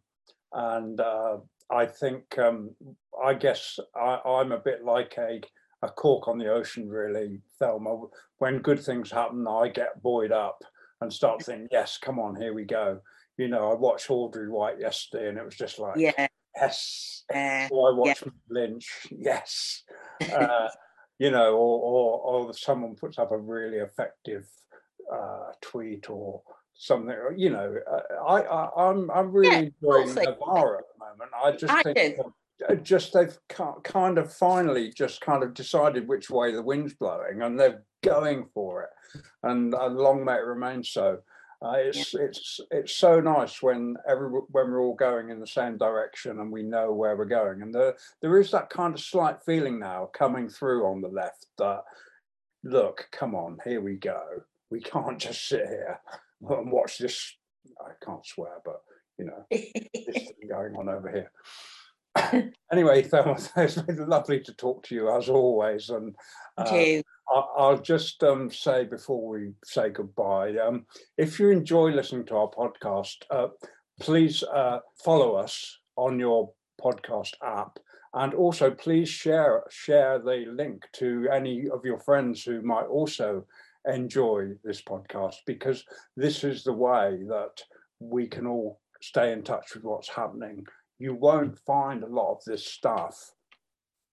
and 0.52 1.00
uh, 1.00 1.38
I 1.70 1.86
think 1.86 2.38
um, 2.38 2.76
I 3.24 3.34
guess 3.34 3.80
I, 3.96 4.20
I'm 4.26 4.52
a 4.52 4.60
bit 4.60 4.84
like 4.84 5.16
a 5.18 5.42
a 5.82 5.90
cork 5.90 6.28
on 6.28 6.38
the 6.38 6.52
ocean, 6.52 6.90
really, 6.90 7.42
Thelma. 7.58 8.08
When 8.40 8.60
good 8.60 8.80
things 8.80 9.12
happen, 9.12 9.48
I 9.48 9.70
get 9.70 10.02
buoyed 10.02 10.32
up 10.32 10.64
and 11.02 11.12
start 11.12 11.44
thinking, 11.44 11.68
yes, 11.72 11.98
come 11.98 12.20
on, 12.20 12.36
here 12.36 12.54
we 12.54 12.66
go. 12.66 13.00
You 13.38 13.48
know, 13.48 13.72
I 13.72 13.76
watched 13.76 14.10
Audrey 14.10 14.50
White 14.50 14.80
yesterday 14.80 15.30
and 15.30 15.38
it 15.38 15.46
was 15.46 15.56
just 15.56 15.80
like, 15.80 15.98
yeah. 15.98 16.28
yes. 16.56 17.24
Uh, 17.34 17.68
or 17.72 17.92
I 17.92 17.96
watched 17.96 18.24
yeah. 18.26 18.32
Lynch, 18.50 19.08
yes. 19.12 19.84
Uh, 20.34 20.68
you 21.18 21.32
know, 21.32 21.54
or, 21.54 21.80
or, 21.82 22.20
or 22.48 22.54
someone 22.54 22.96
puts 22.96 23.18
up 23.18 23.32
a 23.32 23.38
really 23.38 23.78
effective 23.78 24.46
uh, 25.14 25.52
tweet 25.62 26.10
or 26.10 26.42
something. 26.74 27.16
You 27.38 27.52
know, 27.52 27.76
uh, 27.90 28.24
I, 28.24 28.42
I 28.42 28.90
I'm 28.90 29.10
I'm 29.12 29.32
really 29.32 29.48
yeah, 29.48 29.70
enjoying 29.82 30.08
Novara 30.16 30.80
at 30.80 30.84
the 30.94 31.06
moment. 31.06 31.32
I 31.42 31.52
just 31.52 31.74
I 31.74 31.84
think 31.84 32.20
just 32.82 33.14
they've 33.14 33.38
kind 33.84 34.18
of 34.18 34.34
finally 34.34 34.92
just 34.92 35.22
kind 35.22 35.44
of 35.44 35.54
decided 35.54 36.08
which 36.08 36.30
way 36.30 36.52
the 36.52 36.62
wind's 36.62 36.94
blowing 36.94 37.42
and 37.42 37.60
they're 37.60 37.84
going 38.04 38.46
for 38.54 38.84
it. 38.84 38.90
And 39.44 39.74
uh, 39.74 39.88
long 39.88 40.24
may 40.26 40.36
it 40.36 40.46
remain 40.46 40.84
so. 40.84 41.20
Uh, 41.62 41.74
it's 41.76 42.14
yeah. 42.14 42.22
it's 42.22 42.60
it's 42.72 42.96
so 42.96 43.20
nice 43.20 43.62
when 43.62 43.98
every 44.08 44.30
when 44.30 44.72
we're 44.72 44.82
all 44.82 44.96
going 44.96 45.30
in 45.30 45.42
the 45.42 45.48
same 45.48 45.78
direction 45.78 46.40
and 46.40 46.50
we 46.50 46.64
know 46.64 46.94
where 46.94 47.18
we're 47.18 47.26
going. 47.26 47.62
And 47.62 47.74
there 47.74 47.96
there 48.22 48.40
is 48.40 48.52
that 48.52 48.70
kind 48.70 48.94
of 48.94 49.02
slight 49.02 49.44
feeling 49.44 49.78
now 49.78 50.10
coming 50.14 50.48
through 50.48 50.86
on 50.86 51.02
the 51.02 51.10
left 51.10 51.48
that 51.58 51.84
look 52.64 53.08
come 53.12 53.36
on 53.36 53.58
here 53.66 53.82
we 53.82 53.96
go. 53.96 54.22
We 54.70 54.80
can't 54.80 55.20
just 55.20 55.48
sit 55.50 55.66
here 55.68 56.00
and 56.50 56.72
watch 56.72 56.98
this. 56.98 57.36
I 57.82 57.92
can't 58.06 58.26
swear 58.26 58.62
but 58.64 58.82
you 59.18 59.26
know 59.26 59.46
this 59.52 59.84
thing 59.94 60.34
going 60.50 60.76
on 60.78 60.88
over 60.88 61.12
here 61.12 61.32
anyway, 62.72 63.04
Thelma, 63.04 63.38
it's 63.58 63.82
been 63.82 64.08
lovely 64.08 64.40
to 64.42 64.54
talk 64.54 64.84
to 64.84 64.96
you 64.96 65.16
as 65.16 65.30
always. 65.30 65.90
And 65.90 66.16
uh, 66.58 66.64
I'll 67.58 67.78
just 67.82 68.24
um, 68.24 68.50
say 68.52 68.86
before 68.86 69.28
we 69.28 69.52
say 69.64 69.90
goodbye, 69.90 70.56
um, 70.58 70.86
if 71.18 71.40
you 71.40 71.50
enjoy 71.50 71.90
listening 71.90 72.26
to 72.28 72.36
our 72.36 72.50
podcast, 72.50 73.18
uh, 73.30 73.48
please 74.00 74.44
uh, 74.44 74.80
follow 75.04 75.36
us 75.36 75.80
on 75.96 76.20
your 76.20 76.52
podcast 76.82 77.34
app, 77.44 77.78
and 78.14 78.34
also 78.34 78.72
please 78.72 79.10
share 79.10 79.64
share 79.70 80.20
the 80.20 80.46
link 80.52 80.84
to 80.94 81.28
any 81.32 81.70
of 81.70 81.86
your 81.86 82.00
friends 82.00 82.44
who 82.44 82.62
might 82.62 82.86
also 82.86 83.46
enjoy 83.86 84.50
this 84.64 84.82
podcast, 84.82 85.36
because 85.46 85.84
this 86.16 86.44
is 86.44 86.64
the 86.64 86.74
way 86.74 87.20
that 87.28 87.62
we 88.00 88.28
can 88.28 88.48
all 88.48 88.80
stay 89.02 89.32
in 89.32 89.44
touch 89.44 89.76
with 89.76 89.84
what's 89.84 90.10
happening. 90.10 90.66
You 91.00 91.16
won't 91.16 91.58
find 91.60 92.04
a 92.04 92.08
lot 92.08 92.34
of 92.34 92.44
this 92.46 92.66
stuff 92.66 93.32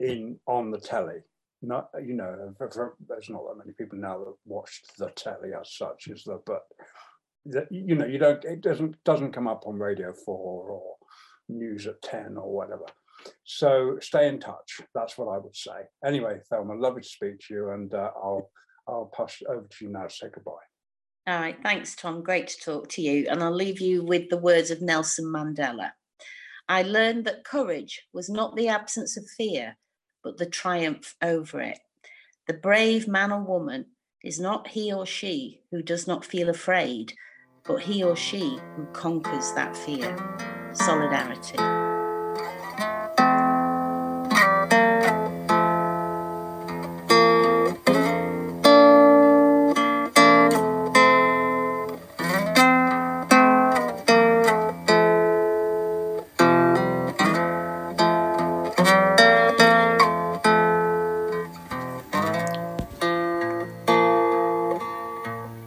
in 0.01 0.39
on 0.47 0.71
the 0.71 0.79
telly. 0.79 1.21
Not 1.63 1.91
you 2.05 2.15
know 2.15 2.55
there's 2.59 2.77
not 2.77 3.43
that 3.49 3.59
many 3.59 3.73
people 3.73 3.99
now 3.99 4.19
that 4.19 4.35
watch 4.45 4.83
the 4.99 5.11
telly 5.11 5.51
as 5.59 5.73
such 5.73 6.09
is 6.09 6.25
there? 6.25 6.39
But 6.45 6.63
that 7.47 7.71
you 7.71 7.95
know 7.95 8.07
you 8.07 8.19
don't 8.19 8.45
it 8.45 8.61
doesn't 8.61 9.03
doesn't 9.05 9.33
come 9.33 9.49
up 9.49 9.67
on 9.67 9.79
radio 9.79 10.13
4 10.13 10.35
or 10.37 10.97
news 11.49 11.87
at 11.87 12.03
10 12.03 12.37
or 12.37 12.53
whatever. 12.53 12.85
So 13.45 13.99
stay 14.01 14.29
in 14.29 14.39
touch 14.39 14.81
that's 14.95 15.17
what 15.17 15.29
i 15.29 15.39
would 15.39 15.57
say. 15.57 15.89
Anyway 16.05 16.41
thelma 16.51 16.75
lovely 16.75 17.03
to 17.03 17.09
speak 17.09 17.41
to 17.41 17.55
you 17.55 17.71
and 17.71 17.95
uh, 17.95 18.11
i'll 18.17 18.51
i'll 18.87 19.11
pass 19.17 19.43
over 19.49 19.67
to 19.67 19.85
you 19.85 19.91
now. 19.91 20.05
To 20.05 20.11
say 20.11 20.29
goodbye. 20.33 20.53
All 21.27 21.41
right 21.41 21.57
thanks 21.63 21.97
tom. 21.97 22.23
Great 22.23 22.49
to 22.49 22.61
talk 22.61 22.89
to 22.91 23.03
you 23.03 23.27
and 23.31 23.43
i'll 23.43 23.55
leave 23.55 23.81
you 23.81 24.05
with 24.05 24.29
the 24.29 24.39
words 24.39 24.71
of 24.71 24.83
nelson 24.83 25.25
mandela 25.25 25.93
i 26.69 26.83
learned 26.83 27.25
that 27.25 27.45
courage 27.45 28.03
was 28.13 28.29
not 28.29 28.57
the 28.57 28.69
absence 28.69 29.17
of 29.17 29.25
fear 29.37 29.77
but 30.27 30.39
the 30.39 30.47
triumph 30.47 31.15
over 31.23 31.61
it. 31.61 31.79
The 32.49 32.55
brave 32.55 33.07
man 33.07 33.31
or 33.31 33.45
woman 33.45 33.87
is 34.25 34.41
not 34.41 34.67
he 34.67 34.93
or 34.93 35.07
she 35.07 35.61
who 35.71 35.83
does 35.83 36.09
not 36.09 36.25
feel 36.25 36.49
afraid, 36.49 37.13
but 37.65 37.83
he 37.83 38.03
or 38.03 38.17
she 38.17 38.59
who 38.75 38.87
conquers 38.87 39.53
that 39.53 39.77
fear. 39.77 40.17
Solidarity. 40.73 41.86